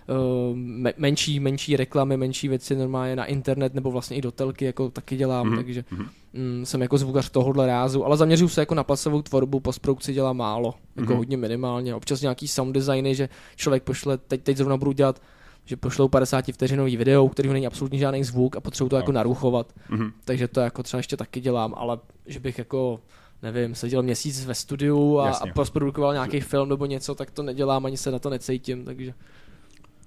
uh, 0.08 0.56
me- 0.56 0.92
menší, 0.96 1.40
menší 1.40 1.76
reklamy, 1.76 2.16
menší 2.16 2.48
věci 2.48 2.76
normálně 2.76 3.16
na 3.16 3.24
internet 3.24 3.74
nebo 3.74 3.90
vlastně 3.90 4.16
i 4.16 4.20
do 4.20 4.30
telky 4.30 4.64
jako 4.64 4.90
taky 4.90 5.16
dělám, 5.16 5.46
Mhm, 5.46 5.56
takže 5.56 5.84
mm, 6.32 6.66
jsem 6.66 6.82
jako 6.82 6.98
zvukař 6.98 7.30
tohohle 7.30 7.66
rázu, 7.66 8.04
ale 8.04 8.16
zaměřuju 8.16 8.48
se 8.48 8.60
jako 8.62 8.74
na 8.74 8.84
pasovou 8.84 9.22
tvorbu, 9.22 9.60
postprodukci 9.60 10.12
dělám 10.12 10.36
málo, 10.36 10.74
jako 10.96 11.08
Mhm. 11.08 11.16
hodně 11.16 11.36
minimálně, 11.36 11.94
občas 11.94 12.20
nějaký 12.20 12.48
sound 12.48 12.74
designy, 12.74 13.14
že 13.14 13.28
člověk 13.56 13.82
pošle, 13.82 14.18
teď, 14.18 14.42
teď 14.42 14.56
zrovna 14.56 14.76
budu 14.76 14.92
dělat 14.92 15.22
že 15.64 15.76
pošlou 15.76 16.08
50 16.08 16.44
vteřinový 16.52 16.96
video, 16.96 17.24
u 17.24 17.28
kterého 17.28 17.52
není 17.52 17.66
absolutně 17.66 17.98
žádný 17.98 18.24
zvuk 18.24 18.56
a 18.56 18.60
potřebuju 18.60 18.88
to 18.88 18.96
No. 18.96 19.00
jako 19.00 19.12
naruchovat. 19.12 19.72
Mhm. 19.88 20.10
Takže 20.24 20.48
to 20.48 20.60
jako 20.60 20.82
třeba 20.82 20.98
ještě 20.98 21.16
taky 21.16 21.40
dělám, 21.40 21.74
ale 21.76 21.98
že 22.26 22.40
bych 22.40 22.58
jako 22.58 23.00
nevím, 23.42 23.74
seděl 23.74 24.02
měsíc 24.02 24.44
ve 24.44 24.54
studiu 24.54 25.18
a, 25.18 25.24
a 25.24 25.26
Jasně. 25.26 25.52
postprodukoval 25.52 26.12
nějaký 26.12 26.40
film 26.40 26.68
nebo 26.68 26.86
něco, 26.86 27.14
tak 27.14 27.30
to 27.30 27.42
nedělám, 27.42 27.86
ani 27.86 27.96
se 27.96 28.10
na 28.10 28.18
to 28.18 28.30
necítím, 28.30 28.84
takže 28.84 29.14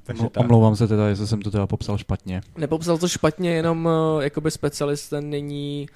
takže 0.04 0.24
Omlou- 0.24 0.30
tak. 0.30 0.44
Omlouvám 0.44 0.76
se 0.76 0.88
teda, 0.88 1.08
jestli 1.08 1.28
jsem 1.28 1.42
to 1.42 1.52
teda 1.52 1.68
popsal 1.68 1.98
špatně. 1.98 2.42
nepopsal 2.58 2.98
to 2.98 3.08
špatně, 3.08 3.50
jenom 3.52 3.86
uh, 4.16 4.24
jakoby 4.24 4.52
specialist 4.52 5.10
ten 5.10 5.30
není 5.30 5.88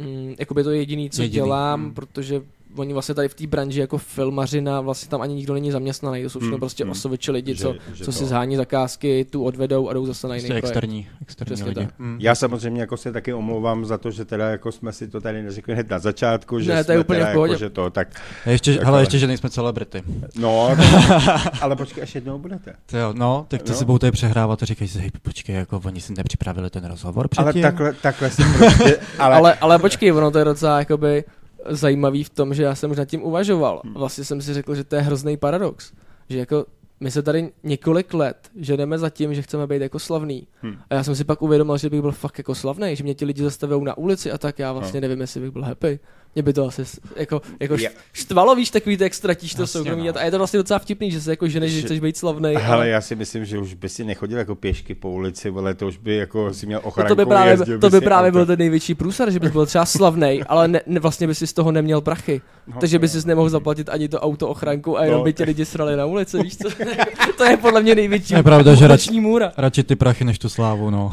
mm, 0.00 0.34
jakoby 0.38 0.64
to 0.64 0.70
jediný, 0.70 1.10
co 1.10 1.22
Jediný, 1.22 1.34
dělám, 1.34 1.80
mm. 1.80 1.94
protože 1.94 2.42
oni 2.78 2.92
vlastně 2.92 3.14
tady 3.14 3.28
v 3.28 3.34
té 3.34 3.46
branži 3.46 3.80
jako 3.80 3.98
filmařina, 3.98 4.80
vlastně 4.80 5.08
tam 5.08 5.20
ani 5.20 5.34
nikdo 5.34 5.54
není 5.54 5.70
zaměstnaný, 5.70 6.22
to 6.22 6.30
jsou 6.30 6.38
všechno 6.38 6.56
Mm, 6.56 6.60
prostě 6.60 6.84
mm. 6.84 6.90
osoviči 6.90 7.30
lidi, 7.30 7.54
Že- 7.54 7.62
co, 7.62 7.74
že 7.94 8.04
co 8.04 8.04
to- 8.04 8.12
si 8.12 8.24
zhání 8.26 8.56
zakázky, 8.56 9.26
tu 9.30 9.44
odvedou 9.44 9.88
a 9.88 9.92
jdou 9.92 10.06
zase 10.06 10.28
na 10.28 10.34
jiný 10.34 10.48
Prostě 10.48 10.60
projekt. 10.60 10.64
externí, 10.76 11.06
externí 11.22 11.54
Přesně 11.54 11.68
lidi. 11.68 11.80
tak. 11.86 11.98
Mm. 11.98 12.16
Já 12.20 12.34
samozřejmě 12.34 12.80
jako 12.80 12.96
se 12.96 13.12
taky 13.12 13.32
omlouvám 13.34 13.84
za 13.84 13.98
to, 13.98 14.10
že 14.10 14.24
teda 14.24 14.48
jako 14.48 14.72
jsme 14.72 14.92
si 14.92 15.08
to 15.08 15.20
tady 15.20 15.42
neřekli 15.42 15.74
hned 15.74 15.90
na 15.90 15.98
začátku, 15.98 16.60
že 16.60 16.74
Ne, 16.74 16.84
to 16.84 16.92
je 16.92 16.96
jsme 16.96 17.00
úplně 17.04 17.18
teda 17.18 17.28
jako, 17.30 17.56
že 17.56 17.70
to 17.70 17.90
tak, 17.90 18.08
ještě, 18.46 18.74
Tak 18.74 18.84
hele, 18.84 18.94
ale- 18.96 19.02
ještě, 19.02 19.18
že 19.18 19.26
nejsme 19.26 19.50
celebrity. 19.50 20.02
no, 20.36 20.76
ale 21.60 21.76
počkej, 21.76 22.02
až 22.02 22.14
jednou 22.14 22.38
budete. 22.38 22.72
To 22.86 22.96
jo, 22.98 23.12
no, 23.16 23.44
tak 23.48 23.62
to 23.62 23.72
No. 23.72 23.78
si 23.78 23.84
budou 23.84 23.98
tady 23.98 24.10
přehrávat 24.10 24.62
a 24.62 24.66
říkají 24.66 24.88
si, 24.88 24.98
hej, 24.98 25.10
počkej, 25.22 25.56
jako 25.56 25.80
oni 25.84 26.00
si 26.00 26.12
nepřipravili 26.16 26.70
ten 26.70 26.84
rozhovor 26.84 27.28
Ale 27.36 27.44
předtím. 27.52 27.62
takhle, 27.62 27.92
takhle 27.92 28.30
si 28.30 28.42
prostě, 28.58 28.84
ale, 28.84 28.98
Ale, 29.18 29.36
ale, 29.36 29.54
ale 29.54 29.78
počkej, 29.78 30.12
ono 30.12 30.30
to 30.30 30.38
je 30.38 30.44
docela 30.44 30.78
jakoby 30.78 31.24
zajímavý 31.70 32.24
v 32.24 32.30
tom, 32.30 32.54
že 32.54 32.62
já 32.62 32.74
jsem 32.74 32.90
už 32.90 32.96
nad 32.96 33.04
tím 33.04 33.22
uvažoval. 33.22 33.80
Hmm. 33.84 33.94
Vlastně 33.94 34.24
jsem 34.24 34.42
si 34.42 34.54
řekl, 34.54 34.74
že 34.74 34.84
to 34.84 34.96
je 34.96 35.02
hrozný 35.02 35.36
paradox. 35.36 35.92
Že 36.28 36.38
jako 36.38 36.66
my 37.00 37.10
se 37.10 37.22
tady 37.22 37.52
několik 37.62 38.14
let 38.14 38.50
ženeme 38.56 38.98
za 38.98 39.10
tím, 39.10 39.34
že 39.34 39.42
chceme 39.42 39.66
být 39.66 39.82
jako 39.82 39.98
slavný. 39.98 40.46
Hmm. 40.62 40.76
A 40.90 40.94
já 40.94 41.02
jsem 41.02 41.14
si 41.14 41.24
pak 41.24 41.42
uvědomil, 41.42 41.78
že 41.78 41.90
bych 41.90 42.00
byl 42.00 42.12
fakt 42.12 42.38
jako 42.38 42.54
slavný, 42.54 42.96
že 42.96 43.04
mě 43.04 43.14
ti 43.14 43.24
lidi 43.24 43.42
zastavují 43.42 43.84
na 43.84 43.98
ulici 43.98 44.32
a 44.32 44.38
tak 44.38 44.58
já 44.58 44.72
vlastně 44.72 45.00
nevím, 45.00 45.20
jestli 45.20 45.40
bych 45.40 45.50
byl 45.50 45.62
happy. 45.62 46.00
Mě 46.34 46.42
by 46.42 46.52
to 46.52 46.64
asi 46.66 46.82
jako, 47.16 47.42
jako 47.60 47.74
š- 47.74 47.90
štvalo, 48.12 48.54
víš, 48.54 48.70
takový, 48.70 48.96
jak 49.00 49.14
ztratíš 49.14 49.54
to 49.54 49.66
soukromí. 49.66 50.06
no. 50.06 50.12
A 50.16 50.22
je 50.22 50.30
to 50.30 50.38
vlastně 50.38 50.56
docela 50.58 50.78
vtipný, 50.78 51.10
že 51.10 51.20
se 51.20 51.30
jako 51.30 51.48
ženeš, 51.48 51.72
že 51.72 51.80
Že- 51.80 51.86
chceš 51.86 52.00
být 52.00 52.16
slavný. 52.16 52.54
hele, 52.56 52.88
já 52.88 53.00
si 53.00 53.14
myslím, 53.16 53.44
že 53.44 53.58
už 53.58 53.74
by 53.74 53.88
si 53.88 54.04
nechodil 54.04 54.38
jako 54.38 54.54
pěšky 54.54 54.94
po 54.94 55.10
ulici, 55.10 55.50
vole, 55.50 55.74
to 55.74 55.86
už 55.86 55.96
by 55.96 56.16
jako 56.16 56.54
si 56.54 56.66
měl 56.66 56.80
No 56.84 56.88
ochranku, 56.88 57.08
to 57.08 57.16
by 57.16 57.26
právě, 57.26 57.52
jezdil 57.52 57.78
to 57.78 57.90
by 57.90 58.00
právě 58.00 58.32
byl 58.32 58.46
ten 58.46 58.58
největší 58.58 58.94
průsar, 58.94 59.30
že 59.30 59.40
bys 59.40 59.52
byl 59.52 59.66
třeba 59.66 59.86
slavný, 59.86 60.42
ale 60.46 60.68
ne, 60.68 60.80
ne, 60.86 61.00
vlastně 61.00 61.26
by 61.26 61.34
si 61.34 61.46
z 61.46 61.52
toho 61.52 61.72
neměl 61.72 62.00
prachy. 62.00 62.40
No, 62.66 62.80
Takže 62.80 62.98
by 62.98 63.08
si 63.08 63.26
nemohl 63.26 63.48
zaplatit 63.48 63.88
ani 63.88 64.08
to 64.08 64.20
auto 64.20 64.48
ochranku 64.48 64.98
a 64.98 65.04
jenom 65.04 65.18
No. 65.18 65.24
by 65.24 65.32
tě 65.32 65.44
lidi 65.44 65.64
srali 65.64 65.96
na 65.96 66.06
ulici, 66.06 66.38
víš 66.42 66.56
co? 66.56 66.68
to 67.36 67.44
je 67.44 67.56
podle 67.56 67.82
mě 67.82 67.94
největší 67.94 68.34
Je 68.34 68.42
pravda, 68.42 68.74
že 68.74 68.88
noční 68.88 69.20
můra. 69.20 69.52
Radši 69.56 69.82
ty 69.82 69.96
prachy 69.96 70.24
než 70.24 70.38
tu 70.38 70.48
slávu, 70.48 70.90
no. 70.90 71.12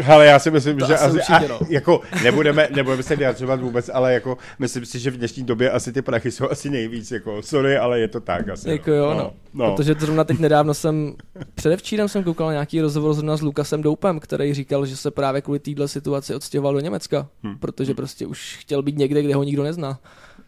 Hele, 0.00 0.26
já 0.26 0.38
si 0.38 0.50
myslím, 0.50 0.78
To 0.78 0.86
že 0.86 0.94
asi 0.94 1.04
asi, 1.04 1.14
určitě, 1.16 1.32
a, 1.32 1.48
no. 1.48 1.58
jako 1.68 2.00
nebudeme, 2.24 2.68
nebudeme 2.74 3.02
se 3.02 3.16
vyjadřovat 3.16 3.60
vůbec, 3.60 3.90
ale 3.94 4.14
jako 4.14 4.33
myslím 4.58 4.86
si, 4.86 4.98
že 4.98 5.10
v 5.10 5.16
dnešní 5.16 5.44
době 5.44 5.70
asi 5.70 5.92
ty 5.92 6.02
prachy 6.02 6.30
jsou 6.30 6.50
asi 6.50 6.70
nejvíc, 6.70 7.10
jako 7.10 7.42
sorry, 7.42 7.76
ale 7.76 8.00
je 8.00 8.08
to 8.08 8.20
tak 8.20 8.48
asi. 8.48 8.70
Jako 8.70 8.90
no. 8.90 8.96
jo, 8.96 9.14
no. 9.14 9.32
no. 9.54 9.74
Protože 9.76 9.94
zrovna 9.98 10.24
teď 10.24 10.38
nedávno 10.38 10.74
jsem, 10.74 11.14
předevčírem 11.54 12.08
jsem 12.08 12.24
koukal 12.24 12.46
na 12.46 12.52
nějaký 12.52 12.80
rozhovor 12.80 13.14
zrovna 13.14 13.36
s 13.36 13.42
Lukasem 13.42 13.82
Doupem, 13.82 14.20
který 14.20 14.54
říkal, 14.54 14.86
že 14.86 14.96
se 14.96 15.10
právě 15.10 15.42
kvůli 15.42 15.58
téhle 15.58 15.88
situaci 15.88 16.34
odstěhoval 16.34 16.74
do 16.74 16.80
Německa, 16.80 17.28
Hm. 17.42 17.58
protože 17.58 17.94
prostě 17.94 18.26
už 18.26 18.56
chtěl 18.60 18.82
být 18.82 18.98
někde, 18.98 19.22
kde 19.22 19.34
ho 19.34 19.42
nikdo 19.42 19.62
nezná. 19.62 20.00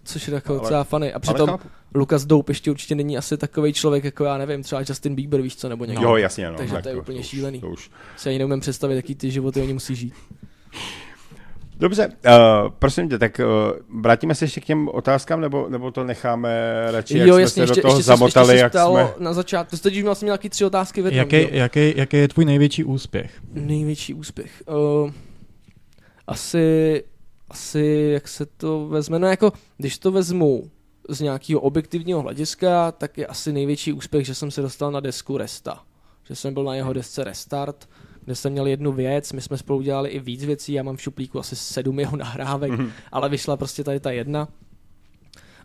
Což 0.05 0.29
je 0.29 0.35
jako 0.35 0.53
Ale- 0.53 0.61
docela 0.61 0.85
funny. 0.85 1.12
A 1.12 1.18
přitom. 1.18 1.59
Lukas 1.94 2.25
Doup 2.25 2.49
ještě 2.49 2.70
určitě 2.70 2.94
není 2.94 3.18
asi 3.18 3.37
takový 3.37 3.72
člověk, 3.72 4.05
jako 4.05 4.25
já 4.25 4.38
nevím, 4.38 4.62
třeba 4.62 4.81
Justin 4.88 5.14
Bieber, 5.14 5.42
víš 5.42 5.57
co, 5.57 5.68
nebo 5.68 5.85
někdo. 5.85 6.03
Jo, 6.03 6.16
jasně, 6.16 6.51
no. 6.51 6.57
Takže 6.57 6.75
tak 6.75 6.83
to 6.83 6.88
je 6.88 6.96
úplně 6.96 7.20
už- 7.20 7.27
šílený. 7.27 7.61
To 7.61 7.68
už. 7.68 7.90
Si 8.16 8.29
ani 8.29 8.38
neumím 8.38 8.61
představit, 8.61 8.96
jaký 8.96 9.14
ty 9.14 9.31
životy 9.31 9.62
oni 9.62 9.72
musí 9.72 9.94
žít. 9.94 10.14
Dobře, 11.78 12.06
uh, 12.06 12.12
prosím 12.78 13.08
tě, 13.08 13.18
tak 13.18 13.40
uh, 13.40 14.00
vrátíme 14.00 14.34
se 14.34 14.44
ještě 14.44 14.60
k 14.60 14.64
těm 14.64 14.88
otázkám, 14.88 15.40
nebo, 15.40 15.68
nebo 15.68 15.90
to 15.90 16.04
necháme 16.04 16.72
radši, 16.90 17.18
jak 17.18 17.28
jo, 17.28 17.34
jsme 17.34 17.42
jasně, 17.42 17.54
se 17.54 17.62
ještě, 17.62 17.74
do 17.74 17.82
toho 17.82 17.98
ještě, 17.98 18.02
jsi- 18.02 18.06
zamotali, 18.06 18.54
ještě 18.54 18.78
jak 18.78 18.88
jsme... 18.88 19.08
na 19.18 19.32
začátku. 19.32 19.76
Jsi 19.76 19.82
totiž 19.82 20.02
měl 20.02 20.14
jsem 20.14 20.26
nějaký 20.26 20.48
tři 20.48 20.64
otázky 20.64 21.02
v 21.02 21.04
jednom. 21.04 21.18
Jaký, 21.18 21.36
jo? 21.36 21.48
jaký, 21.52 21.92
jaký 21.96 22.16
je 22.16 22.28
tvůj 22.28 22.44
největší 22.44 22.84
úspěch? 22.84 23.30
Největší 23.52 24.14
úspěch. 24.14 24.62
Uh, 24.68 25.10
asi, 26.26 27.04
asi, 27.48 28.10
jak 28.12 28.28
se 28.28 28.46
to 28.46 28.88
vezme, 28.88 29.18
no 29.18 29.26
jako, 29.26 29.52
když 29.76 29.98
to 29.98 30.10
vezmu 30.10 30.70
z 31.08 31.20
nějakého 31.20 31.60
objektivního 31.60 32.22
hlediska, 32.22 32.92
tak 32.92 33.18
je 33.18 33.26
asi 33.26 33.52
největší 33.52 33.92
úspěch, 33.92 34.26
že 34.26 34.34
jsem 34.34 34.50
se 34.50 34.62
dostal 34.62 34.90
na 34.92 35.00
desku 35.00 35.38
Resta. 35.38 35.82
Že 36.28 36.34
jsem 36.34 36.54
byl 36.54 36.64
na 36.64 36.74
jeho 36.74 36.92
desce 36.92 37.24
Restart, 37.24 37.88
kde 38.26 38.34
jsem 38.34 38.52
měl 38.52 38.66
jednu 38.66 38.92
věc, 38.92 39.32
my 39.32 39.40
jsme 39.40 39.58
spolu 39.58 39.82
dělali 39.82 40.08
i 40.08 40.18
víc 40.20 40.44
věcí, 40.44 40.72
já 40.72 40.82
mám 40.82 40.96
v 40.96 41.02
šuplíku 41.02 41.38
asi 41.38 41.56
sedm 41.56 41.98
jeho 42.00 42.16
nahrávek, 42.16 42.70
Mhm. 42.72 42.80
mm-hmm. 42.86 42.90
ale 43.12 43.28
vyšla 43.28 43.56
prostě 43.56 43.84
tady 43.84 44.00
ta 44.00 44.10
jedna. 44.10 44.48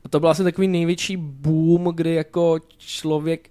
A 0.05 0.09
to 0.09 0.19
byl 0.19 0.29
asi 0.29 0.43
takový 0.43 0.67
největší 0.67 1.17
boom, 1.17 1.83
kdy 1.95 2.13
jako 2.13 2.59
člověk 2.77 3.49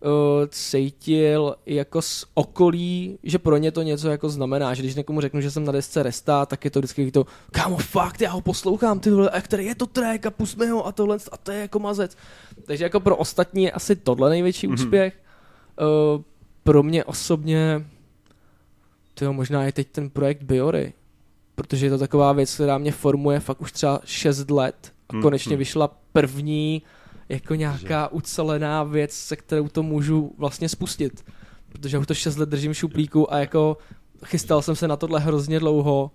uh, 0.00 0.10
cítil 0.48 1.54
jako 1.66 2.02
z 2.02 2.24
okolí, 2.34 3.18
že 3.22 3.38
pro 3.38 3.56
ně 3.56 3.72
to 3.72 3.82
něco 3.82 4.08
jako 4.10 4.28
znamená, 4.28 4.74
že 4.74 4.82
když 4.82 4.94
někomu 4.94 5.20
řeknu, 5.20 5.40
že 5.40 5.50
jsem 5.50 5.64
na 5.64 5.72
desce 5.72 6.02
Resta, 6.02 6.46
tak 6.46 6.64
je 6.64 6.70
to 6.70 6.78
vždycky 6.78 7.10
to, 7.10 7.26
kámo 7.52 7.76
fakt, 7.76 8.20
já 8.20 8.30
ho 8.30 8.40
poslouchám, 8.40 9.00
ty 9.00 9.10
vole, 9.10 9.30
a 9.30 9.40
který 9.40 9.64
je 9.66 9.74
to 9.74 9.86
track 9.86 10.26
a 10.26 10.30
pusme 10.30 10.66
ho 10.66 10.86
a 10.86 10.92
tohle, 10.92 11.16
a 11.32 11.36
to 11.36 11.52
je 11.52 11.60
jako 11.60 11.78
mazec. 11.78 12.16
Takže 12.64 12.84
jako 12.84 13.00
pro 13.00 13.16
ostatní 13.16 13.64
je 13.64 13.72
asi 13.72 13.96
tohle 13.96 14.30
největší 14.30 14.66
Mhm. 14.66 14.76
mm-hmm. 14.76 14.84
úspěch. 14.84 15.14
Uh, 16.16 16.22
pro 16.64 16.82
mě 16.82 17.04
osobně, 17.04 17.86
to 19.24 19.32
možná 19.32 19.64
je 19.64 19.72
teď 19.72 19.88
ten 19.88 20.10
projekt 20.10 20.42
Biory, 20.42 20.92
protože 21.54 21.86
je 21.86 21.90
to 21.90 21.98
taková 21.98 22.32
věc, 22.32 22.54
která 22.54 22.78
mě 22.78 22.92
formuje 22.92 23.40
fakt 23.40 23.60
už 23.60 23.72
třeba 23.72 24.00
6 24.04 24.50
let 24.50 24.92
a 25.08 25.12
Mhm. 25.12 25.22
konečně 25.22 25.56
vyšla 25.56 25.88
první 26.12 26.82
jako 27.28 27.54
nějaká 27.54 28.08
ucelená 28.08 28.84
věc, 28.84 29.12
se 29.12 29.36
kterou 29.36 29.68
to 29.68 29.82
můžu 29.82 30.34
vlastně 30.38 30.68
spustit. 30.68 31.24
Protože 31.68 31.98
už 31.98 32.06
to 32.06 32.14
6 32.14 32.36
let 32.36 32.48
držím 32.48 32.72
v 32.72 32.76
šuplíku 32.76 33.32
a 33.32 33.38
jako 33.38 33.76
chystal 34.24 34.62
jsem 34.62 34.76
se 34.76 34.88
na 34.88 34.96
tohle 34.96 35.20
hrozně 35.20 35.58
dlouho 35.60 36.10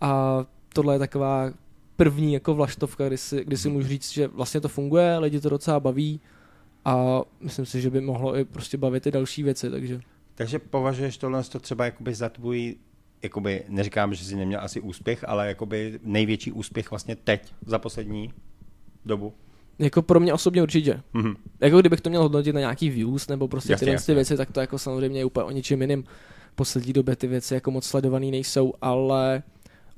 a 0.00 0.44
tohle 0.74 0.94
je 0.94 0.98
taková 0.98 1.50
první 1.96 2.32
jako 2.32 2.54
vlaštovka, 2.54 3.06
kdy 3.08 3.18
si, 3.18 3.44
kdy 3.44 3.56
si 3.56 3.68
můžu 3.68 3.88
říct, 3.88 4.12
že 4.12 4.28
vlastně 4.28 4.60
to 4.60 4.68
funguje, 4.68 5.18
lidi 5.18 5.40
to 5.40 5.48
docela 5.48 5.80
baví 5.80 6.20
a 6.84 7.20
myslím 7.40 7.66
si, 7.66 7.80
že 7.80 7.90
by 7.90 8.00
mohlo 8.00 8.36
i 8.36 8.44
prostě 8.44 8.76
bavit 8.76 9.06
i 9.06 9.10
další 9.10 9.42
věci, 9.42 9.70
takže 9.70 10.00
Takže 10.42 10.58
považuješ 10.58 11.18
tohle 11.18 11.44
to 11.44 11.60
třeba 11.60 11.84
jakoby 11.84 12.14
za 12.14 12.28
tvůj, 12.28 12.76
jakoby, 13.22 13.62
neříkám, 13.68 14.14
že 14.14 14.24
jsi 14.24 14.36
neměl 14.36 14.60
asi 14.60 14.80
úspěch, 14.80 15.24
ale 15.28 15.48
jakoby 15.48 16.00
největší 16.02 16.52
úspěch 16.52 16.90
vlastně 16.90 17.16
teď, 17.16 17.54
za 17.66 17.78
poslední 17.78 18.32
dobu? 19.06 19.32
jako 19.78 20.02
pro 20.02 20.20
mě 20.20 20.34
osobně 20.34 20.62
určitě. 20.62 21.00
Mhm. 21.12 21.34
Jako 21.60 21.80
kdybych 21.80 22.00
to 22.00 22.10
měl 22.10 22.22
hodnotit 22.22 22.52
na 22.52 22.60
nějaký 22.60 22.90
views 22.90 23.28
nebo 23.28 23.48
prostě 23.48 23.72
Jasně, 23.72 23.84
tyhle 23.84 23.94
jasně. 23.94 24.06
ty 24.12 24.14
věci, 24.14 24.36
tak 24.36 24.50
to 24.52 24.60
jako 24.60 24.78
samozřejmě 24.78 25.20
je 25.20 25.24
úplně 25.24 25.44
o 25.44 25.50
ničem 25.50 25.80
jiným. 25.80 26.04
V 26.52 26.54
poslední 26.54 26.92
době 26.92 27.16
ty 27.16 27.26
věci 27.26 27.54
jako 27.54 27.70
moc 27.70 27.84
sledovaný 27.84 28.30
nejsou, 28.30 28.74
ale 28.80 29.42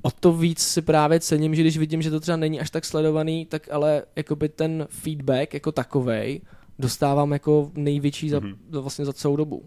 o 0.01 0.11
to 0.11 0.33
víc 0.33 0.59
si 0.59 0.81
právě 0.81 1.19
cením, 1.19 1.55
že 1.55 1.61
když 1.61 1.77
vidím, 1.77 2.01
že 2.01 2.11
to 2.11 2.19
třeba 2.19 2.37
není 2.37 2.59
až 2.59 2.69
tak 2.69 2.85
sledovaný, 2.85 3.45
tak 3.45 3.71
ale 3.71 4.03
jakoby 4.15 4.49
ten 4.49 4.87
feedback 4.89 5.53
jako 5.53 5.71
takovej 5.71 6.41
dostávám 6.79 7.31
jako 7.31 7.71
největší 7.75 8.29
za, 8.29 8.39
Mhm. 8.39 8.55
za 8.71 8.79
vlastně 8.81 9.05
za 9.05 9.13
celou 9.13 9.35
dobu. 9.35 9.65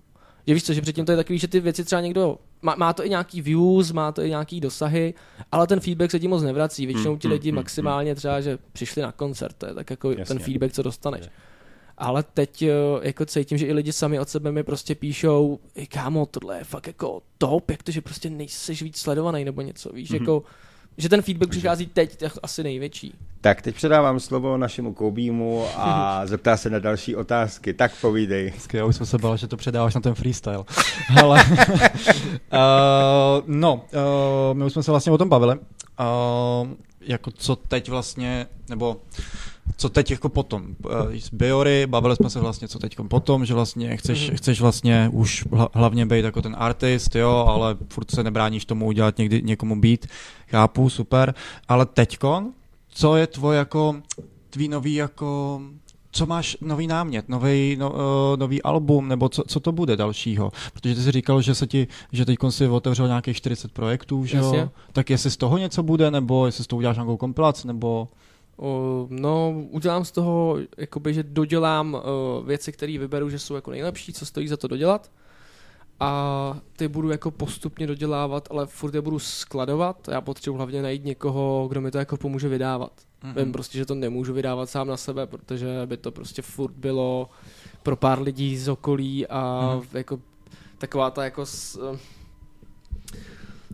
Že 0.48 0.54
víš 0.54 0.64
co, 0.64 0.72
že 0.72 0.80
předtím 0.82 1.04
to 1.04 1.12
je 1.12 1.16
takový, 1.16 1.38
že 1.38 1.48
ty 1.48 1.60
věci 1.60 1.84
třeba 1.84 2.00
někdo, 2.00 2.38
má, 2.62 2.74
má 2.78 2.92
to 2.92 3.04
i 3.06 3.08
nějaký 3.08 3.42
views, 3.42 3.92
má 3.92 4.12
to 4.12 4.22
i 4.22 4.28
nějaký 4.28 4.60
dosahy, 4.60 5.14
ale 5.52 5.66
ten 5.66 5.80
feedback 5.80 6.10
se 6.10 6.20
ti 6.20 6.28
moc 6.28 6.42
nevrací. 6.42 6.86
Většinou 6.86 7.16
ti 7.16 7.28
Mm, 7.28 7.32
lidi 7.32 7.52
mm, 7.52 7.56
maximálně 7.56 8.14
třeba, 8.14 8.40
že 8.40 8.58
přišli 8.72 9.02
na 9.02 9.12
koncert, 9.12 9.56
to 9.58 9.66
je 9.66 9.74
tak 9.74 9.90
jako 9.90 10.10
Jasně. 10.10 10.24
ten 10.24 10.38
feedback, 10.38 10.72
co 10.72 10.82
dostaneš. 10.82 11.24
Ale 11.98 12.22
teď 12.22 12.64
jako 13.02 13.26
cítím, 13.26 13.58
že 13.58 13.66
i 13.66 13.72
lidi 13.72 13.92
sami 13.92 14.20
od 14.20 14.28
sebe 14.28 14.52
mi 14.52 14.62
prostě 14.62 14.94
píšou, 14.94 15.58
"Ej, 15.76 15.86
kámo, 15.86 16.26
tohle 16.26 16.58
je 16.58 16.64
fakt 16.64 16.86
jako 16.86 17.22
top, 17.38 17.70
jak 17.70 17.82
to, 17.82 17.92
že 17.92 18.00
prostě 18.00 18.30
nejseš 18.30 18.82
víc 18.82 18.96
sledovaný 18.96 19.44
nebo 19.44 19.60
něco, 19.62 19.90
víš, 19.92 20.10
Mhm. 20.10 20.18
mm-hmm. 20.18 20.22
jako, 20.22 20.42
že 20.98 21.08
ten 21.08 21.22
feedback 21.22 21.50
přichází 21.50 21.86
teď, 21.86 22.16
to 22.16 22.24
je 22.24 22.30
asi 22.42 22.62
největší. 22.62 23.14
Tak 23.40 23.62
teď 23.62 23.74
předávám 23.74 24.20
slovo 24.20 24.56
našemu 24.56 24.94
Koubímu 24.94 25.66
a 25.76 26.20
zeptá 26.26 26.56
se 26.56 26.70
na 26.70 26.78
další 26.78 27.16
otázky. 27.16 27.74
Tak 27.74 28.00
povídej. 28.00 28.52
Já 28.72 28.84
už 28.84 28.96
jsem 28.96 29.06
se 29.06 29.18
bál, 29.18 29.36
že 29.36 29.46
to 29.46 29.56
předáváš 29.56 29.94
na 29.94 30.00
ten 30.00 30.14
freestyle. 30.14 30.64
Ale, 31.22 31.44
uh, 31.44 31.56
no, 33.46 33.74
uh, 33.74 34.56
my 34.56 34.64
už 34.64 34.72
jsme 34.72 34.82
se 34.82 34.90
vlastně 34.90 35.12
o 35.12 35.18
tom 35.18 35.28
bavili. 35.28 35.56
Uh, 35.56 36.68
jako 37.00 37.30
co 37.30 37.56
teď 37.56 37.88
vlastně, 37.88 38.46
nebo 38.68 39.00
co 39.76 39.88
teď 39.88 40.10
jako 40.10 40.28
potom. 40.28 40.66
Z 41.18 41.30
Biory, 41.32 41.86
bavili 41.86 42.16
jsme 42.16 42.30
se 42.30 42.40
vlastně 42.40 42.68
co 42.68 42.78
teď 42.78 42.96
potom, 43.08 43.44
že 43.44 43.54
vlastně 43.54 43.96
chceš, 43.96 44.28
Mhm. 44.28 44.36
chceš 44.36 44.60
vlastně 44.60 45.10
už 45.12 45.46
hla- 45.46 45.68
hlavně 45.72 46.06
být 46.06 46.24
jako 46.24 46.42
ten 46.42 46.56
artist, 46.58 47.14
jo, 47.16 47.44
ale 47.48 47.76
furt 47.88 48.10
se 48.10 48.22
nebráníš 48.24 48.64
tomu 48.64 48.86
udělat 48.86 49.18
někdy 49.18 49.42
někomu 49.42 49.80
být. 49.80 50.06
Chápu, 50.48 50.90
super. 50.90 51.34
Ale 51.68 51.86
teďkon, 51.86 52.52
co 52.88 53.16
je 53.16 53.26
tvoje 53.26 53.58
jako, 53.58 53.96
tvý 54.50 54.68
nový 54.68 54.94
jako 54.94 55.60
co 56.12 56.26
máš 56.26 56.56
nový 56.60 56.86
námět, 56.86 57.28
nový, 57.28 57.76
no, 57.80 57.90
uh, 57.90 57.96
nový 58.36 58.62
album, 58.62 59.08
nebo 59.08 59.28
co, 59.28 59.42
co 59.46 59.60
to 59.60 59.72
bude 59.72 59.96
dalšího? 59.96 60.52
Protože 60.72 60.94
ty 60.94 61.00
jsi 61.02 61.12
říkal, 61.12 61.42
že 61.42 61.54
se 61.54 61.66
ti, 61.66 61.86
že 62.12 62.24
teď 62.24 62.38
si 62.48 62.68
otevřel 62.68 63.06
nějakých 63.06 63.36
40 63.36 63.72
projektů, 63.72 64.24
že 64.24 64.36
jo? 64.36 64.70
Tak 64.92 65.10
jestli 65.10 65.30
z 65.30 65.36
toho 65.36 65.58
něco 65.58 65.82
bude, 65.82 66.10
nebo 66.10 66.46
jestli 66.46 66.64
z 66.64 66.66
toho 66.66 66.78
uděláš 66.78 66.96
nějakou 66.96 67.16
kompilaci, 67.16 67.66
nebo... 67.66 68.08
No, 69.08 69.54
udělám 69.70 70.04
z 70.04 70.10
toho, 70.12 70.56
jakoby, 70.76 71.14
že 71.14 71.22
dodělám 71.22 71.94
uh, 71.94 72.46
věci, 72.46 72.72
které 72.72 72.98
vyberu, 72.98 73.30
že 73.30 73.38
jsou 73.38 73.54
jako 73.54 73.70
nejlepší, 73.70 74.12
co 74.12 74.26
stojí 74.26 74.48
za 74.48 74.56
to 74.56 74.68
dodělat. 74.68 75.10
A 76.00 76.58
ty 76.76 76.88
budu 76.88 77.10
jako 77.10 77.30
postupně 77.30 77.86
dodělávat, 77.86 78.48
ale 78.50 78.66
furt 78.66 78.94
je 78.94 79.00
budu 79.00 79.18
skladovat. 79.18 80.08
Já 80.08 80.20
potřebuji 80.20 80.56
hlavně 80.56 80.82
najít 80.82 81.04
někoho, 81.04 81.66
kdo 81.70 81.80
mi 81.80 81.90
to 81.90 81.98
jako 81.98 82.16
pomůže 82.16 82.48
vydávat. 82.48 82.92
Mhm. 83.22 83.32
Mm-hmm. 83.32 83.38
Vím 83.44 83.52
prostě, 83.52 83.78
že 83.78 83.86
to 83.86 83.94
nemůžu 83.94 84.32
vydávat 84.34 84.70
sám 84.70 84.88
na 84.88 84.96
sebe, 84.96 85.26
protože 85.26 85.66
by 85.86 85.96
to 85.96 86.10
prostě 86.10 86.42
furt 86.42 86.72
bylo 86.72 87.28
pro 87.82 87.96
pár 87.96 88.22
lidí 88.22 88.56
z 88.58 88.68
okolí 88.68 89.26
a 89.26 89.60
Mhm. 89.72 89.80
mm-hmm. 89.80 89.96
jako 89.96 90.20
taková 90.78 91.10
ta 91.10 91.24
jako 91.24 91.46
s, 91.46 91.80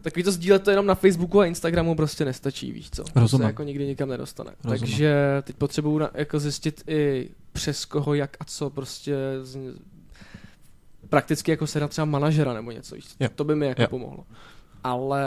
Takový 0.04 0.22
to 0.22 0.32
sdílet 0.32 0.62
to 0.62 0.70
jenom 0.70 0.86
na 0.86 0.94
Facebooku 0.94 1.40
a 1.40 1.46
Instagramu 1.46 1.94
prostě 1.94 2.24
nestačí, 2.24 2.72
víš 2.72 2.90
co? 2.90 3.04
To 3.04 3.20
Rozumím. 3.20 3.42
se 3.42 3.46
jako 3.48 3.62
nikdy 3.62 3.86
nikam 3.86 4.08
nedostane. 4.08 4.50
Rozumím. 4.64 4.80
Takže 4.80 5.14
teď 5.42 5.56
potřebuju 5.56 5.98
na, 5.98 6.10
jako 6.14 6.38
zjistit 6.40 6.82
i 6.86 7.28
přes 7.52 7.84
koho, 7.84 8.14
jak 8.14 8.36
a 8.40 8.44
co 8.44 8.70
prostě 8.70 9.16
z, 9.42 9.58
prakticky 11.08 11.50
jako 11.50 11.66
sedat 11.66 11.90
třeba 11.90 12.04
manažera 12.04 12.52
nebo 12.54 12.70
něco, 12.70 12.94
víš? 12.94 13.04
Jo. 13.20 13.28
To 13.34 13.44
by 13.44 13.54
mi 13.56 13.66
jako 13.66 13.82
Jo. 13.82 13.88
pomohlo. 13.88 14.24
Ale 14.84 15.22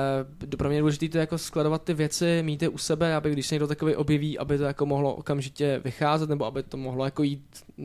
pro 0.58 0.70
mě 0.70 0.78
je 0.78 0.82
důležité 0.82 1.10
to 1.10 1.18
jako 1.18 1.38
skladovat 1.38 1.84
ty 1.84 1.94
věci, 1.94 2.42
mít 2.46 2.62
je 2.62 2.70
u 2.70 2.78
sebe, 2.78 3.16
aby 3.16 3.32
když 3.32 3.48
se 3.48 3.56
někdo 3.56 3.68
takový 3.68 3.96
objeví, 3.96 4.40
aby 4.40 4.58
to 4.58 4.64
jako 4.64 4.86
mohlo 4.86 5.16
okamžitě 5.16 5.82
vycházet, 5.84 6.30
nebo 6.30 6.46
aby 6.46 6.64
to 6.64 6.78
mohlo 6.78 7.06
jako 7.06 7.24
jít, 7.24 7.42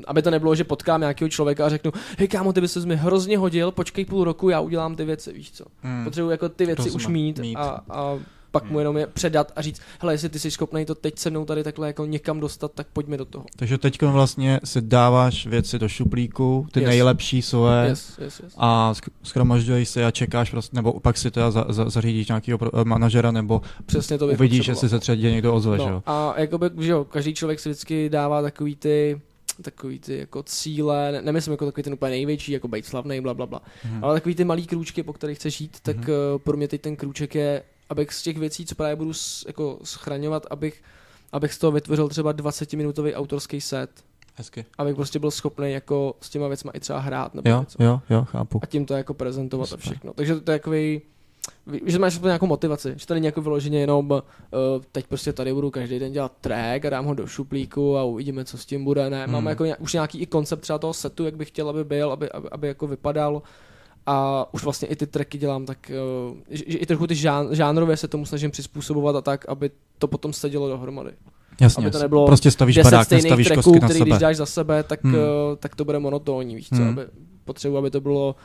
aby 0.07 0.23
to 0.23 0.31
nebylo, 0.31 0.55
že 0.55 0.65
potkám 0.65 1.01
nějakého 1.01 1.29
člověka 1.29 1.67
a 1.67 1.69
řeknu, 1.69 1.93
hej 2.19 2.29
kámo, 2.29 2.53
ty 2.53 2.61
bys 2.61 2.73
se 2.73 2.87
mi 2.87 2.97
hrozně 2.97 3.39
hodil, 3.39 3.71
počkej 3.71 4.05
půl 4.05 4.25
roku, 4.25 4.49
já 4.49 4.61
udělám 4.61 4.97
ty 4.97 5.05
věci, 5.05 5.33
víš 5.33 5.53
co. 5.53 5.65
Hmm. 5.83 6.05
Potřebuji 6.05 6.31
jako 6.31 6.49
ty 6.49 6.67
věci 6.67 6.83
Rozumím. 6.83 6.97
už 6.97 7.07
mít, 7.07 7.39
Mít. 7.39 7.57
A, 7.57 7.81
a 7.91 8.19
pak 8.53 8.71
mu 8.71 8.79
jenom 8.79 8.97
je 8.97 9.07
předat 9.07 9.53
a 9.57 9.63
říct, 9.63 9.81
hele, 10.01 10.15
jestli 10.15 10.29
ty 10.29 10.39
jsi 10.39 10.51
schopný 10.51 10.85
to 10.85 10.95
teď 10.95 11.19
se 11.19 11.31
mnou 11.31 11.45
tady 11.45 11.65
takhle 11.65 11.87
jako 11.87 12.07
někam 12.07 12.41
dostat, 12.41 12.73
tak 12.75 12.87
pojďme 12.93 13.17
do 13.17 13.25
toho. 13.25 13.45
Takže 13.57 13.79
teď 13.79 14.03
vlastně 14.03 14.61
si 14.65 14.81
dáváš 14.81 15.47
věci 15.47 15.79
do 15.79 15.89
šuplíku, 15.89 16.67
ty 16.73 16.81
Yes. 16.81 16.89
nejlepší 16.89 17.43
svoje, 17.43 17.89
Yes, 17.89 18.19
yes, 18.19 18.41
yes. 18.41 18.55
a 18.59 18.95
schromažďuješ 19.23 19.89
si 19.89 20.05
a 20.05 20.11
čekáš 20.11 20.51
prostě, 20.51 20.77
nebo 20.77 21.01
pak 21.01 21.19
si 21.19 21.31
teda 21.31 21.51
za, 21.51 21.67
za, 21.69 21.91
zařídíš 21.91 22.29
nějakého 22.29 22.59
eh, 22.63 22.85
manažera, 22.85 23.31
nebo 23.31 23.63
Přesně 23.87 24.19
to 24.19 24.27
uvidíš, 24.27 24.71
si 24.75 24.89
se 24.89 24.99
třeba 24.99 25.17
někdo 25.17 25.55
ozve, 25.55 25.79
že 25.79 25.85
no, 25.85 25.91
jo? 25.91 26.03
A 26.07 26.35
jakoby, 26.37 26.71
že 26.81 26.91
jo, 26.91 27.05
každý 27.05 27.35
člověk 27.35 27.61
si 27.61 27.69
vždycky 27.69 28.09
dává 28.09 28.43
takový 28.43 28.77
ty 28.77 29.21
takový 29.63 29.99
ty 29.99 30.19
jako 30.19 30.43
cíle, 30.43 31.13
ne, 31.13 31.23
nemyslím 31.23 31.53
jako 31.53 31.67
takový 31.67 31.83
ten 31.83 31.93
úplně 31.93 32.11
největší, 32.11 32.53
jako 32.53 32.69
být 32.69 32.87
slavný, 32.87 33.21
bla, 33.21 33.35
bla, 33.35 33.47
bla, 33.47 33.61
hmm. 33.83 34.05
ale 34.05 34.15
takový 34.15 34.35
ty 34.35 34.45
malý 34.45 34.67
krůčky, 34.67 35.03
po 35.03 35.13
kterých 35.13 35.39
chceš 35.39 35.57
žít, 35.57 35.77
tak 35.83 35.97
hmm. 35.97 36.07
uh, 36.35 36.39
pro 36.39 36.57
mě 36.57 36.69
teď 36.69 36.81
ten 36.81 36.97
krůček 36.97 37.35
je, 37.35 37.63
abych 37.93 38.13
z 38.13 38.23
těch 38.23 38.39
věcí, 38.39 38.67
co 38.67 38.75
právě 38.75 38.97
budu 38.97 39.13
jako 39.47 39.79
schraňovat, 39.85 40.47
abych, 40.51 40.83
abych 41.33 41.53
z 41.53 41.59
toho 41.59 41.73
vytvořil 41.73 42.09
třeba 42.09 42.35
20-minutový 42.35 43.15
autorský 43.15 43.61
set. 43.61 43.91
Hezky. 44.35 44.65
Abych 44.79 44.95
prostě 44.95 45.19
byl 45.19 45.31
schopný 45.31 45.73
jako 45.73 46.15
s 46.21 46.31
těma 46.31 46.49
věcma 46.49 46.73
i 46.75 46.81
třeba 46.81 46.99
hrát 46.99 47.35
nebo 47.35 47.49
Jo, 47.51 47.61
něco. 47.61 47.83
jo, 47.83 48.01
jo, 48.11 48.25
chápu. 48.25 48.61
A 48.63 48.67
tím 48.67 48.87
to 48.87 48.95
jako 48.95 49.15
prezentovat 49.15 49.63
a 49.65 49.67
Super. 49.67 49.81
všechno. 49.83 50.13
Takže 50.13 50.35
to 50.41 50.51
je 50.53 50.59
takový 50.59 51.01
že 51.87 51.99
máš 51.99 52.19
nějakou 52.19 52.47
motivaci, 52.47 52.95
že 52.97 53.07
to 53.07 53.15
není 53.15 53.27
jako 53.27 53.41
vyloženě 53.43 53.81
jenom 53.81 54.11
uh, 54.11 54.21
teď 54.93 55.07
prostě 55.07 55.33
tady 55.33 55.55
budu 55.55 55.71
každý 55.71 55.99
den 55.99 56.13
dělat 56.13 56.33
track 56.41 56.85
a 56.85 56.91
dám 56.91 57.05
ho 57.05 57.15
do 57.15 57.27
šuplíku 57.27 57.97
a 57.99 58.05
uvidíme, 58.05 58.45
co 58.45 58.59
s 58.59 58.67
tím 58.67 58.85
bude. 58.85 59.11
Ne, 59.11 59.25
Hmm. 59.25 59.33
máme 59.33 59.51
jako 59.51 59.65
nějak, 59.65 59.81
už 59.81 59.93
nějaký 59.93 60.19
i 60.19 60.27
koncept 60.27 60.61
třeba 60.61 60.79
toho 60.79 60.95
setu, 60.95 61.25
jak 61.25 61.37
bych 61.37 61.49
chtěl, 61.49 61.69
aby 61.69 61.85
byl, 61.85 62.13
aby, 62.13 62.31
aby, 62.31 62.49
aby 62.51 62.69
jako 62.69 62.87
vypadal. 62.87 63.43
A 64.07 64.47
už 64.55 64.65
vlastně 64.65 64.89
i 64.89 64.97
ty 64.97 65.07
tracky 65.07 65.39
dělám 65.39 65.67
tak, 65.67 65.91
uh, 66.31 66.37
že, 66.51 66.65
že 66.67 66.79
i 66.79 66.87
trochu 66.87 67.07
ty 67.07 67.15
žán, 67.15 67.49
žánrově 67.51 67.97
se 67.97 68.09
tomu 68.09 68.27
snažím 68.27 68.51
přizpůsobovat 68.51 69.17
a 69.17 69.21
tak, 69.21 69.45
aby 69.49 69.71
to 69.99 70.09
potom 70.09 70.33
sedělo 70.33 70.69
dohromady. 70.69 71.11
Jasně, 71.61 71.83
aby 71.85 71.91
to 71.91 71.99
nebylo 71.99 72.27
prostě 72.27 72.51
stavíš 72.51 72.77
10 72.77 72.91
barák, 72.91 73.05
stejných 73.07 73.25
nestavíš 73.25 73.47
tracků, 73.47 73.63
kostky 73.63 73.81
na 73.81 73.87
který 73.89 73.99
sebe. 73.99 74.11
když 74.11 74.19
dáš 74.21 74.37
za 74.37 74.47
sebe, 74.47 74.83
tak, 74.83 75.05
Hmm. 75.05 75.15
uh, 75.15 75.21
tak 75.59 75.75
to 75.77 75.85
bude 75.85 75.99
monotónní, 75.99 76.57
víš 76.57 76.69
co, 76.69 76.75
Hmm. 76.77 76.89
aby, 76.89 77.03
potřebuji, 77.45 77.77
aby 77.79 77.91
to 77.91 78.01
bylo 78.01 78.37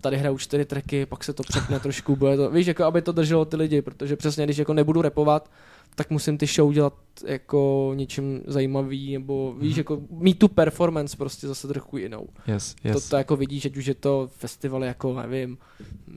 tady 0.00 0.16
hraju 0.16 0.38
čtyři 0.38 0.64
tracky, 0.64 1.06
pak 1.06 1.24
se 1.24 1.32
to 1.32 1.42
přepne 1.42 1.80
trošku, 1.80 2.16
bude 2.16 2.36
to, 2.36 2.50
víš, 2.50 2.66
jako 2.66 2.84
aby 2.84 3.02
to 3.02 3.12
drželo 3.12 3.44
ty 3.44 3.56
lidi, 3.56 3.82
protože 3.82 4.16
přesně, 4.16 4.44
když 4.44 4.58
jako 4.58 4.74
nebudu 4.74 5.02
repovat, 5.02 5.50
tak 5.94 6.10
musím 6.10 6.38
ty 6.38 6.46
show 6.46 6.72
dělat 6.72 6.94
jako 7.26 7.92
něčím 7.94 8.40
zajímavý, 8.46 9.12
nebo 9.12 9.54
víš, 9.58 9.70
Mhm. 9.72 9.78
jako 9.80 10.00
mít 10.10 10.38
tu 10.38 10.48
performance 10.48 11.16
prostě 11.16 11.48
zase 11.48 11.68
trochu 11.68 11.96
jinou. 11.96 12.26
Yes, 12.46 12.76
Yes. 12.84 12.94
To, 13.04 13.10
to 13.10 13.16
jako 13.16 13.36
vidíš, 13.36 13.64
ať 13.66 13.76
už 13.76 13.86
je 13.86 13.94
to 13.94 14.28
festival 14.32 14.84
jako, 14.84 15.14
nevím, 15.22 15.58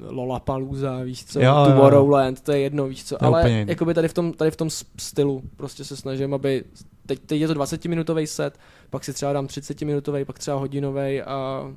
Lollapalooza, 0.10 1.04
víš 1.04 1.26
co, 1.26 1.40
Jo. 1.40 1.54
Tomorrowland, 1.68 2.42
to 2.42 2.52
je 2.52 2.60
jedno, 2.60 2.88
víš 2.88 3.04
co, 3.04 3.18
To 3.18 3.26
ale 3.26 3.50
jiný. 3.52 3.66
jakoby 3.70 3.94
tady 3.94 4.08
v 4.08 4.14
tom, 4.14 4.34
tady 4.34 4.52
v 4.52 4.56
tom 4.56 4.70
stylu 4.98 5.42
prostě 5.58 5.84
se 5.86 5.98
snažím, 5.98 6.34
aby 6.34 6.64
teď, 7.06 7.20
teď 7.20 7.42
je 7.42 7.48
to 7.48 7.54
20-minutový 7.54 8.28
set, 8.28 8.60
pak 8.90 9.04
si 9.04 9.14
třeba 9.14 9.34
dám 9.34 9.46
30-minutový, 9.48 10.26
pak 10.26 10.40
třeba 10.40 10.58
hodinový 10.58 11.22
a 11.22 11.68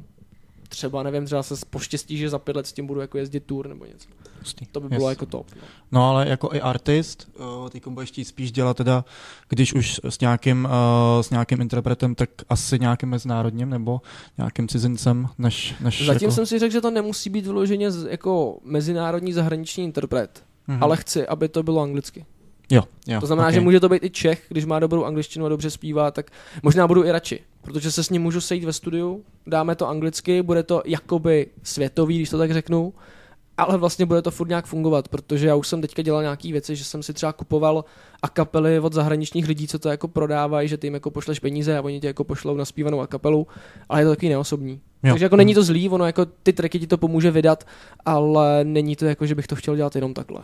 třeba, 0.68 1.02
nevím, 1.02 1.24
třeba 1.26 1.42
se 1.42 1.54
poštěstí, 1.70 2.16
že 2.18 2.30
za 2.30 2.38
pět 2.38 2.56
let 2.56 2.66
s 2.66 2.72
tím 2.72 2.86
budu 2.86 3.00
jako 3.00 3.18
jezdit 3.18 3.44
tour 3.46 3.68
nebo 3.68 3.84
něco. 3.84 4.08
Hustý. 4.38 4.66
To 4.66 4.80
by 4.80 4.86
Yes. 4.86 4.96
bylo 4.98 5.10
jako 5.10 5.26
top. 5.26 5.46
No. 5.56 5.62
No 5.92 6.10
ale 6.10 6.28
jako 6.28 6.50
i 6.52 6.60
artist, 6.60 7.28
uh, 7.62 7.68
ty 7.68 7.80
budeš 7.88 8.08
chtít 8.10 8.24
spíš 8.24 8.52
dělat 8.52 8.76
teda, 8.76 9.04
když 9.48 9.74
už 9.74 10.00
s 10.08 10.20
nějakým, 10.20 10.64
uh, 10.64 11.22
s 11.22 11.30
nějakým 11.30 11.60
interpretem, 11.60 12.14
tak 12.14 12.30
asi 12.48 12.78
nějakým 12.78 13.08
mezinárodním 13.08 13.70
nebo 13.70 14.00
nějakým 14.38 14.68
cizincem, 14.68 15.28
než, 15.38 15.74
než 15.80 16.06
Zatím 16.06 16.26
jako... 16.26 16.34
jsem 16.34 16.46
si 16.46 16.58
řekl, 16.58 16.72
že 16.72 16.80
to 16.80 16.90
nemusí 16.90 17.30
být 17.30 17.46
vyloženě 17.46 17.90
jako 18.08 18.58
mezinárodní 18.64 19.32
zahraniční 19.32 19.84
interpret, 19.84 20.42
Mhm. 20.68 20.82
ale 20.82 20.96
chci, 20.96 21.26
aby 21.26 21.48
to 21.48 21.62
bylo 21.62 21.80
anglicky. 21.82 22.24
Jo, 22.70 22.82
jo. 23.06 23.20
To 23.20 23.26
znamená, 23.26 23.48
okay. 23.48 23.54
že 23.54 23.60
může 23.60 23.80
to 23.80 23.88
být 23.88 24.04
i 24.04 24.10
Čech, 24.10 24.44
když 24.48 24.64
má 24.64 24.78
dobrou 24.78 25.04
angličtinu 25.04 25.46
a 25.46 25.48
dobře 25.48 25.70
zpívá, 25.70 26.10
tak 26.10 26.30
možná 26.62 26.86
budu 26.86 27.04
i 27.04 27.12
radši, 27.12 27.40
protože 27.62 27.92
se 27.92 28.04
s 28.04 28.10
ním 28.10 28.22
můžu 28.22 28.40
sejít 28.40 28.64
ve 28.64 28.72
studiu, 28.72 29.24
dáme 29.46 29.74
to 29.74 29.88
anglicky, 29.88 30.42
bude 30.42 30.62
to 30.62 30.82
jakoby 30.84 31.46
světový, 31.62 32.16
když 32.16 32.30
to 32.30 32.38
tak 32.38 32.52
řeknu, 32.52 32.94
ale 33.56 33.78
vlastně 33.78 34.06
bude 34.06 34.22
to 34.22 34.30
furt 34.30 34.48
nějak 34.48 34.66
fungovat, 34.66 35.08
protože 35.08 35.46
já 35.46 35.54
už 35.54 35.68
jsem 35.68 35.80
teďka 35.80 36.02
dělal 36.02 36.22
nějaký 36.22 36.52
věci, 36.52 36.76
že 36.76 36.84
jsem 36.84 37.02
si 37.02 37.12
třeba 37.12 37.32
kupoval 37.32 37.84
a 38.22 38.28
kapely 38.28 38.80
od 38.80 38.92
zahraničních 38.92 39.48
lidí, 39.48 39.68
co 39.68 39.78
to 39.78 39.88
jako 39.88 40.08
prodávají, 40.08 40.68
že 40.68 40.76
ty 40.76 40.86
jim 40.86 40.94
jako 40.94 41.10
pošleš 41.10 41.38
peníze 41.38 41.78
a 41.78 41.82
oni 41.82 42.00
ti 42.00 42.06
jako 42.06 42.24
pošlou 42.24 42.56
naspívanou 42.56 43.00
a 43.00 43.06
kapelu, 43.06 43.46
ale 43.88 44.00
je 44.00 44.04
to 44.04 44.10
takový 44.10 44.28
neosobní. 44.28 44.80
Jo. 45.02 45.12
Takže 45.12 45.24
jako 45.24 45.36
není 45.36 45.54
to 45.54 45.62
zlý, 45.62 45.88
ono 45.88 46.06
jako 46.06 46.26
ty 46.26 46.52
tracky 46.52 46.80
ti 46.80 46.86
to 46.86 46.98
pomůže 46.98 47.30
vydat, 47.30 47.66
ale 48.04 48.64
není 48.64 48.96
to 48.96 49.04
jako, 49.04 49.26
že 49.26 49.34
bych 49.34 49.46
to 49.46 49.56
chtěl 49.56 49.76
dělat 49.76 49.94
jenom 49.94 50.14
takhle. 50.14 50.40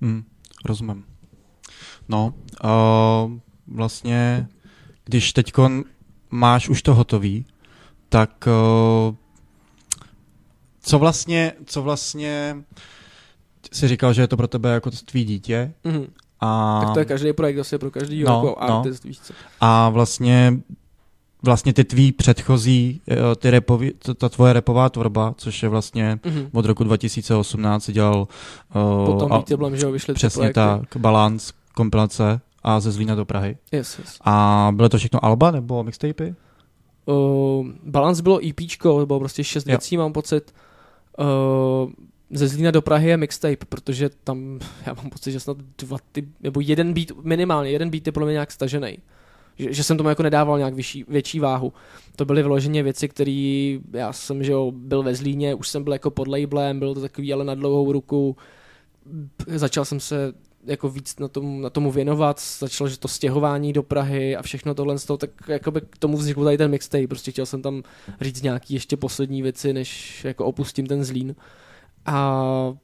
Hmm, 0.00 0.22
rozumím. 0.64 1.04
No, 2.10 2.34
uh, 2.64 3.32
vlastně, 3.66 4.46
když 5.04 5.32
teď 5.32 5.52
máš 6.30 6.68
už 6.68 6.82
to 6.82 6.94
hotový, 6.94 7.46
tak 8.08 8.48
uh, 9.08 9.14
co 10.82 10.98
vlastně, 10.98 11.52
co 11.64 11.82
vlastně 11.82 12.56
si 13.72 13.88
říkal, 13.88 14.12
že 14.12 14.22
je 14.22 14.28
to 14.28 14.36
pro 14.36 14.48
tebe 14.48 14.70
jako 14.70 14.90
tvý 14.90 15.24
dítě 15.24 15.72
Mhm. 15.84 16.06
a, 16.40 16.80
Tak 16.84 16.94
to 16.94 16.98
je 16.98 17.04
každý 17.04 17.32
projekt, 17.32 17.56
zase 17.56 17.78
pro 17.78 17.90
každý 17.90 18.22
No, 18.24 18.34
jako 18.34 18.46
no. 18.46 18.62
artist, 18.78 19.04
víš 19.04 19.18
co. 19.18 19.34
a 19.60 19.88
vlastně 19.88 20.58
vlastně 21.42 21.72
ty 21.72 21.84
tvý 21.84 22.12
předchozí, 22.12 23.00
eh, 23.10 23.16
ty 23.36 23.50
repový, 23.50 23.92
ta, 24.18 24.28
tvoje 24.28 24.52
repová 24.52 24.88
tvorba, 24.88 25.34
což 25.38 25.62
je 25.62 25.68
vlastně 25.68 26.18
Mhm. 26.26 26.48
od 26.52 26.64
roku 26.64 26.84
2018 26.84 27.84
si 27.84 27.92
dělal 27.92 28.28
uh, 28.74 29.06
Potom 29.06 29.32
a, 29.32 29.36
Beat 29.36 29.48
Tablem, 29.48 29.76
že 29.76 29.86
jo, 29.86 29.92
vyšly 29.92 30.14
přesně 30.14 30.52
tak, 30.52 30.80
balans, 30.96 31.52
kompilace 31.74 32.40
a 32.62 32.80
ze 32.80 32.92
Zlína 32.92 33.14
do 33.14 33.24
Prahy. 33.24 33.56
Yes, 33.72 33.98
yes. 33.98 34.18
A 34.24 34.68
bylo 34.74 34.88
to 34.88 34.98
všechno 34.98 35.24
alba 35.24 35.50
nebo 35.50 35.84
mixtapy? 35.84 36.34
Uh, 37.06 37.66
Balance 37.84 38.22
bylo 38.22 38.40
to 38.82 39.06
bylo 39.06 39.18
prostě 39.18 39.44
šest 39.44 39.66
Jo. 39.66 39.70
věcí, 39.72 39.96
mám 39.96 40.12
pocit. 40.12 40.54
Uh, 41.18 41.90
ze 42.30 42.48
Zlína 42.48 42.70
do 42.70 42.82
Prahy 42.82 43.08
je 43.08 43.16
mixtape, 43.16 43.66
protože 43.68 44.10
tam, 44.24 44.58
já 44.86 44.94
mám 44.94 45.10
pocit, 45.10 45.32
že 45.32 45.40
snad 45.40 45.56
dva 45.78 45.98
ty, 46.12 46.28
nebo 46.40 46.60
jeden 46.60 46.94
beat, 46.94 47.08
minimálně 47.22 47.70
jeden 47.70 47.90
beat 47.90 48.06
je 48.06 48.12
podle 48.12 48.26
mě 48.26 48.32
nějak 48.32 48.50
stažený. 48.50 48.98
Že, 49.58 49.72
že 49.72 49.84
jsem 49.84 49.96
tomu 49.96 50.08
jako 50.08 50.22
nedával 50.22 50.58
nějak 50.58 50.74
vyšší, 50.74 51.04
větší 51.08 51.40
váhu. 51.40 51.72
To 52.16 52.24
byly 52.24 52.42
vyloženě 52.42 52.82
věci, 52.82 53.08
které 53.08 53.78
já 53.92 54.12
jsem, 54.12 54.44
že 54.44 54.52
jo, 54.52 54.72
byl 54.74 55.02
ve 55.02 55.14
Zlíně, 55.14 55.54
už 55.54 55.68
jsem 55.68 55.84
byl 55.84 55.92
jako 55.92 56.10
pod 56.10 56.28
labelem, 56.28 56.78
bylo 56.78 56.94
to 56.94 57.00
takový 57.00 57.32
ale 57.32 57.44
na 57.44 57.54
dlouhou 57.54 57.92
ruku. 57.92 58.36
Začal 59.46 59.84
jsem 59.84 60.00
se 60.00 60.32
jako 60.64 60.88
víc 60.88 61.18
na, 61.18 61.28
tom, 61.28 61.60
na 61.60 61.70
tomu 61.70 61.90
věnovat, 61.90 62.42
začalo, 62.58 62.88
že 62.88 62.98
to 62.98 63.08
stěhování 63.08 63.72
do 63.72 63.82
Prahy 63.82 64.36
a 64.36 64.42
všechno 64.42 64.74
tohle 64.74 64.98
z 64.98 65.04
toho, 65.04 65.16
tak 65.16 65.30
jakoby 65.48 65.80
k 65.80 65.98
tomu 65.98 66.16
vznikl 66.16 66.44
tady 66.44 66.58
ten 66.58 66.70
mixtape, 66.70 67.06
prostě 67.06 67.30
chtěl 67.30 67.46
jsem 67.46 67.62
tam 67.62 67.82
říct 68.20 68.42
nějaký 68.42 68.74
ještě 68.74 68.96
poslední 68.96 69.42
věci, 69.42 69.72
než 69.72 70.24
jako 70.24 70.44
opustím 70.44 70.86
ten 70.86 71.04
Zlín. 71.04 71.36
A 72.06 72.74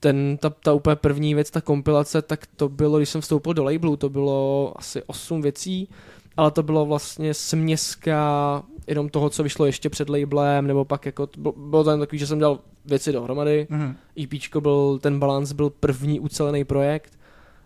ten, 0.00 0.38
ta, 0.40 0.50
ta 0.50 0.72
úplně 0.72 0.96
první 0.96 1.34
věc, 1.34 1.50
ta 1.50 1.60
kompilace, 1.60 2.22
tak 2.22 2.46
to 2.56 2.68
bylo, 2.68 2.98
když 2.98 3.08
jsem 3.08 3.20
vstoupil 3.20 3.54
do 3.54 3.64
labelu, 3.64 3.96
to 3.96 4.08
bylo 4.08 4.72
asi 4.76 5.02
osm 5.02 5.42
věcí, 5.42 5.88
ale 6.36 6.50
to 6.50 6.62
bylo 6.62 6.86
vlastně 6.86 7.34
směska 7.34 8.62
jenom 8.90 9.08
toho, 9.08 9.30
co 9.30 9.42
vyšlo 9.42 9.66
ještě 9.66 9.90
před 9.90 10.08
labelem, 10.08 10.66
nebo 10.66 10.84
pak 10.84 11.06
jako, 11.06 11.28
bylo, 11.56 11.84
to 11.84 11.98
takový, 11.98 12.18
že 12.18 12.26
jsem 12.26 12.38
dal 12.38 12.58
věci 12.84 13.12
dohromady, 13.12 13.66
Mhm. 13.70 13.96
EPčko 14.22 14.60
byl, 14.60 14.98
ten 15.02 15.18
balans 15.18 15.52
byl 15.52 15.70
první 15.70 16.20
ucelený 16.20 16.64
projekt 16.64 17.18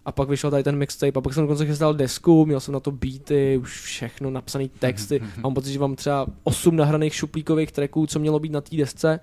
a 0.05 0.13
pak 0.13 0.29
vyšel 0.29 0.51
tady 0.51 0.63
ten 0.63 0.77
mixtape 0.77 1.19
a 1.19 1.21
pak 1.21 1.35
jsem 1.35 1.45
dokonce 1.45 1.67
chystal 1.67 1.95
desku, 1.95 2.47
měl 2.47 2.61
jsem 2.61 2.75
na 2.75 2.81
to 2.81 2.91
beaty, 2.91 3.59
už 3.63 3.81
všechno, 3.81 4.31
napsané 4.31 4.69
texty. 4.69 5.21
Mám 5.43 5.55
pocit, 5.55 5.73
že 5.73 5.79
mám 5.79 5.97
třeba 5.97 6.27
osm 6.45 6.77
nahraných 6.77 7.15
šuplíkových 7.15 7.73
tracků, 7.73 8.07
co 8.07 8.19
mělo 8.19 8.39
být 8.39 8.53
na 8.53 8.61
té 8.61 8.77
desce, 8.77 9.21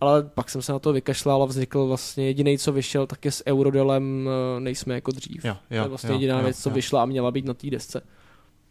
ale 0.00 0.22
pak 0.22 0.50
jsem 0.50 0.62
se 0.62 0.72
na 0.72 0.78
to 0.78 0.92
vykašlal 0.92 1.42
a 1.42 1.46
vznikl 1.46 1.86
vlastně 1.86 2.26
jediný, 2.26 2.58
co 2.58 2.72
vyšel, 2.72 3.06
tak 3.06 3.24
je 3.24 3.30
s 3.32 3.46
Eurodelem 3.46 4.28
eh, 4.56 4.60
nejsme 4.60 4.94
jako 4.94 5.10
dřív. 5.10 5.44
Jo, 5.44 5.56
to 5.68 5.74
je 5.74 5.78
jo, 5.80 5.88
vlastně 5.88 6.10
jo, 6.10 6.14
jediná 6.14 6.38
jo, 6.38 6.44
věc, 6.44 6.62
co 6.62 6.68
jo. 6.68 6.74
vyšla 6.74 7.02
a 7.02 7.06
měla 7.06 7.30
být 7.30 7.44
na 7.44 7.54
té 7.54 7.70
desce. 7.70 8.02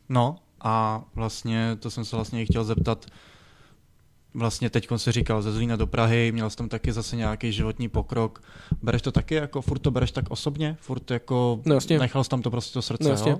No 0.09 0.35
a 0.63 1.03
vlastně 1.15 1.75
to 1.79 1.89
jsem 1.91 2.05
se 2.05 2.15
vlastně 2.15 2.41
i 2.41 2.45
chtěl 2.45 2.63
zeptat, 2.63 3.05
vlastně 4.33 4.69
teď 4.69 4.87
si 4.95 5.11
říkal 5.11 5.41
ze 5.41 5.51
Zlína 5.51 5.75
do 5.75 5.87
Prahy, 5.87 6.31
měl 6.31 6.49
jsi 6.49 6.57
tam 6.57 6.69
taky 6.69 6.91
zase 6.91 7.15
nějaký 7.15 7.51
životní 7.51 7.89
pokrok. 7.89 8.43
Bereš 8.81 9.01
to 9.01 9.11
taky 9.11 9.35
jako, 9.35 9.61
furt 9.61 9.79
to 9.79 9.91
bereš 9.91 10.11
tak 10.11 10.25
osobně? 10.29 10.77
Furt 10.79 11.11
jako, 11.11 11.59
No 11.65 11.75
jasně. 11.75 11.99
nechal 11.99 12.23
jsi 12.23 12.29
tam 12.29 12.41
to 12.41 12.51
prostě 12.51 12.73
to 12.73 12.81
srdce, 12.81 13.03
No 13.03 13.09
jasně. 13.09 13.31
jo? 13.31 13.39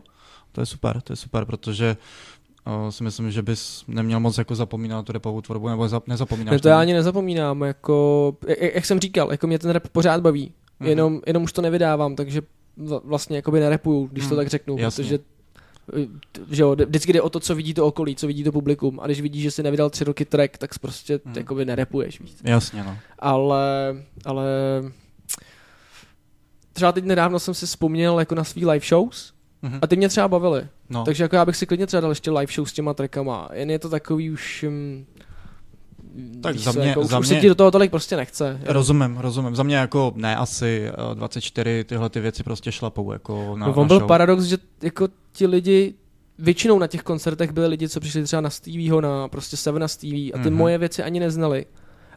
To 0.52 0.62
je 0.62 0.66
super, 0.66 1.02
to 1.02 1.14
je 1.14 1.18
super, 1.18 1.46
protože 1.46 1.98
o, 2.66 2.92
si 2.92 3.04
myslím, 3.04 3.32
že 3.32 3.42
bys 3.42 3.84
neměl 3.88 4.20
moc 4.20 4.38
jako 4.38 4.56
zapomínat 4.56 4.96
na 4.98 5.04
tu 5.04 5.12
repovou 5.12 5.42
tvorbu, 5.42 5.70
nebo 5.70 5.88
za, 5.88 6.02
nezapomínáš. 6.08 6.52
Ne, 6.52 6.60
to 6.60 6.68
já 6.68 6.80
ani 6.80 6.94
nezapomínám, 6.94 7.62
jako, 7.62 8.38
jak, 8.48 8.76
jak 8.76 8.86
jsem 8.86 9.00
říkal, 9.00 9.32
jako 9.32 9.48
mě 9.48 9.60
ten 9.60 9.72
rap 9.72 9.88
pořád 9.88 10.22
baví, 10.22 10.52
Mhm. 10.80 10.90
jenom, 10.90 11.22
jenom 11.28 11.44
už 11.44 11.54
to 11.54 11.62
nevydávám, 11.62 12.16
takže 12.16 12.42
vla- 12.78 13.02
vlastně 13.04 13.36
jakoby 13.36 13.60
nerepuju, 13.60 14.08
když 14.12 14.24
to 14.24 14.28
Mhm, 14.36 14.38
tak 14.38 14.48
řeknu, 14.48 14.78
jasně. 14.78 15.04
protože 15.04 15.16
eh, 15.16 15.20
že 16.52 16.62
jo, 16.64 16.76
vždycky 16.76 17.14
jde 17.14 17.22
o 17.22 17.30
to, 17.30 17.40
co 17.40 17.56
vidí 17.56 17.74
to 17.74 17.86
okolí, 17.88 18.16
co 18.16 18.28
vidí 18.28 18.44
to 18.44 18.52
publikum 18.52 19.00
a 19.00 19.06
když 19.06 19.22
vidíš, 19.22 19.44
že 19.44 19.52
si 19.52 19.64
nevydal 19.64 19.90
tři 19.90 20.04
roky 20.04 20.26
track, 20.26 20.58
tak 20.58 20.80
prostě 20.80 21.20
Mhm. 21.26 21.38
jakoby 21.38 21.66
nerepuješ 21.66 22.22
víc. 22.22 22.42
Jasně, 22.44 22.84
no. 22.84 22.98
Ale, 23.20 23.96
ale 24.26 24.46
třeba 26.74 26.92
teď 26.92 27.04
nedávno 27.06 27.40
jsem 27.40 27.54
si 27.54 27.66
vzpomněl 27.66 28.20
jako 28.20 28.36
na 28.36 28.44
svý 28.44 28.66
live 28.66 28.86
shows 28.86 29.34
Mhm. 29.62 29.80
a 29.82 29.88
ty 29.88 29.96
mě 29.96 30.10
třeba 30.10 30.28
bavily, 30.28 30.68
no. 30.90 31.04
takže 31.06 31.24
jako 31.24 31.36
já 31.36 31.46
bych 31.46 31.56
si 31.56 31.66
klidně 31.66 31.88
třeba 31.88 32.02
dal 32.02 32.12
ještě 32.12 32.32
live 32.32 32.54
show 32.54 32.68
s 32.68 32.74
těma 32.74 32.94
trackama, 32.94 33.50
jen 33.54 33.72
je 33.72 33.80
to 33.80 33.90
takový 33.90 34.32
už... 34.32 34.64
Um, 34.68 35.06
Tak 36.42 36.58
za 36.58 36.72
mě- 36.72 36.88
jako, 36.88 37.04
za 37.04 37.20
už 37.20 37.28
se 37.28 37.34
mě- 37.34 37.42
ti 37.42 37.48
do 37.48 37.56
toho 37.56 37.72
tolik 37.72 37.92
prostě 37.92 38.16
nechce. 38.16 38.60
Rozumím, 38.66 39.18
rozumím. 39.18 39.56
Za 39.56 39.64
mě 39.64 39.76
jako 39.76 40.14
ne 40.16 40.36
asi 40.36 40.88
eh, 41.12 41.16
24 41.16 41.84
tyhle 41.84 42.10
ty 42.10 42.20
věci 42.20 42.44
prostě 42.44 42.72
šlapou 42.72 43.12
jako 43.12 43.56
na, 43.58 43.68
No, 43.68 43.74
on 43.74 43.82
na 43.82 43.88
byl 43.88 43.98
show. 44.00 44.08
paradox, 44.08 44.44
že 44.44 44.58
jako 44.82 45.08
ti 45.32 45.48
lidi 45.48 45.94
většinou 46.40 46.80
na 46.80 46.88
těch 46.88 47.04
koncertech 47.04 47.52
byli 47.52 47.68
lidi, 47.68 47.90
co 47.90 48.00
přišli 48.00 48.24
třeba 48.24 48.42
na 48.42 48.50
Stevieho, 48.50 49.02
na 49.02 49.28
prostě 49.28 49.58
Sevena 49.58 49.88
Stevie 49.88 50.32
a 50.32 50.38
ty 50.38 50.50
Mhm. 50.50 50.58
moje 50.58 50.78
věci 50.78 51.04
ani 51.04 51.20
neznali. 51.20 51.66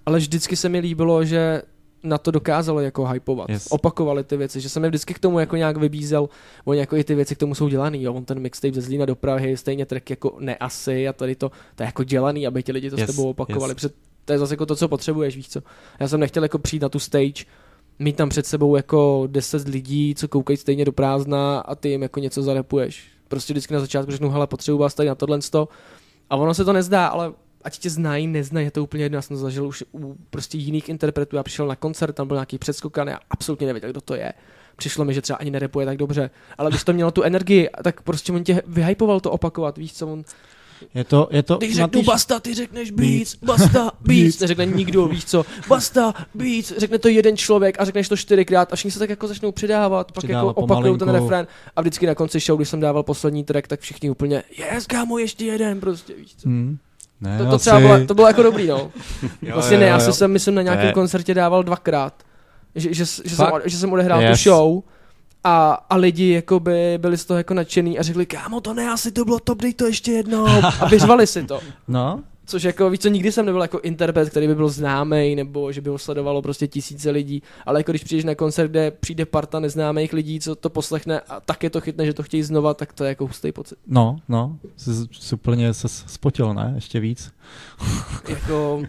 Ale 0.07 0.19
vždycky 0.19 0.57
se 0.57 0.69
mi 0.69 0.79
líbilo, 0.79 1.25
že 1.25 1.63
na 2.03 2.19
to 2.19 2.31
dokázalo 2.31 2.81
jako 2.81 3.07
hypovat. 3.07 3.49
Yes. 3.49 3.67
Opakovali 3.71 4.25
ty 4.25 4.37
věci, 4.37 4.61
že 4.61 4.69
jsem 4.69 4.85
je 4.85 4.91
vždycky 4.91 5.15
k 5.15 5.19
tomu 5.19 5.39
jako 5.39 5.57
nějak 5.57 5.77
vybízel, 5.77 6.29
oni 6.65 6.81
jako 6.81 6.97
i 6.97 7.05
ty 7.05 7.15
věci 7.15 7.35
k 7.35 7.39
tomu 7.39 7.55
jsou 7.55 7.69
dělaný, 7.69 8.03
jo, 8.03 8.15
on 8.15 8.25
ten 8.25 8.41
mixtape 8.41 8.75
ze 8.75 8.81
Zlína 8.81 9.07
do 9.07 9.17
Prahy, 9.17 9.57
stejně 9.57 9.87
track 9.87 10.11
jako 10.11 10.37
ne 10.41 10.57
asi 10.57 11.09
a 11.09 11.13
tady 11.13 11.35
to, 11.35 11.51
to 11.75 11.83
je 11.83 11.87
jako 11.87 12.05
dělaný, 12.05 12.47
aby 12.47 12.63
ti 12.63 12.73
lidi 12.73 12.91
to 12.91 13.01
Yes, 13.01 13.11
s 13.11 13.17
tebou 13.17 13.31
opakovali, 13.31 13.71
yes. 13.71 13.75
protože 13.75 13.89
to 14.25 14.33
je 14.33 14.39
zase 14.39 14.53
jako 14.53 14.67
to, 14.67 14.77
co 14.77 14.89
potřebuješ, 14.89 15.37
víš 15.37 15.49
co. 15.49 15.63
Já 16.01 16.09
jsem 16.09 16.21
nechtěl 16.21 16.43
jako 16.43 16.59
přijít 16.59 16.83
na 16.83 16.89
tu 16.89 16.99
stage, 16.99 17.45
mít 17.99 18.17
tam 18.17 18.29
před 18.29 18.47
sebou 18.47 18.77
jako 18.77 19.25
10 19.27 19.69
lidí, 19.69 20.15
co 20.15 20.29
koukají 20.29 20.57
stejně 20.57 20.85
do 20.85 20.93
prázdna 20.93 21.61
a 21.61 21.75
ty 21.75 21.89
jim 21.89 22.03
jako 22.03 22.21
něco 22.21 22.43
zarepuješ. 22.43 23.09
Prostě 23.29 23.53
vždycky 23.53 23.75
na 23.75 23.81
začátku 23.81 24.13
řeknu, 24.13 24.31
hele, 24.31 24.47
potřebuji 24.47 24.79
vás 24.79 24.95
tady 24.95 25.09
na 25.09 25.15
tohle 25.15 25.43
sto. 25.43 25.69
A 26.31 26.37
ono 26.37 26.55
se 26.55 26.65
to 26.65 26.73
nezdá, 26.73 27.07
ale 27.07 27.33
ať 27.67 27.79
tě 27.79 27.91
znají, 27.91 28.27
neznají, 28.27 28.67
je 28.67 28.71
to 28.71 28.83
úplně 28.83 29.05
jedno. 29.05 29.19
Já 29.19 29.23
jsem 29.23 29.37
to 29.37 29.41
zažil 29.41 29.67
už 29.67 29.85
u 29.95 30.17
prostě 30.31 30.59
jiných 30.59 30.89
interpretů. 30.89 31.37
Já 31.37 31.43
přišel 31.43 31.67
na 31.67 31.77
koncert, 31.77 32.13
tam 32.13 32.29
byl 32.29 32.37
nějaký 32.37 32.59
předskokan, 32.59 33.09
já 33.09 33.19
absolutně 33.31 33.67
nevěděl, 33.67 33.91
kdo 33.91 34.01
to 34.01 34.15
je. 34.15 34.33
Přišlo 34.77 35.05
mi, 35.05 35.15
že 35.15 35.23
třeba 35.23 35.37
ani 35.37 35.51
nerepuje 35.51 35.87
tak 35.87 35.97
dobře, 35.97 36.31
ale 36.59 36.71
když 36.71 36.85
to 36.85 36.93
mělo 36.93 37.11
tu 37.11 37.23
energii, 37.23 37.69
tak 37.85 38.03
prostě 38.03 38.33
on 38.33 38.45
tě 38.45 38.63
vyhypoval 38.67 39.21
to 39.21 39.31
opakovat, 39.31 39.79
víš 39.79 39.93
co, 39.95 40.07
on, 40.07 40.25
Je 40.95 41.05
to, 41.05 41.29
je 41.31 41.43
to, 41.43 41.57
když 41.57 41.77
na 41.77 41.87
řeknu 41.87 42.01
ty- 42.01 42.07
basta, 42.07 42.41
ty 42.41 42.55
řekneš 42.55 42.91
beats, 42.91 43.37
basta, 43.43 43.91
beats, 44.01 44.41
neřekne 44.41 44.67
nikdo, 44.67 45.07
víš 45.07 45.25
co, 45.25 45.45
basta, 45.69 46.15
beats, 46.35 46.73
řekne 46.77 46.99
to 46.99 47.09
jeden 47.09 47.37
člověk 47.37 47.81
a 47.81 47.85
řekneš 47.85 48.09
to 48.09 48.17
čtyřikrát 48.17 48.73
a 48.73 48.77
všichni 48.77 48.91
se 48.91 48.99
tak 48.99 49.11
jako 49.11 49.29
začnou 49.29 49.53
přidávat, 49.53 50.13
pak 50.13 50.25
Přidávat 50.25 50.49
jako 50.49 50.61
opakují 50.61 50.99
ten 50.99 51.09
refrén 51.09 51.47
a 51.77 51.81
vždycky 51.81 52.07
na 52.07 52.15
konci 52.15 52.41
show, 52.41 52.59
když 52.59 52.69
jsem 52.69 52.81
dával 52.81 53.03
poslední 53.03 53.45
track, 53.45 53.69
tak 53.69 53.81
všichni 53.81 54.11
úplně, 54.11 54.43
yes, 54.59 54.87
kámo, 54.87 55.19
ještě 55.19 55.45
jeden, 55.45 55.81
prostě, 55.81 56.15
víš 56.15 56.35
co. 56.37 56.49
Hmm. 56.49 56.79
Ne, 57.21 57.39
To, 57.39 57.45
to 57.45 57.51
asi- 57.55 57.61
třeba 57.61 57.79
bylo, 57.81 58.07
to 58.07 58.15
bylo 58.15 58.27
jako 58.27 58.43
dobrý, 58.43 58.67
no. 58.67 58.77
Jo, 59.43 59.55
Vlastně 59.55 59.75
jo, 59.77 59.81
ne, 59.81 59.89
jo, 59.89 59.95
asi 59.97 60.07
jo. 60.09 60.13
jsem, 60.13 60.33
myslím, 60.33 60.55
na 60.55 60.63
nějakém 60.63 60.87
je- 60.87 60.93
koncertě 60.93 61.35
dával 61.35 61.63
dvakrát. 61.63 62.15
Že, 62.75 62.95
že, 62.95 63.05
že, 63.25 63.37
jsem, 63.37 63.47
že 63.65 63.77
jsem 63.79 63.93
odehrál 63.93 64.23
Yes. 64.23 64.39
tu 64.43 64.51
show 64.51 64.83
a, 65.45 65.73
a 65.91 65.97
lidi 65.97 66.33
jakoby 66.33 66.99
byli 66.99 67.17
z 67.19 67.25
toho 67.25 67.39
jako 67.39 67.55
nadšený 67.55 67.99
a 67.99 68.03
řekli, 68.03 68.27
kámo, 68.27 68.61
to 68.61 68.75
ne, 68.75 68.91
asi 68.91 69.13
to 69.13 69.25
bylo 69.25 69.39
top, 69.39 69.63
dej 69.63 69.75
to 69.75 69.87
ještě 69.87 70.13
jednou. 70.13 70.47
A 70.81 70.89
vyřvali 70.89 71.27
si 71.27 71.43
to. 71.45 71.61
No, 71.89 72.21
Což 72.47 72.63
jako, 72.63 72.91
víš 72.91 73.01
co, 73.01 73.09
nikdy 73.09 73.33
jsem 73.33 73.47
nebyl 73.47 73.63
jako 73.63 73.81
interpret, 73.81 74.31
který 74.31 74.47
by 74.47 74.55
byl 74.55 74.69
známý, 74.69 75.37
nebo 75.37 75.73
že 75.73 75.81
by 75.81 75.91
ho 75.91 75.99
sledovalo 75.99 76.43
prostě 76.43 76.67
tisíce 76.67 77.11
lidí, 77.11 77.43
ale 77.67 77.81
jako 77.81 77.93
když 77.93 78.05
přijdeš 78.05 78.25
na 78.25 78.35
koncert, 78.35 78.71
kde 78.71 78.91
přijde 78.91 79.27
parta 79.27 79.61
neznámých 79.61 80.13
lidí, 80.13 80.41
co 80.41 80.55
to 80.55 80.71
poslechne 80.71 81.21
a 81.21 81.41
tak 81.41 81.63
je 81.63 81.71
to 81.71 81.81
chytne, 81.81 82.07
že 82.07 82.15
to 82.15 82.23
chtějí 82.23 82.43
znova, 82.43 82.75
tak 82.75 82.93
to 82.93 83.05
je 83.05 83.09
jako 83.09 83.27
hustý 83.27 83.53
pocit. 83.53 83.79
no, 83.87 84.17
no, 84.29 84.59
jsi, 84.77 84.91
jsi 85.13 85.35
úplně 85.35 85.75
se 85.75 85.89
spotil, 85.89 86.55
ne? 86.55 86.73
Ještě 86.75 87.01
víc. 87.01 87.33
jako... 88.29 88.83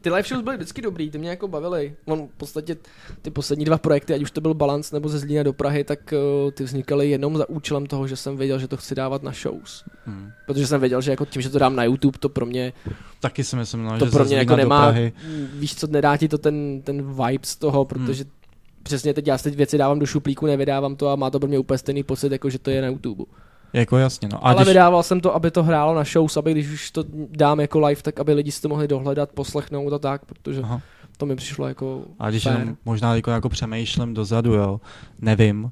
Ty 0.00 0.10
live 0.10 0.28
shows 0.28 0.44
byly 0.44 0.56
vždycky 0.56 0.82
dobrý, 0.82 1.10
ty 1.10 1.18
mě 1.18 1.30
jako 1.30 1.48
bavily. 1.48 1.96
On 2.04 2.26
v 2.26 2.36
podstatě 2.36 2.76
ty 3.22 3.30
poslední 3.30 3.64
dva 3.64 3.78
projekty, 3.78 4.14
ať 4.14 4.22
už 4.22 4.30
to 4.30 4.40
byl 4.40 4.54
Balance 4.54 4.96
nebo 4.96 5.08
ze 5.08 5.18
Zlína 5.18 5.42
do 5.42 5.52
Prahy, 5.52 5.84
tak 5.84 6.14
uh, 6.44 6.50
ty 6.50 6.64
vznikaly 6.64 7.10
jenom 7.10 7.36
za 7.36 7.48
účelem 7.48 7.86
toho, 7.86 8.06
že 8.06 8.16
jsem 8.16 8.36
věděl, 8.36 8.58
že 8.58 8.68
to 8.68 8.76
chci 8.76 8.94
dávat 8.94 9.22
na 9.22 9.32
shows. 9.32 9.84
Hmm. 10.04 10.30
Protože 10.46 10.66
jsem 10.66 10.80
věděl, 10.80 11.00
že 11.00 11.10
jako 11.10 11.24
tím, 11.24 11.42
že 11.42 11.50
to 11.50 11.58
dám 11.58 11.76
na 11.76 11.84
YouTube, 11.84 12.13
to 12.18 12.28
pro 12.28 12.46
mě, 12.46 12.72
Taky 13.20 13.44
si 13.44 13.56
myslím, 13.56 13.82
no, 13.84 13.98
to 13.98 14.04
že 14.04 14.10
pro 14.10 14.24
mě 14.24 14.36
jako 14.36 14.56
nemá, 14.56 14.82
Prahy. 14.82 15.12
víš 15.54 15.74
co, 15.74 15.86
nedá 15.86 16.16
ti 16.16 16.28
to 16.28 16.38
ten, 16.38 16.82
ten 16.82 17.02
vibe 17.02 17.46
z 17.46 17.56
toho, 17.56 17.84
protože 17.84 18.24
přesně 18.82 19.14
teď 19.14 19.26
já 19.26 19.38
si 19.38 19.44
teď 19.44 19.56
věci 19.56 19.78
dávám 19.78 19.98
do 19.98 20.06
šuplíku, 20.06 20.46
nevydávám 20.46 20.96
to 20.96 21.08
a 21.08 21.16
má 21.16 21.30
to 21.30 21.38
pro 21.40 21.48
mě 21.48 21.58
úplně 21.58 21.78
stejný 21.78 22.02
pocit, 22.02 22.32
jako 22.32 22.50
že 22.50 22.58
to 22.58 22.70
je 22.70 22.82
na 22.82 22.88
YouTube. 22.88 23.24
Jako 23.72 23.96
jasně, 23.98 24.28
no. 24.32 24.38
A 24.46 24.48
Ale 24.50 24.56
když, 24.56 24.68
vydával 24.68 25.02
jsem 25.02 25.20
to, 25.20 25.34
aby 25.34 25.50
to 25.50 25.62
hrálo 25.62 25.94
na 25.94 26.04
shows, 26.04 26.36
aby 26.36 26.50
když 26.52 26.70
už 26.70 26.90
to 26.90 27.04
dám 27.30 27.60
jako 27.60 27.80
live, 27.80 28.02
tak 28.02 28.20
aby 28.20 28.32
lidi 28.32 28.52
si 28.52 28.62
to 28.62 28.68
mohli 28.68 28.88
dohledat, 28.88 29.30
poslechnout 29.32 29.92
a 29.92 29.98
tak, 29.98 30.24
protože 30.24 30.60
Aha. 30.62 30.80
to 31.16 31.26
mi 31.26 31.36
přišlo 31.36 31.68
jako 31.68 32.02
A 32.18 32.30
když 32.30 32.42
fair. 32.42 32.58
jenom 32.58 32.76
možná 32.84 33.14
jako, 33.16 33.30
jako 33.30 33.48
přemýšlím 33.48 34.14
dozadu, 34.14 34.52
jo, 34.54 34.80
nevím, 35.20 35.70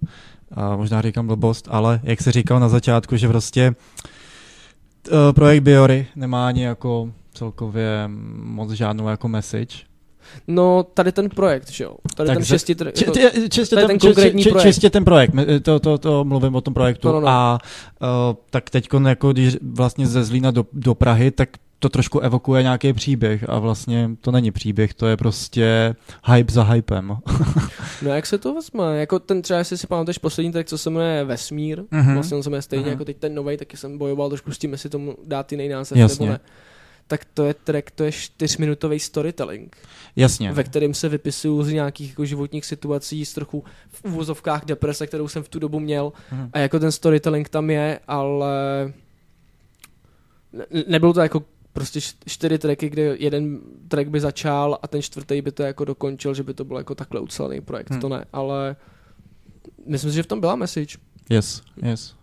a 0.53 0.76
možná 0.76 1.03
říkám 1.03 1.26
blbost, 1.26 1.68
ale 1.70 2.01
jak 2.03 2.20
se 2.22 2.32
říkal 2.32 2.61
na 2.61 2.68
začátku, 2.68 3.16
že 3.16 3.28
prostě 3.28 3.74
projekt 5.34 5.62
Biory 5.62 6.07
nemá 6.16 6.46
ani 6.46 6.62
jako 6.64 7.11
celkově 7.34 8.05
moc 8.44 8.70
žádnou 8.70 9.09
jako 9.09 9.28
message. 9.28 9.76
No, 10.48 10.82
tady 10.94 11.12
ten 11.12 11.28
projekt, 11.28 11.70
že 11.70 11.84
jo? 11.84 11.96
Tady 12.16 12.26
Tak 12.26 12.36
ten 12.36 12.44
šesti... 12.44 12.74
Tr- 12.74 12.92
Či, 12.92 13.05
jako, 13.05 13.12
ty- 13.12 13.48
čistě, 13.50 13.76
to 13.76 13.80
je 13.80 13.86
ten, 13.86 13.98
ten 13.98 14.09
konkrétní 14.09 14.42
či, 14.42 14.48
či, 14.48 14.50
projekt. 14.50 14.68
čistě 14.68 14.90
ten 14.90 15.05
projekt, 15.05 15.34
my- 15.34 15.61
to, 15.61 15.80
to, 15.80 15.98
to 15.98 16.24
mluvím 16.24 16.55
o 16.55 16.61
tom 16.61 16.74
projektu. 16.74 17.09
No, 17.09 17.14
no, 17.14 17.20
no. 17.20 17.28
A 17.28 17.59
uh, 18.03 18.09
tak 18.50 18.70
teď, 18.70 18.88
jako 19.09 19.32
když 19.32 19.57
vlastně 19.62 20.07
ze 20.07 20.24
Zlína 20.24 20.50
do, 20.50 20.66
do 20.72 20.94
Prahy, 20.94 21.30
tak 21.30 21.48
to 21.83 21.89
trošku 21.89 22.20
evokuje 22.20 22.62
nějaký 22.62 22.93
příběh 22.93 23.45
a 23.49 23.59
vlastně 23.59 24.11
to 24.20 24.30
není 24.30 24.51
příběh, 24.51 24.95
to 24.95 25.07
je 25.07 25.16
prostě 25.16 25.95
hype 26.35 26.53
za 26.53 26.62
hypem. 26.62 27.16
no 28.03 28.11
jak 28.11 28.26
se 28.26 28.39
to 28.39 28.55
vezme? 28.55 28.99
Jako 29.01 29.18
ten 29.18 29.43
třeba, 29.43 29.59
jestli 29.59 29.78
si 29.78 29.87
pamatuješ 29.87 30.18
poslední 30.18 30.53
track, 30.53 30.68
co 30.68 30.78
se 30.78 30.91
jmenuje 30.91 31.24
Vesmír, 31.24 31.83
Mhm. 31.91 32.14
vlastně 32.14 32.37
on 32.37 32.43
se 32.43 32.51
jmenuje 32.51 32.62
stejně 32.62 32.83
Mhm. 32.83 32.91
jako 32.93 33.05
teď 33.05 33.16
ten 33.16 33.35
nový, 33.35 33.57
taky 33.57 33.76
jsem 33.76 33.99
bojoval 33.99 34.28
trošku 34.28 34.53
s 34.53 34.59
tím, 34.59 34.72
jestli 34.72 34.91
tomu 34.91 35.16
dát 35.26 35.53
jiný 35.53 35.68
název 35.68 35.99
Jasně. 35.99 36.26
nebo 36.26 36.33
ne. 36.33 36.41
Tak 37.07 37.24
to 37.35 37.45
je 37.45 37.55
track, 37.55 37.91
to 37.91 38.05
je 38.05 38.12
čtyřminutový 38.12 39.01
storytelling, 39.01 39.76
Jasně. 40.16 40.53
ve 40.53 40.64
kterém 40.64 40.95
se 40.95 41.09
vypisuju 41.09 41.62
z 41.62 41.72
nějakých 41.72 42.09
jako 42.09 42.24
životních 42.24 42.64
situací, 42.66 43.24
z 43.24 43.35
trochu 43.35 43.64
v 43.91 44.05
uvozovkách 44.05 44.64
deprese, 44.64 45.07
kterou 45.07 45.28
jsem 45.28 45.43
v 45.43 45.49
tu 45.49 45.59
dobu 45.59 45.80
měl. 45.80 46.12
Mhm. 46.33 46.51
A 46.53 46.59
jako 46.59 46.78
ten 46.78 46.93
storytelling 46.93 47.49
tam 47.49 47.70
je, 47.70 48.01
ale 48.09 48.93
ne- 50.53 50.85
nebylo 50.89 51.12
to 51.12 51.20
jako 51.20 51.43
prostě 51.73 52.01
čtyři 52.27 52.59
tracky, 52.59 52.89
kde 52.91 53.16
jeden 53.18 53.61
track 53.89 54.09
by 54.09 54.20
začal 54.20 54.79
a 54.83 54.89
ten 54.89 55.03
čtvrtý 55.03 55.43
by 55.43 55.53
to 55.53 55.62
jako 55.62 55.85
dokončil, 55.85 56.35
že 56.35 56.43
by 56.43 56.55
to 56.55 56.64
byl 56.64 56.77
jako 56.77 56.95
takhle 56.95 57.20
ucelený 57.20 57.61
projekt, 57.61 57.91
Hmm. 57.91 58.01
to 58.01 58.09
ne, 58.09 58.25
ale 58.33 58.77
myslím 59.87 60.11
si, 60.11 60.14
že 60.16 60.23
v 60.23 60.27
tom 60.27 60.41
byla 60.41 60.57
message. 60.57 60.99
Yes, 61.31 61.62
yes. 61.83 62.14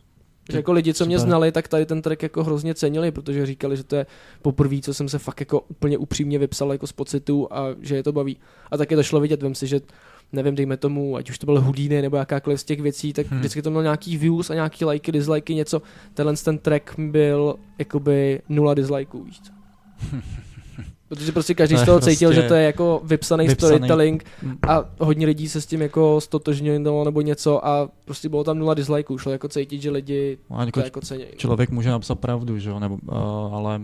Že 0.51 0.57
jako 0.57 0.71
lidi, 0.71 0.93
co 0.93 1.05
mě 1.05 1.17
Super. 1.19 1.29
znali, 1.29 1.51
tak 1.51 1.67
tady 1.67 1.85
ten 1.85 2.01
track 2.01 2.23
jako 2.23 2.43
hrozně 2.43 2.75
cenili, 2.75 3.11
protože 3.11 3.45
říkali, 3.45 3.77
že 3.77 3.83
to 3.83 3.95
je 3.95 4.05
poprvé, 4.41 4.79
co 4.81 4.93
jsem 4.93 5.09
se 5.09 5.19
fakt 5.19 5.39
jako 5.39 5.61
úplně 5.61 5.97
upřímně 5.97 6.39
vypsal 6.39 6.71
jako 6.71 6.87
z 6.87 6.91
pocitu 6.91 7.47
a 7.51 7.65
že 7.81 7.95
je 7.95 8.03
to 8.03 8.11
baví. 8.11 8.37
A 8.71 8.77
taky 8.77 8.95
to 8.95 9.03
šlo 9.03 9.19
vidět, 9.19 9.41
vem 9.43 9.55
si, 9.55 9.67
že 9.67 9.81
nevím, 10.33 10.55
dejme 10.55 10.77
tomu, 10.77 11.15
ať 11.15 11.29
už 11.29 11.39
to 11.39 11.45
byl 11.45 11.61
Houdini 11.61 12.01
nebo 12.01 12.17
jakákoliv 12.17 12.59
z 12.59 12.63
těch 12.63 12.81
věcí, 12.81 13.13
tak 13.13 13.27
Hmm. 13.27 13.39
vždycky 13.39 13.61
to 13.61 13.69
měl 13.71 13.83
nějaký 13.83 14.17
views 14.17 14.49
a 14.49 14.53
nějaký 14.53 14.85
lajky, 14.85 15.11
dislikey, 15.11 15.55
něco. 15.55 15.81
Tenhle 16.13 16.35
ten 16.35 16.57
track 16.57 16.93
byl 16.99 17.55
jakoby 17.79 18.41
nula 18.49 18.73
dislikeů, 18.73 19.23
víš 19.23 19.39
co. 19.41 19.51
Protože 21.09 21.31
prostě 21.31 21.53
každý 21.53 21.75
To 21.75 21.81
z 21.81 21.85
toho 21.85 21.99
cítil, 21.99 22.29
prostě 22.29 22.41
že 22.41 22.47
to 22.47 22.53
je 22.53 22.63
jako 22.63 23.01
vypsaný, 23.03 23.47
vypsaný. 23.47 23.69
storytelling 23.69 24.23
Mm. 24.43 24.57
a 24.67 24.85
hodně 24.99 25.25
lidí 25.25 25.49
se 25.49 25.61
s 25.61 25.65
tím 25.65 25.81
jako 25.81 26.21
stotožnilo 26.21 27.03
nebo 27.05 27.21
něco 27.21 27.65
a 27.67 27.89
prostě 28.05 28.29
bylo 28.29 28.43
tam 28.43 28.59
nula 28.59 28.73
dislikeů. 28.73 29.17
Šlo 29.17 29.31
jako 29.31 29.47
cítit, 29.47 29.81
že 29.81 29.89
lidi 29.91 30.37
A 30.49 30.55
to 30.57 30.65
jako 30.65 30.79
jako 30.79 31.01
cení. 31.01 31.25
člověk 31.37 31.69
může 31.69 31.89
napsat 31.89 32.15
pravdu, 32.19 32.59
že 32.59 32.69
jo, 32.69 32.79
nebo, 32.79 32.97
uh, 33.11 33.55
ale 33.55 33.81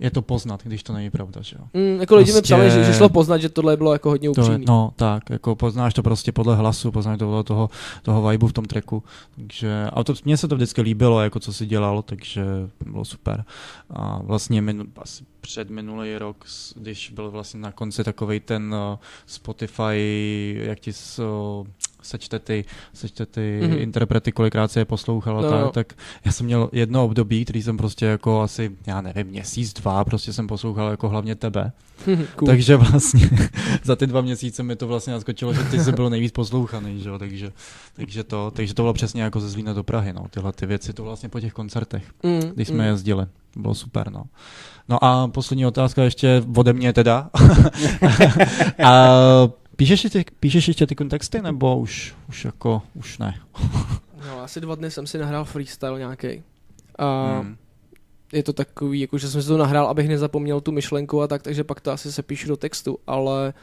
je 0.00 0.10
to 0.10 0.22
poznat, 0.22 0.60
když 0.64 0.82
to 0.82 0.92
není 0.92 1.10
pravda, 1.10 1.42
že 1.42 1.56
jo. 1.58 1.64
Mm, 1.74 2.00
jako 2.00 2.16
lidi 2.16 2.30
mi 2.30 2.32
Prostě- 2.40 2.54
psali, 2.54 2.70
že, 2.70 2.84
že 2.84 2.94
šlo 2.94 3.08
poznat, 3.08 3.38
že 3.38 3.48
tohle 3.48 3.76
bylo 3.76 3.92
jako 3.92 4.08
hodně 4.08 4.30
To 4.30 4.40
upřímný. 4.40 4.64
no 4.68 4.92
tak, 4.96 5.30
jako 5.30 5.56
poznáš 5.56 5.94
to 5.94 6.02
prostě 6.02 6.32
podle 6.32 6.56
hlasu, 6.56 6.92
poznáš 6.92 7.18
to 7.18 7.24
podle 7.24 7.44
toho, 7.44 7.70
toho 8.02 8.28
vibu 8.28 8.46
v 8.46 8.52
tom 8.52 8.64
tracku, 8.64 9.02
takže, 9.36 9.86
a 9.92 10.04
to, 10.04 10.14
mně 10.24 10.36
se 10.36 10.48
to 10.48 10.54
vždycky 10.56 10.82
líbilo, 10.82 11.20
jako 11.20 11.40
co 11.40 11.52
si 11.52 11.66
dělal, 11.66 12.02
takže 12.02 12.44
bylo 12.86 13.04
super. 13.04 13.44
A 13.90 14.18
vlastně 14.22 14.62
minu, 14.62 14.84
asi 14.98 15.24
před 15.40 15.70
minulý 15.70 16.16
rok, 16.18 16.44
když 16.76 17.10
byl 17.10 17.30
vlastně 17.30 17.60
na 17.60 17.72
konci 17.72 18.04
takovej 18.04 18.40
ten 18.40 18.74
uh, 18.92 18.98
Spotify, 19.26 20.56
jak 20.62 20.80
ti 20.80 20.92
s, 20.92 21.18
uh, 21.18 21.66
sečte 22.06 22.38
ty, 22.38 22.64
sečte 22.94 23.26
ty 23.26 23.60
Mhm. 23.62 23.70
mm-hmm. 23.72 23.80
interprety, 23.82 24.32
kolikrát 24.32 24.72
se 24.72 24.80
je 24.80 24.84
poslouchal, 24.84 25.42
No, 25.42 25.50
tak, 25.50 25.60
no. 25.60 25.70
tak 25.70 25.92
já 26.24 26.32
jsem 26.32 26.46
měl 26.46 26.68
jedno 26.72 27.04
období, 27.04 27.44
který 27.44 27.62
jsem 27.62 27.76
prostě 27.76 28.06
jako 28.06 28.40
asi, 28.40 28.70
já 28.86 29.00
nevím, 29.00 29.26
měsíc, 29.26 29.72
dva, 29.72 30.04
prostě 30.04 30.32
jsem 30.32 30.46
poslouchal 30.46 30.90
jako 30.90 31.08
hlavně 31.08 31.34
tebe. 31.34 31.72
cool. 32.36 32.46
Takže 32.46 32.76
vlastně 32.76 33.30
za 33.84 33.96
ty 33.96 34.06
dva 34.06 34.20
měsíce 34.20 34.62
mi 34.62 34.76
to 34.76 34.86
vlastně 34.86 35.12
naskočilo, 35.12 35.54
že 35.54 35.64
ty 35.64 35.80
jsi 35.80 35.92
byl 35.92 36.10
nejvíc 36.10 36.32
poslouchaný, 36.32 37.00
že 37.00 37.08
jo, 37.08 37.18
takže, 37.18 37.52
takže, 37.94 38.24
to, 38.24 38.50
takže 38.54 38.74
to 38.74 38.82
bylo 38.82 38.92
přesně 38.94 39.22
jako 39.22 39.40
ze 39.40 39.48
Zlína 39.48 39.72
do 39.72 39.82
Prahy, 39.84 40.12
no, 40.12 40.26
tyhle 40.30 40.52
ty 40.52 40.66
věci, 40.66 40.92
to 40.92 41.04
vlastně 41.04 41.28
po 41.28 41.40
těch 41.40 41.52
koncertech, 41.52 42.04
mm, 42.22 42.40
když 42.54 42.68
jsme 42.68 42.84
mm. 42.84 42.90
jezdili, 42.90 43.26
bylo 43.56 43.74
super, 43.74 44.10
no. 44.12 44.24
No 44.88 45.04
a 45.04 45.28
poslední 45.28 45.66
otázka 45.66 46.02
ještě 46.02 46.42
ode 46.56 46.72
mě 46.72 46.92
teda. 46.92 47.30
a 48.84 49.08
píšeš, 49.76 50.04
ještě, 50.04 50.24
píšeš 50.40 50.68
ještě 50.68 50.86
ty 50.86 50.94
kontexty, 50.94 51.42
nebo 51.42 51.78
už, 51.78 52.14
už 52.28 52.44
jako, 52.44 52.82
už 52.94 53.18
ne? 53.18 53.40
No, 54.26 54.40
asi 54.42 54.60
dva 54.60 54.74
dny 54.74 54.90
jsem 54.90 55.06
si 55.06 55.18
nahrál 55.18 55.44
freestyle 55.44 55.98
nějaký. 55.98 56.42
A 56.98 57.38
Hmm. 57.40 57.56
je 58.32 58.42
to 58.42 58.52
takový, 58.52 59.00
jako 59.00 59.18
že 59.18 59.28
jsem 59.30 59.42
si 59.42 59.48
to 59.48 59.56
nahrál, 59.56 59.86
abych 59.86 60.08
nezapomněl 60.08 60.60
tu 60.60 60.72
myšlenku 60.72 61.22
a 61.22 61.26
tak, 61.26 61.42
takže 61.42 61.64
pak 61.64 61.80
to 61.80 61.90
asi 61.90 62.12
se 62.12 62.22
píšu 62.22 62.48
do 62.48 62.56
textu, 62.56 62.98
ale 63.06 63.54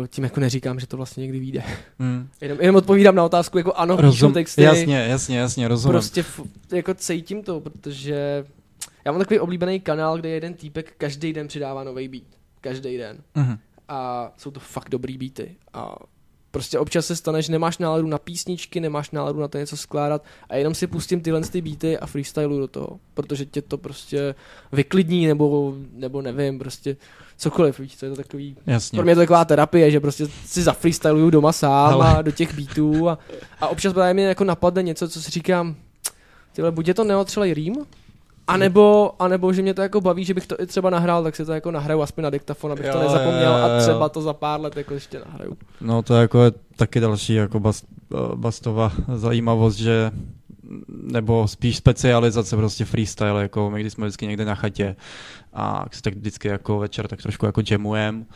Uh, 0.00 0.06
tím 0.06 0.24
jako 0.24 0.40
neříkám, 0.40 0.80
že 0.80 0.86
to 0.86 0.96
vlastně 0.96 1.20
někdy 1.20 1.38
vyjde. 1.38 1.62
Hmm. 1.98 2.28
Jenom, 2.40 2.58
jenom 2.60 2.76
odpovídám 2.76 3.14
na 3.14 3.24
otázku, 3.24 3.58
jako 3.58 3.72
ano, 3.72 3.96
píšu 3.96 4.06
Rozum, 4.06 4.32
texty. 4.32 4.62
jasně, 4.62 4.96
jasně, 4.96 5.38
jasně, 5.38 5.68
rozumím. 5.68 5.92
Prostě 5.92 6.20
f- 6.20 6.40
jako 6.72 6.94
cítím 6.94 7.42
to, 7.42 7.60
protože 7.60 8.44
já 9.04 9.12
mám 9.12 9.18
takový 9.20 9.40
oblíbený 9.40 9.80
kanál, 9.80 10.18
kde 10.18 10.28
jeden 10.28 10.54
týpek 10.54 10.94
každý 10.98 11.32
den 11.32 11.48
přidává 11.48 11.84
nový 11.84 12.08
beat. 12.08 12.24
Každý 12.60 12.96
den. 12.98 13.16
Mhm. 13.34 13.58
A 13.88 14.30
jsou 14.36 14.50
to 14.50 14.60
fakt 14.60 14.88
dobrý 14.88 15.18
beaty. 15.18 15.56
A 15.72 15.96
prostě 16.54 16.78
občas 16.78 17.06
se 17.06 17.16
stane, 17.16 17.42
že 17.42 17.52
nemáš 17.52 17.78
náladu 17.78 18.06
na 18.06 18.18
písničky, 18.18 18.80
nemáš 18.80 19.10
náladu 19.10 19.40
na 19.40 19.48
to 19.48 19.58
něco 19.58 19.76
skládat 19.76 20.24
a 20.48 20.56
jenom 20.56 20.74
si 20.74 20.86
pustím 20.86 21.20
tyhle 21.20 21.40
ty 21.40 21.60
beaty 21.60 21.98
a 21.98 22.06
freestylu 22.06 22.58
do 22.58 22.68
toho, 22.68 22.98
protože 23.14 23.46
tě 23.46 23.62
to 23.62 23.78
prostě 23.78 24.34
vyklidní 24.72 25.26
nebo, 25.26 25.74
nebo 25.92 26.22
nevím, 26.22 26.58
prostě 26.58 26.96
cokoliv, 27.36 27.78
víš, 27.78 27.96
co 27.96 28.06
je 28.06 28.10
to 28.10 28.16
takový 28.16 28.56
Jasně. 28.66 28.96
pro 28.96 29.02
mě 29.04 29.10
je 29.10 29.14
to 29.14 29.20
taková 29.20 29.44
terapie, 29.44 29.90
že 29.90 30.00
prostě 30.00 30.26
si 30.46 30.62
zafreestyluju 30.62 31.30
doma 31.30 31.52
sám 31.52 32.00
a 32.00 32.22
do 32.22 32.30
těch 32.30 32.54
beatů 32.54 33.08
a, 33.08 33.18
a 33.60 33.68
občas 33.68 33.92
právě 33.92 34.14
mi 34.14 34.22
jako 34.22 34.44
napadne 34.44 34.82
něco, 34.82 35.08
co 35.08 35.22
si 35.22 35.30
říkám, 35.30 35.76
tyhle, 36.52 36.72
buď 36.72 36.88
je 36.88 36.94
to 36.94 37.04
neotřelej 37.04 37.54
rým, 37.54 37.74
anebo, 38.46 39.12
anebo, 39.18 39.52
že 39.52 39.62
mě 39.62 39.74
to 39.74 39.82
jako 39.82 40.00
baví, 40.00 40.24
že 40.24 40.34
bych 40.34 40.46
to 40.46 40.60
i 40.60 40.66
třeba 40.66 40.90
nahrál, 40.90 41.22
tak 41.22 41.36
si 41.36 41.44
to 41.44 41.52
jako 41.52 41.70
nahraju 41.70 42.02
aspoň 42.02 42.24
na 42.24 42.30
diktafon, 42.30 42.72
abych 42.72 42.86
to 42.90 42.98
Jo, 42.98 43.02
nezapomněl 43.02 43.52
jo, 43.52 43.58
jo, 43.58 43.64
a 43.64 43.68
jo. 43.68 43.80
třeba 43.80 44.08
to 44.08 44.22
za 44.22 44.32
pár 44.32 44.60
let 44.60 44.76
jako 44.76 44.94
ještě 44.94 45.22
nahraju. 45.26 45.56
No 45.80 46.02
to 46.02 46.14
jako 46.14 46.42
je 46.42 46.52
taky 46.76 47.00
další 47.00 47.34
jako 47.34 47.60
bas, 47.60 47.82
eh, 48.14 48.16
Bastova 48.34 48.92
zajímavost, 49.14 49.76
že 49.76 50.10
nebo 50.88 51.48
spíš 51.48 51.76
specializace 51.76 52.56
prostě 52.56 52.84
freestyle, 52.84 53.42
jako 53.42 53.70
my 53.70 53.80
když 53.80 53.92
jsme 53.92 54.06
vždycky 54.06 54.26
někde 54.26 54.44
na 54.44 54.54
chatě 54.54 54.96
a 55.52 55.84
tak 56.02 56.14
vždycky 56.14 56.48
jako 56.48 56.78
večer 56.78 57.08
tak 57.08 57.22
trošku 57.22 57.46
jako 57.46 57.62
jamujem 57.70 58.26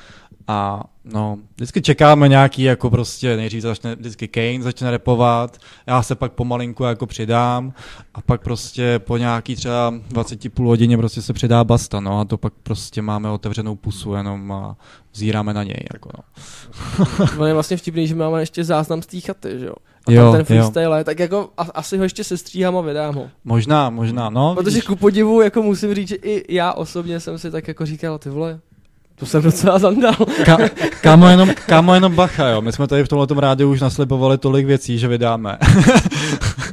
a 0.49 0.85
no, 1.05 1.39
vždycky 1.57 1.83
čekáme 1.83 2.29
nějaký 2.29 2.63
jako 2.63 2.91
prostě, 2.91 3.37
nejdřív 3.37 3.63
začne 3.63 3.95
vždycky 3.95 4.29
Kane 4.29 4.63
začne 4.63 4.91
repovat, 4.91 5.59
já 5.87 6.03
se 6.03 6.15
pak 6.15 6.33
pomalinku 6.33 6.85
jako 6.85 7.07
přidám 7.07 7.73
a 8.15 8.21
pak 8.21 8.43
prostě 8.43 8.99
po 8.99 9.17
nějaký 9.17 9.57
třeba 9.57 9.95
20 10.09 10.55
půl 10.55 10.67
hodině 10.69 10.97
prostě 10.97 11.23
se 11.23 11.33
přidá 11.33 11.65
Basta, 11.65 12.01
no 12.01 12.21
a 12.21 12.25
to 12.25 12.39
pak 12.39 12.53
prostě 12.63 13.03
máme 13.03 13.31
otevřenou 13.31 13.77
pusu 13.77 14.15
jenom 14.15 14.53
a 14.53 14.77
zíráme 15.15 15.55
na 15.55 15.63
něj, 15.63 15.85
jako 15.93 16.11
no. 16.19 16.25
Ono 17.37 17.47
je 17.47 17.55
vlastně 17.55 17.77
vtipný, 17.77 18.07
že 18.07 18.15
máme 18.15 18.43
ještě 18.43 18.65
záznam 18.65 19.03
z 19.03 19.07
té 19.07 19.21
chaty, 19.21 19.59
že 19.59 19.67
jo. 19.67 19.75
A 20.07 20.13
Jo, 20.13 20.33
ten 20.33 20.41
jo. 20.41 20.45
freestyle, 20.45 21.01
je, 21.01 21.05
tak 21.05 21.19
jako 21.19 21.51
a, 21.57 21.63
asi 21.63 21.97
ho 21.97 22.03
ještě 22.03 22.25
sestříhám 22.25 22.77
a 22.77 22.81
vydám 22.81 23.15
ho. 23.15 23.31
Možná, 23.45 23.91
možná, 23.91 24.31
no. 24.31 24.55
Protože 24.55 24.75
vidíš. 24.75 24.85
ku 24.85 24.97
podivu, 24.97 25.41
jako 25.41 25.63
musím 25.63 25.95
říct, 25.95 26.09
že 26.09 26.15
i 26.15 26.55
já 26.55 26.73
osobně 26.73 27.21
jsem 27.21 27.39
si 27.39 27.51
tak 27.51 27.69
jako 27.69 27.87
říkal, 27.87 28.19
ty 28.19 28.31
vole, 28.31 28.61
to 29.19 29.27
jsem 29.27 29.43
docela 29.43 29.79
zandal. 29.79 30.15
Ka, 30.45 30.59
kámo, 31.01 31.29
jenom, 31.29 31.51
kámo, 31.67 31.95
jenom 31.95 32.15
bacha, 32.15 32.49
jo. 32.49 32.61
My 32.61 32.73
jsme 32.73 32.87
tady 32.87 33.05
v 33.05 33.09
tomhle 33.09 33.27
rádiu 33.39 33.71
už 33.71 33.81
naslibovali 33.81 34.39
tolik 34.39 34.67
věcí, 34.67 34.99
že 34.99 35.09
vydáme. 35.09 35.59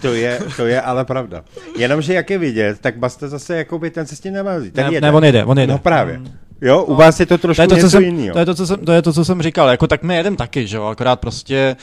To 0.01 0.13
je, 0.13 0.39
to 0.57 0.65
je 0.65 0.81
ale 0.81 1.05
pravda. 1.05 1.43
Jenomže 1.77 2.13
jak 2.13 2.29
je 2.29 2.37
vidět, 2.37 2.77
tak 2.81 2.97
Basta 2.97 3.27
zase 3.27 3.57
jakoby 3.57 3.89
ten 3.89 4.05
se 4.05 4.15
s 4.15 4.19
tím 4.19 4.33
nemazí. 4.33 4.71
Ten 4.71 4.85
ne, 4.87 4.93
jede. 4.93 5.07
ne, 5.07 5.13
on 5.13 5.25
jede, 5.25 5.45
on 5.45 5.59
jede. 5.59 5.73
No 5.73 5.79
právě. 5.79 6.21
Jo, 6.61 6.83
u 6.83 6.95
vás 6.95 7.19
je 7.19 7.25
to 7.25 7.37
trošku 7.37 7.57
To 7.57 7.61
je 7.61 7.67
to, 7.67 7.75
co 7.75 7.77
něco 7.77 7.89
jsem, 7.89 8.03
jiného. 8.03 8.33
to, 8.33 8.39
je 8.39 8.45
to, 8.45 8.55
co 8.55 8.67
jsem, 8.67 8.79
to 8.85 8.91
je 8.91 9.01
to, 9.01 9.13
co 9.13 9.25
jsem 9.25 9.41
říkal, 9.41 9.69
jako 9.69 9.87
tak 9.87 10.03
my 10.03 10.15
jedem 10.15 10.35
taky, 10.35 10.67
že 10.67 10.77
jo, 10.77 10.83
akorát 10.83 11.19
prostě 11.19 11.75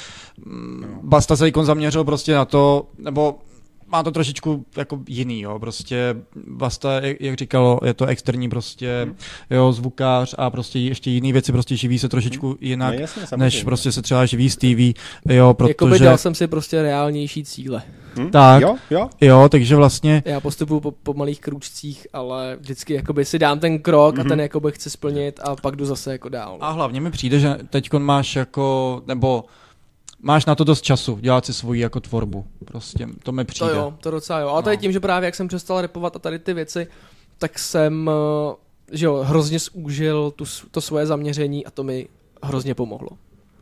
mm, 0.47 1.01
Basta 1.03 1.37
se 1.37 1.45
výkon 1.45 1.65
zaměřil 1.65 2.05
prostě 2.05 2.35
na 2.35 2.45
to, 2.45 2.87
nebo 2.99 3.35
má 3.93 4.03
to 4.03 4.11
trošičku 4.11 4.65
jako 4.77 4.99
jiný, 5.09 5.41
jo, 5.41 5.59
prostě 5.59 6.15
Basta, 6.47 7.01
jak, 7.21 7.37
říkalo, 7.39 7.81
je 7.85 7.95
to 7.95 8.07
externí 8.07 8.49
prostě, 8.49 9.01
Hmm. 9.05 9.15
jo, 9.51 9.73
zvukář 9.73 10.35
a 10.39 10.51
prostě 10.51 10.79
ještě 10.79 11.11
jiný 11.11 11.33
věci, 11.33 11.53
prostě 11.53 11.77
živí 11.77 11.99
se 11.99 12.09
trošičku 12.09 12.57
jinak, 12.61 12.95
no, 12.95 13.01
jasně, 13.01 13.27
samozřejmě. 13.27 13.45
než 13.45 13.65
prostě 13.65 13.93
se 13.93 14.03
třeba 14.03 14.27
živí 14.27 14.51
z 14.51 14.57
TV, 14.57 14.65
jo, 15.29 15.47
Jakoby 15.49 15.75
protože, 15.75 16.05
dal 16.05 16.19
jsem 16.19 16.35
si 16.35 16.47
prostě 16.47 16.83
reálnější 16.83 17.45
cíle. 17.45 17.83
Hm? 18.19 18.31
tak. 18.31 18.63
Jo, 18.63 18.77
jo. 18.91 19.11
jo, 19.21 19.49
takže 19.49 19.77
vlastně, 19.77 20.23
Já 20.27 20.41
postupuju 20.41 20.81
po, 20.81 20.91
po 20.91 21.15
malých 21.15 21.41
krůčcích, 21.41 22.07
ale 22.13 22.57
vždycky 22.61 22.95
jakoby 22.95 23.25
si 23.25 23.39
dám 23.39 23.59
ten 23.59 23.79
krok 23.79 24.15
Mhm. 24.19 24.27
a 24.27 24.29
ten 24.29 24.41
jakoby 24.41 24.73
chci 24.73 24.91
splnit 24.91 25.41
a 25.45 25.57
pak 25.57 25.77
jdu 25.77 25.85
zase 25.85 26.13
jako 26.13 26.29
dál. 26.29 26.57
A 26.61 26.71
hlavně 26.71 27.01
mi 27.01 27.11
přijde, 27.11 27.39
že 27.41 27.59
teď 27.71 27.93
máš 27.93 28.37
jako, 28.37 29.03
nebo 29.07 29.45
máš 30.23 30.47
na 30.47 30.55
to 30.55 30.65
dost 30.65 30.83
času 30.83 31.19
dělat 31.21 31.47
si 31.47 31.55
svoji 31.55 31.81
jako 31.81 32.01
tvorbu. 32.01 32.47
Prostě 32.65 33.09
to 33.23 33.33
mi 33.33 33.45
to 33.45 33.49
přijde. 33.49 33.71
jo, 33.77 33.95
to 34.01 34.11
docela 34.11 34.39
jo. 34.41 34.49
Ale 34.49 34.63
to 34.63 34.71
je 34.71 34.77
No. 34.77 34.81
tím, 34.81 34.93
že 34.93 35.01
právě 35.01 35.27
jak 35.27 35.35
jsem 35.35 35.49
přestal 35.49 35.81
repovat 35.81 36.17
a 36.17 36.19
tady 36.19 36.39
ty 36.39 36.55
věci, 36.55 36.87
tak 37.39 37.59
jsem 37.59 38.11
eh, 38.11 38.55
že 38.93 39.07
jo, 39.07 39.17
hrozně 39.27 39.59
zúžil 39.59 40.31
tu, 40.37 40.45
to 40.71 40.81
svoje 40.81 41.07
zaměření 41.07 41.67
a 41.67 41.71
to 41.71 41.85
mi 41.85 42.09
hrozně 42.43 42.75
pomohlo. 42.75 43.09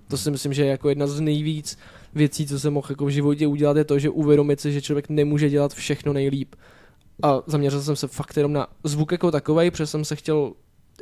To 0.09 0.17
si 0.17 0.31
myslím, 0.31 0.53
že 0.53 0.63
je 0.63 0.71
jako 0.71 0.89
jedna 0.89 1.07
z 1.07 1.21
nejvíc 1.21 1.79
věcí, 2.15 2.47
co 2.47 2.61
jsem 2.61 2.73
mohl 2.73 2.87
jako 2.91 3.05
v 3.07 3.11
životě 3.11 3.47
udělat, 3.47 3.77
je 3.77 3.85
to, 3.85 3.99
že 3.99 4.11
uvědomit 4.11 4.61
si, 4.61 4.73
že 4.73 4.83
člověk 4.83 5.09
nemůže 5.09 5.51
dělat 5.51 5.75
všechno 5.75 6.13
nejlíp. 6.13 6.55
A 7.23 7.43
zaměřil 7.47 7.83
jsem 7.83 7.97
se 7.97 8.09
fakt 8.09 8.37
jenom 8.37 8.53
na 8.53 8.67
zvuk 8.85 9.13
jako 9.13 9.31
takovej, 9.31 9.71
protože 9.71 9.87
jsem 9.87 10.05
se 10.05 10.17
chtěl 10.17 10.53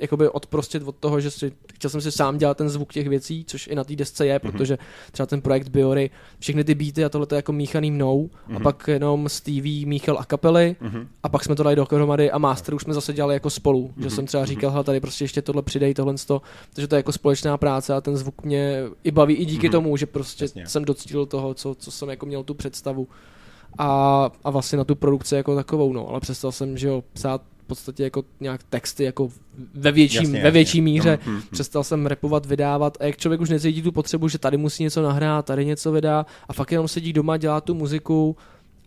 jakoby 0.01 0.28
odprostit 0.28 0.82
od 0.82 0.96
toho, 0.96 1.20
že 1.20 1.30
si, 1.30 1.53
chtěl 1.74 1.90
jsem 1.90 2.01
si 2.01 2.12
sám 2.12 2.38
dělat 2.38 2.57
ten 2.57 2.68
zvuk 2.68 2.92
těch 2.92 3.09
věcí, 3.09 3.44
což 3.44 3.66
i 3.66 3.74
na 3.74 3.84
té 3.84 3.96
desce 3.96 4.26
je, 4.26 4.38
protože 4.38 4.78
třeba 5.12 5.26
ten 5.26 5.40
projekt 5.40 5.68
Biory, 5.68 6.11
všechny 6.38 6.64
ty 6.64 6.74
beaty 6.74 7.05
a 7.05 7.09
tohle 7.09 7.26
to 7.26 7.34
je 7.34 7.38
jako 7.38 7.53
míchaný 7.53 7.90
mnou 7.90 8.30
a 8.57 8.61
pak 8.61 8.88
jenom 8.88 9.28
Stevie 9.28 9.86
míchal 9.86 10.18
a 10.18 10.24
kapely 10.24 10.76
a 11.22 11.28
pak 11.28 11.44
jsme 11.44 11.55
to 11.55 11.62
dali 11.62 11.76
dohromady 11.76 12.30
a 12.30 12.38
master 12.38 12.74
už 12.74 12.82
jsme 12.82 12.94
zase 12.94 13.12
dělali 13.12 13.34
jako 13.34 13.51
spolu, 13.51 13.92
že 13.96 14.11
jsem 14.11 14.26
třeba 14.26 14.44
říkal, 14.44 14.70
hele, 14.70 14.84
tady 14.84 15.01
prostě 15.01 15.24
ještě 15.24 15.42
tohle 15.42 15.62
přidej, 15.62 15.94
tohle 15.94 16.14
to, 16.26 16.42
takže 16.74 16.88
to 16.88 16.94
je 16.94 16.99
jako 16.99 17.12
společná 17.12 17.57
práce 17.59 17.94
a 17.94 18.01
ten 18.01 18.16
zvuk 18.16 18.44
mě 18.44 18.84
i 19.05 19.11
baví 19.11 19.34
i 19.34 19.44
díky 19.44 19.68
tomu, 19.70 19.96
že 19.96 20.07
prostě 20.07 20.44
Jasně. 20.44 20.66
jsem 20.66 20.84
docílil 20.84 21.26
toho, 21.26 21.55
co, 21.55 21.74
co 21.74 21.90
jsem 21.90 22.09
jako 22.09 22.26
měl 22.26 22.44
tu 22.44 22.55
představu 22.55 23.09
a, 23.78 24.30
a 24.44 24.51
vlastně 24.51 24.78
na 24.78 24.84
tu 24.84 24.94
produkci 24.94 25.34
jako 25.34 25.55
takovou, 25.55 25.92
no, 25.92 26.09
ale 26.09 26.20
přestal 26.20 26.53
jsem, 26.53 26.78
že 26.78 26.88
jo, 26.88 27.05
psát 27.12 27.42
podstatě 27.68 28.02
jako 28.04 28.22
nějak 28.40 28.62
texty 28.62 29.04
jako 29.04 29.28
ve 29.74 29.92
větším, 29.92 30.20
Jasně, 30.20 30.32
ve 30.32 30.38
jasně. 30.38 30.50
větší 30.50 30.80
míře, 30.80 31.18
No, 31.26 31.32
hm, 31.32 31.36
hm. 31.36 31.42
přestal 31.50 31.84
jsem 31.84 32.06
repovat, 32.06 32.46
vydávat 32.46 32.96
a 33.00 33.04
jak 33.04 33.16
člověk 33.16 33.40
už 33.40 33.48
necítí 33.50 33.82
tu 33.82 33.92
potřebu, 33.92 34.28
že 34.28 34.38
tady 34.38 34.56
musí 34.56 34.82
něco 34.82 35.02
nahrát, 35.02 35.46
tady 35.46 35.64
něco 35.64 35.92
vydá 35.92 36.26
a 36.48 36.52
fakt 36.52 36.72
jenom 36.72 36.88
sedí 36.88 37.12
doma, 37.12 37.36
dělá 37.36 37.60
tu 37.60 37.74
muziku 37.74 38.36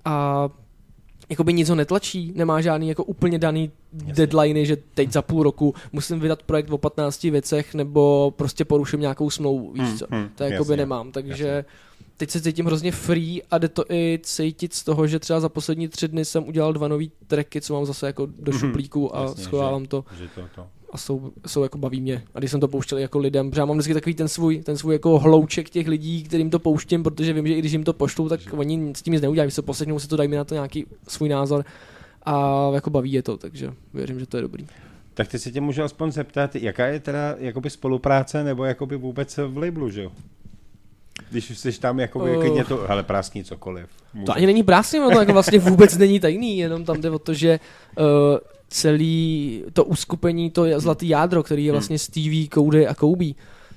a 0.06 0.50
jakoby 1.30 1.54
nic 1.54 1.70
ho 1.70 1.76
netlačí, 1.76 2.34
nemá 2.36 2.62
žádný 2.62 2.90
jako 2.90 3.04
úplně 3.04 3.40
daný 3.40 3.72
deadliny, 3.94 4.66
že 4.66 4.78
teď 4.94 5.12
za 5.12 5.22
půl 5.22 5.44
roku 5.44 5.76
musím 5.94 6.20
vydat 6.20 6.44
projekt 6.44 6.70
o 6.72 6.78
15 6.78 7.24
věcech 7.24 7.74
nebo 7.76 8.34
prostě 8.38 8.66
poruším 8.66 9.00
nějakou 9.00 9.30
smlouvu, 9.30 9.72
víš 9.74 9.84
Hmm, 9.88 9.98
co. 9.98 10.06
hmm, 10.12 10.30
to 10.36 10.44
jakoby 10.44 10.72
jasně, 10.74 10.78
nemám, 10.78 11.12
takže 11.12 11.48
jasně. 11.48 11.66
Teď 12.22 12.30
se 12.32 12.42
cítím 12.42 12.66
hrozně 12.66 12.92
free 12.92 13.42
a 13.52 13.58
jde 13.58 13.68
to 13.70 13.84
i 13.92 14.20
cítit 14.24 14.74
z 14.74 14.84
toho, 14.84 15.08
že 15.08 15.20
třeba 15.20 15.40
za 15.40 15.50
poslední 15.50 15.88
tři 15.88 16.08
dny 16.08 16.26
jsem 16.26 16.48
udělal 16.48 16.74
dva 16.74 16.88
nový 16.88 17.12
tracky, 17.28 17.62
co 17.62 17.74
mám 17.74 17.86
zase 17.86 18.08
jako 18.08 18.26
do 18.26 18.52
Mhm, 18.52 18.60
šuplíku 18.60 19.16
a 19.18 19.22
jasně, 19.24 19.44
schovávám 19.44 19.82
že- 19.82 19.88
to 19.88 20.06
Že 20.18 20.28
to, 20.36 20.42
to. 20.56 20.68
a 20.92 20.98
jsou, 20.98 21.32
jsou 21.48 21.64
jako 21.64 21.78
baví 21.78 22.02
mě. 22.02 22.24
A 22.36 22.40
když 22.40 22.52
jsem 22.52 22.60
to 22.60 22.68
pouštěl 22.68 22.98
jako 22.98 23.20
lidem, 23.20 23.50
protože 23.50 23.62
já 23.62 23.66
mám 23.66 23.78
vždycky 23.78 23.94
takový 23.94 24.16
ten 24.16 24.28
svůj, 24.28 24.58
ten 24.62 24.78
svůj 24.78 24.94
jako 24.96 25.20
hlouček 25.20 25.70
těch 25.70 25.88
lidí, 25.88 26.24
kterým 26.24 26.50
to 26.50 26.60
pouštím, 26.60 27.04
protože 27.04 27.34
vím, 27.34 27.48
že 27.48 27.54
i 27.54 27.60
když 27.60 27.72
jim 27.72 27.84
to 27.84 27.94
pošlu, 27.94 28.30
tak 28.30 28.40
oni 28.52 28.94
s 28.96 29.02
tím 29.02 29.14
nic 29.14 29.22
neudělají, 29.22 29.52
se 29.52 29.62
poslechnou 29.62 30.00
si 30.00 30.08
to, 30.08 30.16
dají 30.16 30.30
mi 30.30 30.36
na 30.36 30.44
to 30.44 30.54
nějaký 30.54 30.86
svůj 31.08 31.30
názor 31.30 31.66
a 32.26 32.68
jako 32.74 32.90
baví 32.90 33.12
je 33.12 33.24
to, 33.24 33.38
takže 33.38 33.74
věřím, 33.94 34.20
že 34.20 34.26
to 34.26 34.38
je 34.38 34.42
dobrý. 34.42 34.68
Tak 35.14 35.28
ty 35.28 35.40
se 35.40 35.52
tě 35.52 35.62
můžu 35.62 35.84
aspoň 35.84 36.12
zeptat, 36.12 36.56
jaká 36.56 36.86
je 36.88 37.00
teda 37.00 37.36
jakoby 37.40 37.70
spolupráce 37.70 38.44
nebo 38.44 38.64
jakoby 38.66 38.96
vůbec 38.98 39.38
v 39.48 39.58
labelu, 39.58 39.90
že 39.90 40.04
jo? 40.04 40.12
Když 41.30 41.58
jsi 41.60 41.80
tam 41.80 42.00
jakoby 42.00 42.36
Oh. 42.36 42.42
klidně 42.42 42.66
to, 42.66 42.86
hele, 42.88 43.04
práskni 43.04 43.44
cokoliv. 43.44 43.86
Může. 44.14 44.26
To 44.26 44.34
ani 44.34 44.46
není 44.46 44.64
prásně, 44.64 45.00
ono 45.00 45.10
to 45.10 45.20
jako 45.20 45.34
vlastně 45.34 45.60
vůbec 45.60 45.98
není 45.98 46.20
tajný, 46.20 46.58
jenom 46.58 46.86
tam 46.86 47.02
jde 47.02 47.10
o 47.10 47.20
to, 47.20 47.34
že 47.34 47.60
uh, 48.00 48.06
celý 48.70 49.64
to 49.74 49.84
uskupení, 49.86 50.52
to 50.52 50.66
je 50.66 50.80
zlatý 50.80 51.10
jádro, 51.10 51.44
který 51.44 51.66
je 51.66 51.72
vlastně 51.72 52.00
Stevie, 52.00 52.48
Cody 52.54 52.88
a 52.88 52.96
Kobe, 52.96 53.26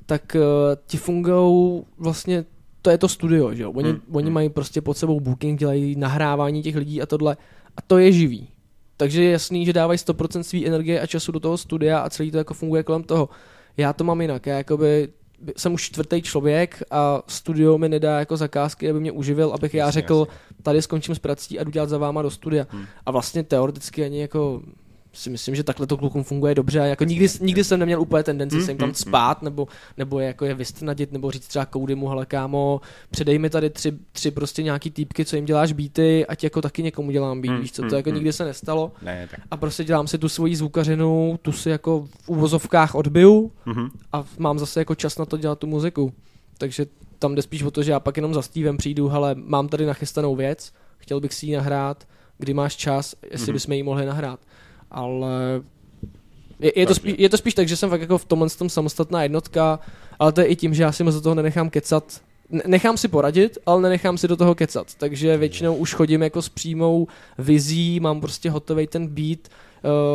tak 0.07 0.37
uh, 0.37 0.43
ti 0.87 0.97
fungují 0.97 1.83
vlastně, 1.99 2.45
to 2.83 2.91
je 2.91 2.99
to 2.99 3.09
studio, 3.09 3.55
že 3.55 3.63
jo? 3.63 3.71
Oni, 3.73 3.91
Hmm, 3.91 4.01
oni 4.13 4.25
hmm. 4.25 4.35
mají 4.35 4.49
prostě 4.49 4.81
pod 4.81 4.99
sebou 4.99 5.21
booking, 5.21 5.59
dělají 5.59 5.97
nahrávání 5.97 6.63
těch 6.63 6.77
lidí 6.77 7.03
a 7.03 7.07
tohle 7.07 7.37
a 7.77 7.83
to 7.83 7.99
je 7.99 8.13
živý. 8.13 8.49
Takže 8.97 9.25
je 9.25 9.31
jasný, 9.31 9.67
že 9.67 9.73
dávají 9.73 9.99
100% 9.99 10.41
své 10.41 10.67
energie 10.67 11.01
a 11.01 11.07
času 11.07 11.33
do 11.33 11.41
toho 11.41 11.59
studia 11.59 11.99
a 11.99 12.11
celý 12.11 12.31
to 12.31 12.39
jako 12.39 12.55
funguje 12.55 12.83
kolem 12.83 13.03
toho. 13.03 13.29
Já 13.77 13.93
to 13.93 14.05
mám 14.05 14.21
jinak, 14.21 14.47
já 14.47 14.57
jakoby 14.57 15.09
jsem 15.57 15.75
už 15.75 15.83
čtvrtý 15.83 16.23
člověk 16.23 16.83
a 16.91 17.23
studio 17.27 17.79
mi 17.79 17.89
nedá 17.89 18.19
jako 18.19 18.37
zakázky, 18.37 18.91
aby 18.91 19.01
mě 19.01 19.13
uživil, 19.13 19.53
abych 19.53 19.75
já 19.75 19.87
Jasně, 19.87 20.01
řekl, 20.01 20.27
jasně. 20.29 20.57
tady 20.63 20.83
skončím 20.83 21.15
s 21.15 21.19
prací 21.19 21.59
a 21.59 21.65
jdu 21.65 21.71
dělat 21.71 21.89
za 21.89 21.99
váma 21.99 22.23
do 22.23 22.31
studia. 22.31 22.67
Hmm. 22.71 22.85
A 23.07 23.11
vlastně 23.11 23.43
teoreticky 23.43 24.05
ani 24.05 24.21
jako 24.21 24.63
si 25.15 25.31
myslím, 25.31 25.55
že 25.55 25.65
takhle 25.65 25.87
to 25.87 25.97
klukům 25.97 26.23
funguje 26.25 26.55
dobře 26.55 26.81
a 26.81 26.85
jako 26.85 27.05
nikdy, 27.05 27.27
nikdy 27.41 27.65
jsem 27.65 27.81
neměl 27.81 28.01
úplně 28.01 28.23
tendenci 28.23 28.63
se 28.63 28.71
jim 28.71 28.79
tam 28.79 28.95
spát 28.95 29.43
nebo, 29.43 29.69
nebo 29.97 30.21
je 30.21 30.27
jako 30.27 30.45
je 30.45 30.55
vystnadit 30.55 31.13
nebo 31.13 31.31
říct 31.31 31.47
třeba 31.47 31.65
Koudymu, 31.67 32.09
hele 32.09 32.27
kámo, 32.27 32.81
předej 33.11 33.39
mi 33.39 33.51
tady 33.51 33.71
tři, 33.71 33.93
tři 34.13 34.31
prostě 34.31 34.63
nějaký 34.63 34.91
týpky, 34.91 35.25
co 35.25 35.37
jim 35.37 35.45
děláš 35.45 35.73
beaty, 35.73 36.27
ať 36.27 36.45
jako 36.45 36.63
taky 36.63 36.83
někomu 36.83 37.11
dělám 37.11 37.41
beat, 37.41 37.61
víš 37.61 37.73
co, 37.73 37.83
to 37.89 37.97
jako 37.97 38.11
nikdy 38.11 38.33
se 38.33 38.45
nestalo 38.45 38.93
Ne, 39.03 39.29
tak. 39.31 39.41
a 39.51 39.57
prostě 39.57 39.85
dělám 39.85 40.07
si 40.07 40.19
tu 40.19 40.29
svoji 40.29 40.57
zvukařinu, 40.57 41.39
tu 41.43 41.53
si 41.53 41.71
jako 41.71 42.09
v 42.23 42.29
úvozovkách 42.29 42.95
odbiju 42.95 43.53
Mhm. 43.67 43.89
a 44.13 44.25
mám 44.39 44.59
zase 44.59 44.81
jako 44.81 44.95
čas 44.95 45.19
na 45.19 45.25
to 45.25 45.37
dělat 45.37 45.59
tu 45.59 45.67
muziku. 45.67 46.13
Takže 46.59 46.87
tam 47.19 47.35
jde 47.35 47.43
spíš 47.43 47.63
o 47.63 47.71
to, 47.71 47.83
že 47.83 47.91
já 47.93 48.01
pak 48.01 48.17
jenom 48.17 48.35
za 48.35 48.43
Stevem 48.43 48.77
přijdu, 48.77 49.09
hele, 49.09 49.35
mám 49.35 49.69
tady 49.69 49.87
nachystanou 49.87 50.37
věc, 50.37 50.73
chtěl 50.99 51.21
bych 51.21 51.35
si 51.35 51.47
ji 51.47 51.57
nahrát, 51.57 52.05
kdy 52.39 52.55
máš 52.55 52.77
čas, 52.77 53.15
jestli 53.31 53.47
Mhm. 53.47 53.53
bychom 53.53 53.73
ji 53.73 53.83
mohli 53.83 54.07
nahrát. 54.07 54.41
Ale 54.95 55.63
je, 56.61 56.73
je, 56.81 56.87
to 56.87 56.95
spíš, 56.95 57.15
je 57.19 57.29
to 57.29 57.37
spíš 57.37 57.55
tak, 57.55 57.69
že 57.69 57.77
jsem 57.77 57.91
fakt 57.91 58.01
jako 58.01 58.19
v 58.19 58.25
tomhle 58.25 58.49
tom 58.51 58.69
samostatná 58.69 59.23
jednotka, 59.23 59.79
ale 60.19 60.33
to 60.33 60.41
je 60.41 60.47
i 60.47 60.57
tím, 60.57 60.75
že 60.75 60.83
já 60.83 60.93
si 60.93 61.05
moc 61.05 61.15
do 61.15 61.21
toho 61.21 61.35
nenechám 61.35 61.71
kecat. 61.71 62.21
Ne- 62.51 62.63
Nechám 62.67 62.97
si 62.97 63.09
poradit, 63.09 63.59
ale 63.67 63.83
nenechám 63.83 64.19
si 64.19 64.29
do 64.29 64.37
toho 64.37 64.55
kecat. 64.55 64.95
Takže 64.95 65.37
většinou 65.37 65.75
už 65.77 65.95
chodím 65.95 66.23
jako 66.23 66.43
s 66.43 66.49
přímou 66.49 67.07
vizí, 67.39 68.01
mám 68.01 68.21
prostě 68.21 68.51
hotový 68.51 68.87
ten 68.87 69.07
beat, 69.07 69.39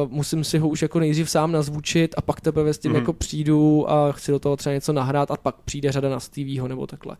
uh, 0.03 0.11
musím 0.11 0.43
si 0.43 0.57
ho 0.57 0.69
už 0.69 0.81
jako 0.81 0.99
nejdřív 0.99 1.29
sám 1.29 1.51
nazvučit 1.51 2.15
a 2.17 2.21
pak 2.21 2.41
teprve 2.41 2.73
s 2.73 2.77
tím 2.77 2.91
Mhm. 2.91 2.99
jako 2.99 3.13
přijdu 3.13 3.91
a 3.91 4.11
chci 4.11 4.31
do 4.31 4.39
toho 4.39 4.55
třeba 4.57 4.73
něco 4.73 4.93
nahrát 4.93 5.31
a 5.31 5.37
pak 5.37 5.55
přijde 5.65 5.91
řada 5.91 6.09
na 6.09 6.19
Stevieho 6.19 6.67
nebo 6.67 6.87
takhle. 6.87 7.17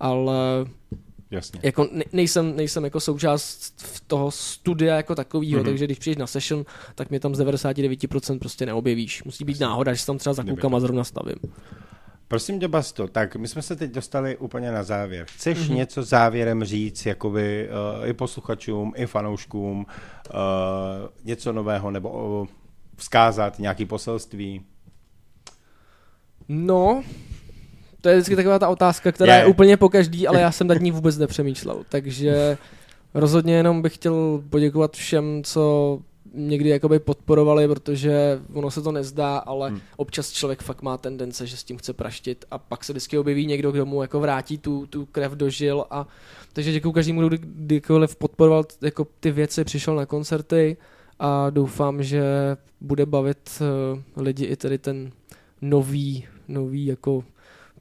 Ale 0.00 0.34
Jasně. 1.30 1.60
jako 1.62 1.88
ne, 1.92 2.04
nejsem, 2.12 2.56
nejsem 2.56 2.84
jako 2.84 3.00
součást 3.00 3.74
v 3.82 4.00
toho 4.06 4.30
studia 4.30 4.96
jako 4.96 5.14
takového, 5.14 5.50
Mhm. 5.52 5.60
mm-hmm. 5.62 5.70
takže 5.70 5.84
když 5.84 5.98
přijdeš 5.98 6.18
na 6.18 6.26
session, 6.26 6.64
tak 6.94 7.10
mě 7.10 7.20
tam 7.20 7.34
z 7.34 7.40
99% 7.40 8.38
prostě 8.38 8.66
neobjevíš. 8.66 9.24
Musí 9.24 9.44
být 9.44 9.60
náhoda, 9.60 9.92
že 9.92 10.00
se 10.00 10.06
tam 10.06 10.18
třeba 10.18 10.34
za 10.34 10.42
klukama 10.42 10.80
zrovna 10.80 11.04
stavím. 11.04 11.36
Prosím 12.28 12.60
tě, 12.60 12.68
Basto, 12.68 13.08
tak 13.08 13.36
my 13.36 13.48
jsme 13.48 13.62
se 13.62 13.76
teď 13.76 13.90
dostali 13.90 14.36
úplně 14.36 14.72
na 14.72 14.82
závěr. 14.82 15.26
Chceš 15.28 15.58
Mhm. 15.58 15.68
mm-hmm. 15.68 15.74
něco 15.76 16.02
závěrem 16.02 16.64
říct, 16.64 17.06
jakoby 17.06 17.68
uh, 18.02 18.08
i 18.08 18.12
posluchačům, 18.12 18.92
i 18.96 19.06
fanouškům, 19.06 19.86
uh, 20.34 20.34
něco 21.24 21.52
nového, 21.52 21.90
nebo 21.90 22.40
uh, 22.40 22.46
vzkázat 22.96 23.58
nějaký 23.58 23.84
poselství? 23.84 24.62
No, 26.48 27.02
to 28.00 28.08
je 28.08 28.14
vždycky 28.16 28.36
taková 28.36 28.58
ta 28.58 28.68
otázka, 28.68 29.12
která 29.12 29.34
Je. 29.36 29.40
je, 29.42 29.46
úplně 29.46 29.76
po 29.76 29.88
každý, 29.88 30.26
ale 30.28 30.40
já 30.40 30.52
jsem 30.52 30.66
nad 30.66 30.80
ní 30.80 30.90
vůbec 30.98 31.18
nepřemýšlel. 31.18 31.82
Takže 31.88 32.58
rozhodně 33.14 33.54
jenom 33.54 33.82
bych 33.82 33.94
chtěl 33.94 34.42
poděkovat 34.50 34.96
všem, 34.96 35.42
co 35.44 35.98
někdy 36.34 36.68
jakoby 36.68 36.98
podporovali, 36.98 37.68
protože 37.68 38.40
ono 38.52 38.70
se 38.70 38.82
to 38.82 38.92
nezdá, 38.92 39.38
ale 39.38 39.68
Hmm. 39.70 39.80
občas 39.96 40.30
člověk 40.30 40.62
fakt 40.62 40.82
má 40.82 40.98
tendence, 40.98 41.46
že 41.46 41.56
s 41.56 41.64
tím 41.64 41.76
chce 41.78 41.92
praštit 41.92 42.44
a 42.50 42.58
pak 42.58 42.84
se 42.84 42.92
vždycky 42.92 43.18
objeví 43.18 43.46
někdo, 43.46 43.72
kdo 43.72 43.86
mu 43.86 44.02
jako 44.02 44.20
vrátí 44.20 44.58
tu, 44.58 44.86
tu 44.86 45.06
krev 45.06 45.32
do 45.32 45.48
žil 45.50 45.84
a 45.90 46.06
takže 46.52 46.72
děkuji 46.72 46.92
každému, 46.92 47.20
kdo 47.20 47.28
kdy- 47.28 47.38
kdykoliv 47.42 48.16
podporoval 48.16 48.64
jako 48.82 49.06
ty 49.20 49.30
věci, 49.30 49.64
přišel 49.64 49.96
na 49.96 50.06
koncerty 50.06 50.76
a 51.18 51.50
doufám, 51.50 52.02
že 52.02 52.22
bude 52.80 53.06
bavit 53.06 53.62
uh, 54.16 54.22
lidi 54.22 54.44
i 54.44 54.56
tady 54.56 54.78
ten 54.78 55.10
nový, 55.62 56.26
nový 56.48 56.86
jako 56.86 57.24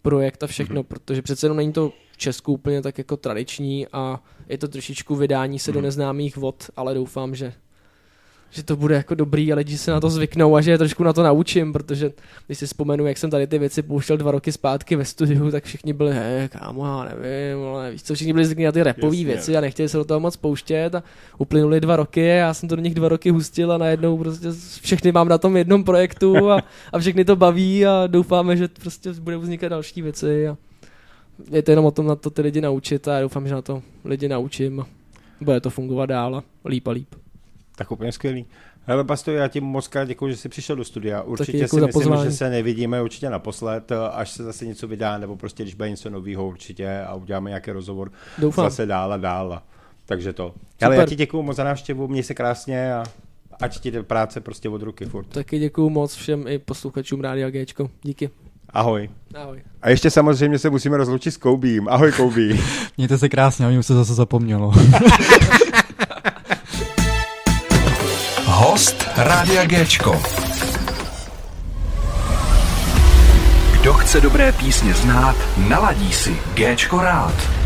projekt 0.01 0.43
a 0.43 0.47
všechno, 0.47 0.81
mm-hmm. 0.81 0.87
protože 0.87 1.21
přece 1.21 1.45
jenom 1.45 1.57
není 1.57 1.73
to 1.73 1.93
v 2.11 2.17
Česku 2.17 2.53
úplně 2.53 2.81
tak 2.81 2.97
jako 2.97 3.17
tradiční 3.17 3.87
a 3.87 4.23
je 4.49 4.57
to 4.57 4.67
trošičku 4.67 5.15
vydání 5.15 5.59
se 5.59 5.71
mm-hmm. 5.71 5.73
do 5.73 5.81
neznámých 5.81 6.37
vod, 6.37 6.69
ale 6.75 6.93
doufám, 6.93 7.35
že 7.35 7.53
že 8.49 8.63
to 8.63 8.75
bude 8.75 8.95
jako 8.95 9.15
dobrý 9.15 9.53
a 9.53 9.55
lidi 9.55 9.77
se 9.77 9.91
na 9.91 9.99
to 9.99 10.09
zvyknou 10.09 10.55
a 10.55 10.61
že 10.61 10.71
je 10.71 10.77
trošku 10.77 11.03
na 11.03 11.13
to 11.13 11.23
naučím, 11.23 11.73
protože 11.73 12.11
když 12.45 12.57
si 12.57 12.65
vzpomenu, 12.65 13.07
jak 13.07 13.17
jsem 13.17 13.29
tady 13.29 13.47
ty 13.47 13.59
věci 13.59 13.81
pouštěl 13.81 14.17
dva 14.17 14.31
roky 14.31 14.51
zpátky 14.51 14.95
ve 14.95 15.05
studiu, 15.05 15.51
tak 15.51 15.63
všichni 15.63 15.93
byli, 15.93 16.13
hej, 16.13 16.49
kámo, 16.49 16.85
já 16.85 17.03
nevím, 17.03 17.65
ale 17.67 17.91
víš 17.91 18.03
co, 18.03 18.15
všichni 18.15 18.33
byli 18.33 18.45
zvyklí 18.45 18.63
na 18.63 18.71
ty 18.71 18.79
Jasně. 18.79 19.25
věci 19.25 19.57
a 19.57 19.61
nechtěli 19.61 19.89
se 19.89 19.97
do 19.97 20.05
toho 20.05 20.19
moc 20.19 20.35
pouštět 20.35 20.95
a 20.95 21.03
uplynuly 21.37 21.81
dva 21.81 21.95
roky 21.95 22.31
a 22.31 22.35
já 22.35 22.53
jsem 22.53 22.69
to 22.69 22.75
do 22.75 22.81
nich 22.81 22.95
dva 22.95 23.09
roky 23.09 23.29
hustil 23.29 23.71
a 23.71 23.77
najednou 23.77 24.17
prostě 24.17 24.47
všechny 24.81 25.11
mám 25.11 25.27
na 25.27 25.37
tom 25.37 25.57
jednom 25.57 25.83
projektu 25.83 26.51
a, 26.51 26.63
a 26.93 26.99
všechny 26.99 27.25
to 27.25 27.35
baví 27.35 27.85
a 27.85 28.07
doufáme, 28.07 28.57
že 28.57 28.67
prostě 28.67 29.13
bude 29.13 29.37
vznikat 29.37 29.69
další 29.69 30.01
věci 30.01 30.47
a 30.47 30.57
je 31.51 31.61
to 31.61 31.71
jenom 31.71 31.85
o 31.85 31.91
tom 31.91 32.07
na 32.07 32.15
to 32.15 32.29
ty 32.29 32.41
lidi 32.41 32.61
naučit 32.61 33.07
a 33.07 33.15
já 33.15 33.21
doufám, 33.21 33.47
že 33.47 33.53
na 33.53 33.61
to 33.61 33.81
lidi 34.05 34.27
naučím 34.27 34.79
a 34.79 34.87
bude 35.41 35.61
to 35.61 35.69
fungovat 35.69 36.05
dál 36.05 36.35
a 36.35 36.43
líp 36.65 36.87
a 36.87 36.91
líp. 36.91 37.15
Tak 37.79 37.91
úplně 37.91 38.11
skvělý. 38.11 38.45
Hele, 38.85 39.03
Basto, 39.03 39.31
já 39.31 39.47
ti 39.47 39.61
moc 39.61 39.87
krát 39.87 40.05
děkuji, 40.05 40.31
že 40.31 40.37
jsi 40.37 40.49
přišel 40.49 40.75
do 40.75 40.83
studia. 40.83 41.21
Určitě 41.21 41.51
děkuji 41.51 41.79
si 41.79 41.85
myslím, 41.85 42.03
pozvání. 42.03 42.23
že 42.31 42.37
se 42.37 42.49
nevidíme 42.49 43.01
určitě 43.01 43.29
naposled, 43.29 43.91
až 44.11 44.31
se 44.31 44.43
zase 44.43 44.65
něco 44.65 44.87
vydá, 44.87 45.17
nebo 45.17 45.35
prostě 45.37 45.63
když 45.63 45.75
bude 45.75 45.89
něco 45.89 46.09
nového 46.09 46.47
určitě 46.47 47.01
a 47.07 47.15
uděláme 47.15 47.49
nějaký 47.49 47.71
rozhovor 47.71 48.11
Doufám. 48.37 48.65
zase 48.65 48.85
dál 48.85 49.13
a 49.13 49.17
dál. 49.17 49.61
Takže 50.05 50.33
to. 50.33 50.53
Ale 50.81 50.95
já 50.95 51.05
ti 51.05 51.15
děkuji 51.15 51.41
moc 51.43 51.55
za 51.57 51.63
návštěvu, 51.63 52.07
měj 52.07 52.23
se 52.23 52.33
krásně 52.33 52.93
a 52.93 53.03
ať 53.61 53.79
ti 53.79 53.91
jde 53.91 54.03
práce 54.03 54.41
prostě 54.41 54.69
od 54.69 54.81
ruky 54.81 55.05
furt. 55.05 55.25
Taky 55.25 55.59
děkuju 55.59 55.89
moc 55.89 56.15
všem 56.15 56.47
i 56.47 56.59
posluchačům 56.59 57.21
Rádia 57.21 57.49
Gčko. 57.49 57.89
Díky. 58.03 58.29
Ahoj. 58.69 59.09
Ahoj. 59.35 59.61
A 59.81 59.89
ještě 59.89 60.11
samozřejmě 60.11 60.59
se 60.59 60.69
musíme 60.69 60.97
rozloučit 60.97 61.33
s 61.33 61.37
Koubím. 61.37 61.87
Ahoj 61.89 62.11
Koubí. 62.11 62.59
Mějte 62.97 63.17
se 63.17 63.29
krásně, 63.29 63.65
a 63.65 63.69
mě 63.69 63.79
už 63.79 63.85
se 63.85 63.93
zase 63.93 64.13
zapomnělo. 64.13 64.71
Rádia 69.21 69.65
Géčko. 69.65 70.21
Kdo 73.71 73.93
chce 73.93 74.21
dobré 74.21 74.51
písně 74.51 74.93
znát, 74.93 75.35
naladí 75.57 76.13
si 76.13 76.37
Géčko 76.53 77.01
rád. 77.01 77.58